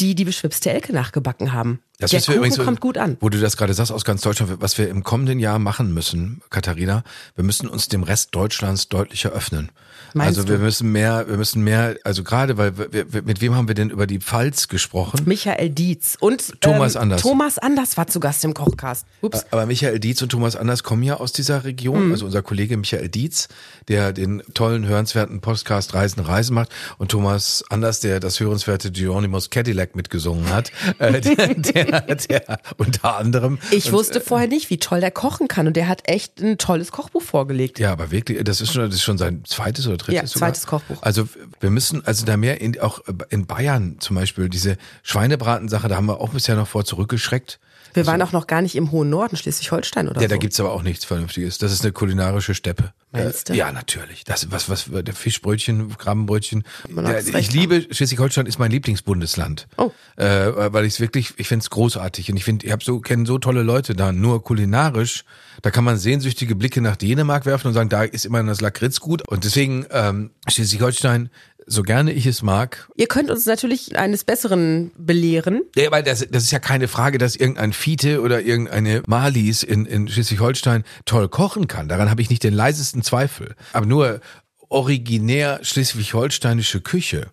die 0.00 0.14
die 0.14 0.24
beschwipste 0.24 0.70
Elke 0.70 0.92
nachgebacken 0.92 1.52
haben. 1.52 1.80
Das 1.98 2.10
der 2.10 2.20
Kuchen 2.20 2.34
übrigens, 2.34 2.58
kommt 2.58 2.80
gut 2.80 2.98
an. 2.98 3.16
Wo 3.20 3.28
du 3.28 3.38
das 3.38 3.56
gerade 3.56 3.72
sagst 3.72 3.92
aus 3.92 4.04
ganz 4.04 4.22
Deutschland, 4.22 4.60
was 4.60 4.76
wir 4.78 4.88
im 4.88 5.04
kommenden 5.04 5.38
Jahr 5.38 5.58
machen 5.58 5.94
müssen, 5.94 6.42
Katharina, 6.50 7.04
wir 7.36 7.44
müssen 7.44 7.68
uns 7.68 7.88
dem 7.88 8.02
Rest 8.02 8.34
Deutschlands 8.34 8.88
deutlicher 8.88 9.30
öffnen. 9.30 9.70
Meinst 10.14 10.38
also 10.38 10.48
wir 10.48 10.58
du? 10.58 10.62
müssen 10.62 10.92
mehr, 10.92 11.28
wir 11.28 11.36
müssen 11.36 11.64
mehr, 11.64 11.96
also 12.04 12.22
gerade, 12.22 12.56
weil 12.56 12.78
wir, 12.78 13.12
wir, 13.12 13.22
mit 13.22 13.40
wem 13.40 13.56
haben 13.56 13.66
wir 13.66 13.74
denn 13.74 13.90
über 13.90 14.06
die 14.06 14.20
Pfalz 14.20 14.68
gesprochen? 14.68 15.20
Michael 15.26 15.70
Dietz 15.70 16.16
und 16.20 16.60
Thomas 16.60 16.94
ähm, 16.94 17.02
Anders. 17.02 17.22
Thomas 17.22 17.58
Anders 17.58 17.96
war 17.96 18.06
zu 18.06 18.20
Gast 18.20 18.44
im 18.44 18.54
Kochcast. 18.54 19.06
Ups. 19.22 19.44
Aber 19.50 19.66
Michael 19.66 19.98
Dietz 19.98 20.22
und 20.22 20.28
Thomas 20.28 20.54
Anders 20.54 20.84
kommen 20.84 21.02
ja 21.02 21.16
aus 21.16 21.32
dieser 21.32 21.64
Region. 21.64 22.06
Mhm. 22.06 22.12
Also 22.12 22.26
unser 22.26 22.42
Kollege 22.42 22.76
Michael 22.76 23.08
Dietz, 23.08 23.48
der 23.88 24.12
den 24.12 24.40
tollen, 24.54 24.86
hörenswerten 24.86 25.40
Podcast 25.40 25.94
Reisen, 25.94 26.20
Reisen 26.20 26.54
macht. 26.54 26.68
Und 26.98 27.10
Thomas 27.10 27.64
Anders, 27.68 27.98
der 27.98 28.20
das 28.20 28.38
hörenswerte 28.38 28.92
Geronimo's 28.92 29.50
Cadillac 29.50 29.96
mitgesungen 29.96 30.48
hat. 30.50 30.70
äh, 31.00 31.20
der, 31.20 31.54
der, 31.54 32.00
der 32.14 32.58
unter 32.76 33.16
anderem. 33.16 33.58
Ich 33.72 33.86
und, 33.86 33.94
wusste 33.94 34.20
vorher 34.20 34.46
nicht, 34.46 34.70
wie 34.70 34.78
toll 34.78 35.00
der 35.00 35.10
kochen 35.10 35.48
kann 35.48 35.66
und 35.66 35.74
der 35.76 35.88
hat 35.88 36.08
echt 36.08 36.40
ein 36.40 36.56
tolles 36.56 36.92
Kochbuch 36.92 37.22
vorgelegt. 37.22 37.80
Ja, 37.80 37.90
aber 37.90 38.12
wirklich, 38.12 38.42
das 38.44 38.60
ist 38.60 38.72
schon, 38.72 38.84
das 38.84 38.94
ist 38.94 39.02
schon 39.02 39.18
sein 39.18 39.42
zweites 39.44 39.88
oder 39.88 40.03
drittes 40.04 40.14
Ja, 40.14 40.26
sogar. 40.26 40.48
zweites 40.48 40.66
Kochbuch. 40.66 41.02
Also 41.02 41.28
wir 41.60 41.70
müssen 41.70 42.04
also 42.06 42.24
da 42.24 42.36
mehr 42.36 42.60
in, 42.60 42.80
auch 42.80 43.00
in 43.30 43.46
Bayern 43.46 43.96
zum 44.00 44.16
Beispiel 44.16 44.48
diese 44.48 44.76
Schweinebratensache, 45.02 45.88
da 45.88 45.96
haben 45.96 46.06
wir 46.06 46.20
auch 46.20 46.30
bisher 46.30 46.56
noch 46.56 46.68
vor 46.68 46.84
zurückgeschreckt. 46.84 47.58
Wir 47.94 48.06
waren 48.06 48.20
auch 48.22 48.32
noch 48.32 48.46
gar 48.46 48.62
nicht 48.62 48.74
im 48.74 48.90
hohen 48.90 49.10
Norden, 49.10 49.36
Schleswig-Holstein 49.36 50.08
oder 50.08 50.20
Ja, 50.20 50.28
so. 50.28 50.34
da 50.34 50.36
gibt's 50.36 50.60
aber 50.60 50.72
auch 50.72 50.82
nichts 50.82 51.04
Vernünftiges. 51.04 51.58
Das 51.58 51.72
ist 51.72 51.82
eine 51.82 51.92
kulinarische 51.92 52.54
Steppe. 52.54 52.92
Meinst 53.12 53.50
äh, 53.50 53.52
du? 53.52 53.58
Ja, 53.58 53.72
natürlich. 53.72 54.24
Das 54.24 54.50
was 54.50 54.68
was 54.68 54.90
der 54.90 55.14
Fischbrötchen, 55.14 55.96
Krabbenbrötchen. 55.96 56.64
Der, 56.88 57.26
ich 57.38 57.52
liebe 57.52 57.86
Schleswig-Holstein 57.90 58.46
ist 58.46 58.58
mein 58.58 58.70
Lieblingsbundesland. 58.70 59.68
Oh. 59.76 59.92
Äh, 60.16 60.72
weil 60.72 60.84
ich 60.84 60.94
es 60.94 61.00
wirklich, 61.00 61.34
ich 61.36 61.48
finde 61.48 61.62
es 61.62 61.70
großartig 61.70 62.30
und 62.30 62.36
ich 62.36 62.44
finde, 62.44 62.66
ich 62.66 62.72
habe 62.72 62.84
so 62.84 63.00
kenne 63.00 63.26
so 63.26 63.38
tolle 63.38 63.62
Leute 63.62 63.94
da. 63.94 64.12
Nur 64.12 64.42
kulinarisch, 64.42 65.24
da 65.62 65.70
kann 65.70 65.84
man 65.84 65.96
sehnsüchtige 65.96 66.56
Blicke 66.56 66.80
nach 66.80 66.96
Dänemark 66.96 67.46
werfen 67.46 67.68
und 67.68 67.74
sagen, 67.74 67.88
da 67.88 68.02
ist 68.02 68.26
immer 68.26 68.42
das 68.42 68.60
Lakritz 68.60 69.00
gut. 69.00 69.26
Und 69.28 69.44
deswegen 69.44 69.86
ähm, 69.90 70.30
Schleswig-Holstein, 70.48 71.30
so 71.66 71.82
gerne 71.82 72.12
ich 72.12 72.26
es 72.26 72.42
mag, 72.42 72.88
Ihr 72.96 73.06
könnt 73.06 73.30
uns 73.30 73.46
natürlich 73.46 73.96
eines 73.98 74.24
Besseren 74.24 74.92
belehren. 74.96 75.62
ja, 75.76 75.90
weil 75.90 76.02
das, 76.02 76.26
das 76.30 76.44
ist 76.44 76.50
ja 76.50 76.58
keine 76.58 76.88
Frage, 76.88 77.18
dass 77.18 77.36
irgendein 77.36 77.72
Fiete 77.72 78.20
oder 78.20 78.40
irgendeine 78.42 79.02
Malis 79.06 79.62
in, 79.62 79.86
in 79.86 80.08
Schleswig-Holstein 80.08 80.84
toll 81.04 81.28
kochen 81.28 81.66
kann. 81.68 81.88
Daran 81.88 82.10
habe 82.10 82.22
ich 82.22 82.30
nicht 82.30 82.42
den 82.42 82.54
leisesten 82.54 83.02
Zweifel. 83.02 83.54
Aber 83.72 83.86
nur 83.86 84.20
originär 84.68 85.60
schleswig-holsteinische 85.62 86.80
Küche. 86.80 87.28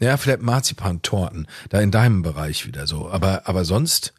Ja, 0.00 0.16
vielleicht 0.16 0.42
Marzipantorten, 0.42 1.46
da 1.68 1.80
in 1.80 1.90
deinem 1.90 2.22
Bereich 2.22 2.66
wieder 2.66 2.86
so. 2.86 3.08
Aber, 3.10 3.42
aber 3.48 3.64
sonst, 3.64 4.12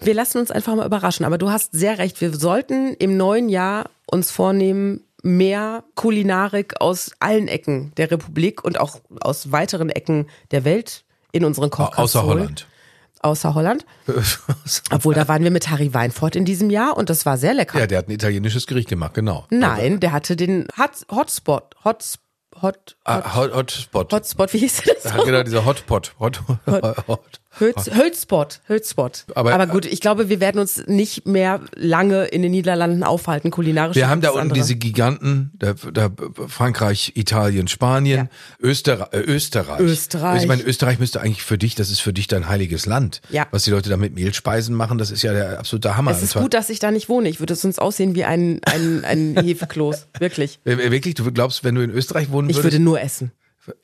Wir 0.00 0.14
lassen 0.14 0.38
uns 0.38 0.50
einfach 0.50 0.74
mal 0.74 0.86
überraschen. 0.86 1.24
Aber 1.24 1.38
du 1.38 1.50
hast 1.50 1.72
sehr 1.72 1.98
recht. 1.98 2.20
Wir 2.20 2.34
sollten 2.34 2.94
im 2.94 3.16
neuen 3.16 3.48
Jahr 3.48 3.90
uns 4.06 4.30
vornehmen, 4.30 5.04
mehr 5.36 5.84
Kulinarik 5.94 6.80
aus 6.80 7.12
allen 7.20 7.46
Ecken 7.48 7.92
der 7.96 8.10
Republik 8.10 8.64
und 8.64 8.80
auch 8.80 9.00
aus 9.20 9.52
weiteren 9.52 9.90
Ecken 9.90 10.28
der 10.50 10.64
Welt 10.64 11.04
in 11.32 11.44
unseren 11.44 11.70
Kochkast 11.70 11.98
außer. 11.98 12.24
Holland. 12.24 12.66
Außer 13.20 13.54
Holland. 13.54 13.84
Obwohl, 14.90 15.14
da 15.14 15.26
waren 15.28 15.42
wir 15.42 15.50
mit 15.50 15.68
Harry 15.70 15.92
Weinfurt 15.92 16.36
in 16.36 16.44
diesem 16.44 16.70
Jahr 16.70 16.96
und 16.96 17.10
das 17.10 17.26
war 17.26 17.36
sehr 17.36 17.52
lecker. 17.54 17.78
ja, 17.78 17.86
der 17.86 17.98
hat 17.98 18.08
ein 18.08 18.12
italienisches 18.12 18.66
Gericht 18.66 18.88
gemacht, 18.88 19.14
genau. 19.14 19.46
Nein, 19.50 20.00
der 20.00 20.12
hatte 20.12 20.36
den 20.36 20.66
Hot, 20.78 21.04
Hotspot. 21.10 21.74
Hot, 21.84 22.18
Hot, 22.62 22.96
Ah, 23.04 23.34
Hot, 23.36 23.54
Hotspot. 23.54 24.12
Hotspot, 24.12 24.52
wie 24.52 24.58
hieß 24.58 24.82
das? 24.82 25.04
Ja, 25.16 25.22
genau, 25.24 25.42
dieser 25.42 25.64
Hotpot. 25.64 26.14
Hot, 26.18 26.42
hot. 27.08 27.40
Hölz, 27.60 27.90
Hölzspot, 27.94 28.60
Hölzspot. 28.68 29.24
Aber- 29.34 29.52
Aber, 29.52 29.66
gut, 29.66 29.84
ich 29.86 30.00
glaube, 30.00 30.28
wir 30.28 30.40
werden 30.40 30.60
uns 30.60 30.86
nicht 30.86 31.26
mehr 31.26 31.60
lange 31.74 32.24
in 32.26 32.42
den 32.42 32.50
Niederlanden 32.52 33.02
aufhalten, 33.02 33.50
kulinarisch. 33.50 33.96
Wir 33.96 34.08
haben 34.08 34.20
da 34.20 34.30
unten 34.30 34.40
andere. 34.42 34.58
diese 34.60 34.76
Giganten, 34.76 35.50
da, 35.58 35.74
da 35.92 36.10
Frankreich, 36.46 37.12
Italien, 37.16 37.68
Spanien, 37.68 38.28
Österreich, 38.60 39.08
äh, 39.12 39.20
Österreich. 39.20 39.80
Österreich. 39.80 40.24
Also 40.32 40.42
ich 40.42 40.48
meine, 40.48 40.62
Österreich 40.62 40.98
müsste 40.98 41.20
eigentlich 41.20 41.42
für 41.42 41.58
dich, 41.58 41.74
das 41.74 41.90
ist 41.90 42.00
für 42.00 42.12
dich 42.12 42.26
dein 42.26 42.48
heiliges 42.48 42.86
Land. 42.86 43.20
Ja. 43.30 43.46
Was 43.50 43.64
die 43.64 43.70
Leute 43.70 43.90
da 43.90 43.96
mit 43.96 44.14
Mehlspeisen 44.14 44.74
machen, 44.74 44.98
das 44.98 45.10
ist 45.10 45.22
ja 45.22 45.32
der 45.32 45.58
absolute 45.58 45.96
Hammer. 45.96 46.10
Es 46.12 46.22
ist 46.22 46.34
gut, 46.34 46.54
dass 46.54 46.70
ich 46.70 46.78
da 46.78 46.90
nicht 46.90 47.08
wohne. 47.08 47.28
Ich 47.28 47.40
würde 47.40 47.54
sonst 47.54 47.80
aussehen 47.80 48.14
wie 48.14 48.24
ein, 48.24 48.60
ein, 48.64 49.04
ein 49.04 49.36
Hefekloß. 49.44 50.06
Wirklich. 50.18 50.58
Äh, 50.64 50.90
Wirklich, 50.90 51.14
du 51.14 51.30
glaubst, 51.32 51.64
wenn 51.64 51.74
du 51.74 51.82
in 51.82 51.90
Österreich 51.90 52.30
wohnen 52.30 52.48
Ich 52.50 52.56
würdest? 52.56 52.72
würde 52.72 52.82
nur 52.82 53.00
essen. 53.00 53.32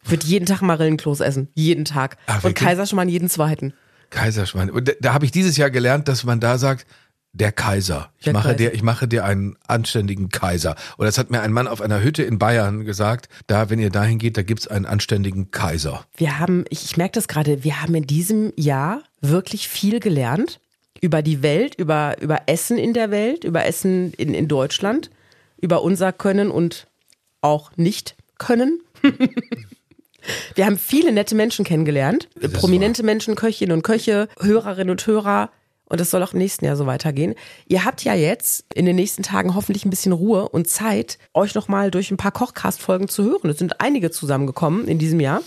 Würde 0.05 0.27
jeden 0.27 0.47
Tag 0.47 0.63
Marillenkloß 0.63 1.21
essen. 1.21 1.49
Jeden 1.55 1.85
Tag. 1.85 2.17
Ach, 2.27 2.43
Und? 2.45 2.55
Kaiserschmarrn 2.55 3.09
jeden 3.09 3.29
zweiten. 3.29 3.73
Kaiserschwein. 4.11 4.71
Und 4.71 4.89
da, 4.89 4.93
da 5.01 5.13
habe 5.15 5.25
ich 5.25 5.33
dieses 5.33 5.57
Jahr 5.57 5.71
gelernt, 5.71 6.09
dass 6.09 6.25
man 6.25 6.41
da 6.41 6.59
sagt, 6.59 6.87
der 7.33 7.51
Kaiser. 7.51 8.11
Ich 8.19 8.25
Der 8.25 8.33
mache 8.33 8.45
Kaiser. 8.51 8.57
dir, 8.57 8.75
ich 8.75 8.83
mache 8.85 9.09
dir 9.09 9.25
einen 9.25 9.57
anständigen 9.67 10.29
Kaiser. 10.29 10.77
Und 10.97 11.07
das 11.07 11.19
hat 11.19 11.31
mir 11.33 11.41
ein 11.41 11.51
Mann 11.53 11.67
auf 11.67 11.81
einer 11.81 12.01
Hütte 12.01 12.23
in 12.23 12.39
Bayern 12.39 12.85
gesagt. 12.85 13.29
Da, 13.49 13.71
wenn 13.71 13.81
ihr 13.81 13.91
dahin 13.91 14.19
geht, 14.19 14.37
da 14.37 14.43
gibt's 14.43 14.69
einen 14.69 14.87
anständigen 14.87 15.51
Kaiser. 15.51 16.07
Wir 16.17 16.39
haben, 16.39 16.65
ich, 16.71 16.85
ich 16.85 16.97
merke 16.97 17.15
das 17.15 17.27
gerade, 17.27 17.65
wir 17.65 17.83
haben 17.83 17.95
in 17.97 18.07
diesem 18.07 18.53
Jahr 18.57 19.03
wirklich 19.21 19.69
viel 19.69 19.99
gelernt 19.99 20.61
über 21.01 21.23
die 21.23 21.43
Welt, 21.43 21.75
über, 21.75 22.15
über 22.23 22.43
Essen 22.47 22.79
in 22.79 22.95
der 22.95 23.11
Welt, 23.11 23.43
über 23.43 23.65
Essen 23.67 24.13
in, 24.13 24.33
in 24.33 24.47
Deutschland, 24.47 25.11
über 25.61 25.83
unser 25.83 26.13
Können 26.13 26.53
und 26.53 26.87
auch 27.41 27.73
nicht 27.77 28.15
können. 28.39 28.81
wir 30.55 30.67
haben 30.67 30.79
viele 30.79 31.13
nette 31.13 31.35
Menschen 31.35 31.65
kennengelernt, 31.65 32.29
prominente 32.53 33.03
Menschen, 33.03 33.35
Köchinnen 33.35 33.77
und 33.77 33.83
Köche, 33.83 34.29
Hörerinnen 34.41 34.91
und 34.91 35.07
Hörer. 35.07 35.51
Und 35.87 36.01
das 36.01 36.11
soll 36.11 36.23
auch 36.23 36.33
im 36.33 36.39
nächsten 36.39 36.65
Jahr 36.65 36.77
so 36.77 36.87
weitergehen. 36.87 37.35
Ihr 37.67 37.85
habt 37.85 38.03
ja 38.05 38.15
jetzt 38.15 38.65
in 38.75 38.87
den 38.87 38.97
nächsten 38.97 39.23
Tagen 39.23 39.55
hoffentlich 39.55 39.85
ein 39.85 39.91
bisschen 39.91 40.13
Ruhe 40.13 40.49
und 40.49 40.67
Zeit, 40.67 41.19
euch 41.35 41.55
nochmal 41.55 41.91
durch 41.91 42.11
ein 42.11 42.17
paar 42.17 42.33
Kochcast-Folgen 42.33 43.09
zu 43.09 43.23
hören. 43.25 43.51
Es 43.51 43.59
sind 43.59 43.81
einige 43.81 44.11
zusammengekommen 44.11 44.89
in 44.89 44.99
diesem 44.99 45.21
Jahr. 45.21 45.43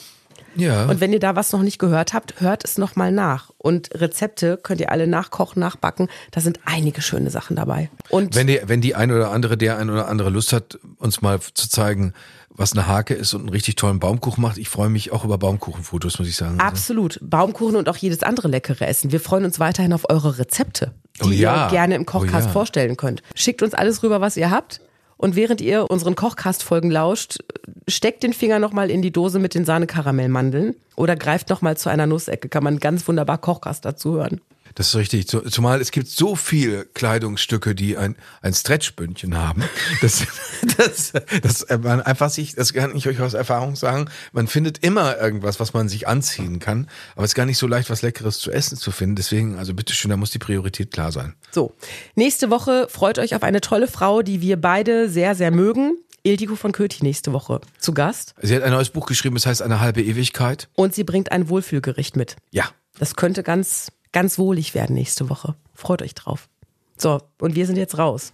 Ja. 0.55 0.85
Und 0.85 0.99
wenn 0.99 1.13
ihr 1.13 1.19
da 1.19 1.35
was 1.35 1.51
noch 1.51 1.61
nicht 1.61 1.79
gehört 1.79 2.13
habt, 2.13 2.41
hört 2.41 2.63
es 2.63 2.77
nochmal 2.77 3.11
nach. 3.11 3.51
Und 3.57 3.89
Rezepte 3.93 4.57
könnt 4.61 4.81
ihr 4.81 4.91
alle 4.91 5.07
nachkochen, 5.07 5.59
nachbacken. 5.59 6.07
Da 6.31 6.41
sind 6.41 6.59
einige 6.65 7.01
schöne 7.01 7.29
Sachen 7.29 7.55
dabei. 7.55 7.89
Und 8.09 8.35
Wenn 8.35 8.47
die, 8.47 8.59
wenn 8.65 8.81
die 8.81 8.95
ein 8.95 9.11
oder 9.11 9.31
andere, 9.31 9.57
der 9.57 9.77
ein 9.77 9.89
oder 9.89 10.07
andere 10.07 10.29
Lust 10.29 10.53
hat, 10.53 10.79
uns 10.97 11.21
mal 11.21 11.39
zu 11.39 11.69
zeigen, 11.69 12.13
was 12.57 12.73
eine 12.73 12.87
Hake 12.87 13.13
ist 13.13 13.33
und 13.33 13.41
einen 13.41 13.49
richtig 13.49 13.75
tollen 13.75 13.99
Baumkuchen 13.99 14.41
macht, 14.41 14.57
ich 14.57 14.67
freue 14.67 14.89
mich 14.89 15.11
auch 15.11 15.23
über 15.23 15.37
Baumkuchenfotos, 15.37 16.19
muss 16.19 16.27
ich 16.27 16.35
sagen. 16.35 16.59
absolut, 16.59 17.19
Baumkuchen 17.21 17.75
und 17.75 17.87
auch 17.87 17.97
jedes 17.97 18.23
andere 18.23 18.47
leckere 18.47 18.87
Essen. 18.87 19.11
Wir 19.11 19.19
freuen 19.19 19.45
uns 19.45 19.59
weiterhin 19.59 19.93
auf 19.93 20.09
eure 20.09 20.37
Rezepte, 20.39 20.93
die 21.21 21.27
Oh 21.27 21.29
ja. 21.31 21.65
ihr 21.67 21.71
gerne 21.71 21.95
im 21.95 22.05
Kochcast 22.05 22.45
Oh 22.45 22.47
ja. 22.47 22.53
vorstellen 22.53 22.97
könnt. 22.97 23.21
Schickt 23.35 23.61
uns 23.61 23.73
alles 23.73 24.01
rüber, 24.03 24.19
was 24.21 24.35
ihr 24.37 24.49
habt. 24.51 24.81
Und 25.19 25.35
während 25.35 25.61
ihr 25.61 25.89
unseren 25.89 26.15
Kochkast-Folgen 26.15 26.91
lauscht, 26.91 27.39
steckt 27.87 28.21
den 28.21 28.33
Finger 28.33 28.59
nochmal 28.59 28.91
in 28.91 29.01
die 29.01 29.09
Dose 29.11 29.39
mit 29.39 29.55
den 29.55 29.65
Sahne-Karamellmandeln 29.65 30.75
oder 30.95 31.15
greift 31.15 31.49
nochmal 31.49 31.75
zu 31.75 31.89
einer 31.89 32.05
Nussecke. 32.05 32.49
Kann 32.49 32.63
man 32.63 32.79
ganz 32.79 33.07
wunderbar 33.07 33.39
Kochkast 33.39 33.83
dazu 33.85 34.13
hören. 34.15 34.41
Das 34.77 34.89
ist 34.89 34.95
richtig. 34.95 35.27
Zumal 35.27 35.81
es 35.81 35.89
gibt 35.89 36.07
so 36.07 36.35
viele 36.35 36.85
Kleidungsstücke, 36.85 37.73
die 37.73 37.97
ein, 37.97 38.15
ein 38.43 38.53
Stretchbündchen 38.53 39.35
haben. 39.35 39.63
dass, 40.01 40.23
dass, 40.77 41.13
dass 41.41 41.65
man 41.81 42.01
einfach 42.01 42.29
sich, 42.29 42.53
das 42.53 42.73
kann 42.73 42.95
ich 42.95 43.07
euch 43.07 43.19
aus 43.19 43.33
Erfahrung 43.33 43.75
sagen, 43.75 44.07
man 44.33 44.45
findet 44.45 44.83
immer 44.83 45.17
irgendwas, 45.17 45.59
was 45.59 45.73
man 45.73 45.89
sich 45.89 46.07
anziehen 46.07 46.59
kann. 46.59 46.87
Aber 47.15 47.25
es 47.25 47.31
ist 47.31 47.35
gar 47.35 47.47
nicht 47.47 47.57
so 47.57 47.65
leicht, 47.65 47.89
was 47.89 48.03
Leckeres 48.03 48.37
zu 48.37 48.51
essen 48.51 48.77
zu 48.77 48.91
finden. 48.91 49.15
Deswegen, 49.15 49.57
also 49.57 49.73
bitteschön, 49.73 50.11
da 50.11 50.17
muss 50.17 50.29
die 50.29 50.37
Priorität 50.37 50.91
klar 50.91 51.11
sein. 51.11 51.33
So. 51.49 51.73
Nächste 52.13 52.51
Woche 52.51 52.87
freut 52.87 53.17
euch 53.17 53.33
auf 53.33 53.41
eine 53.41 53.61
tolle 53.61 53.87
Frau, 53.87 54.21
die 54.21 54.41
wir 54.41 54.61
beide 54.61 55.09
sehr, 55.09 55.33
sehr 55.33 55.49
mögen. 55.49 55.97
Ildiko 56.21 56.55
von 56.55 56.71
Köthi 56.71 57.03
nächste 57.03 57.33
Woche 57.33 57.61
zu 57.79 57.95
Gast. 57.95 58.35
Sie 58.43 58.55
hat 58.55 58.61
ein 58.61 58.73
neues 58.73 58.91
Buch 58.91 59.07
geschrieben, 59.07 59.37
es 59.37 59.47
heißt 59.47 59.63
Eine 59.63 59.79
halbe 59.79 60.03
Ewigkeit. 60.03 60.69
Und 60.75 60.93
sie 60.93 61.03
bringt 61.03 61.31
ein 61.31 61.49
Wohlfühlgericht 61.49 62.15
mit. 62.15 62.35
Ja. 62.51 62.65
Das 62.99 63.15
könnte 63.15 63.43
ganz 63.43 63.91
ganz 64.17 64.39
wohlig 64.39 64.73
werden 64.73 64.95
nächste 64.95 65.29
Woche. 65.29 65.53
Freut 65.75 66.01
euch 66.01 66.15
drauf. 66.15 66.49
So, 66.97 67.21
und 67.39 67.53
wir 67.53 67.67
sind 67.67 67.75
jetzt 67.75 67.99
raus. 67.99 68.33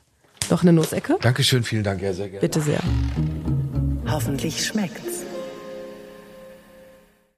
Noch 0.49 0.61
eine 0.61 0.71
Nussecke? 0.71 1.17
Dankeschön, 1.19 1.65
vielen 1.65 1.83
Dank, 1.83 2.01
ja, 2.01 2.13
sehr 2.13 2.29
gerne. 2.29 2.39
Bitte 2.39 2.61
sehr. 2.61 2.79
Hoffentlich 4.09 4.65
schmeckt's. 4.65 5.12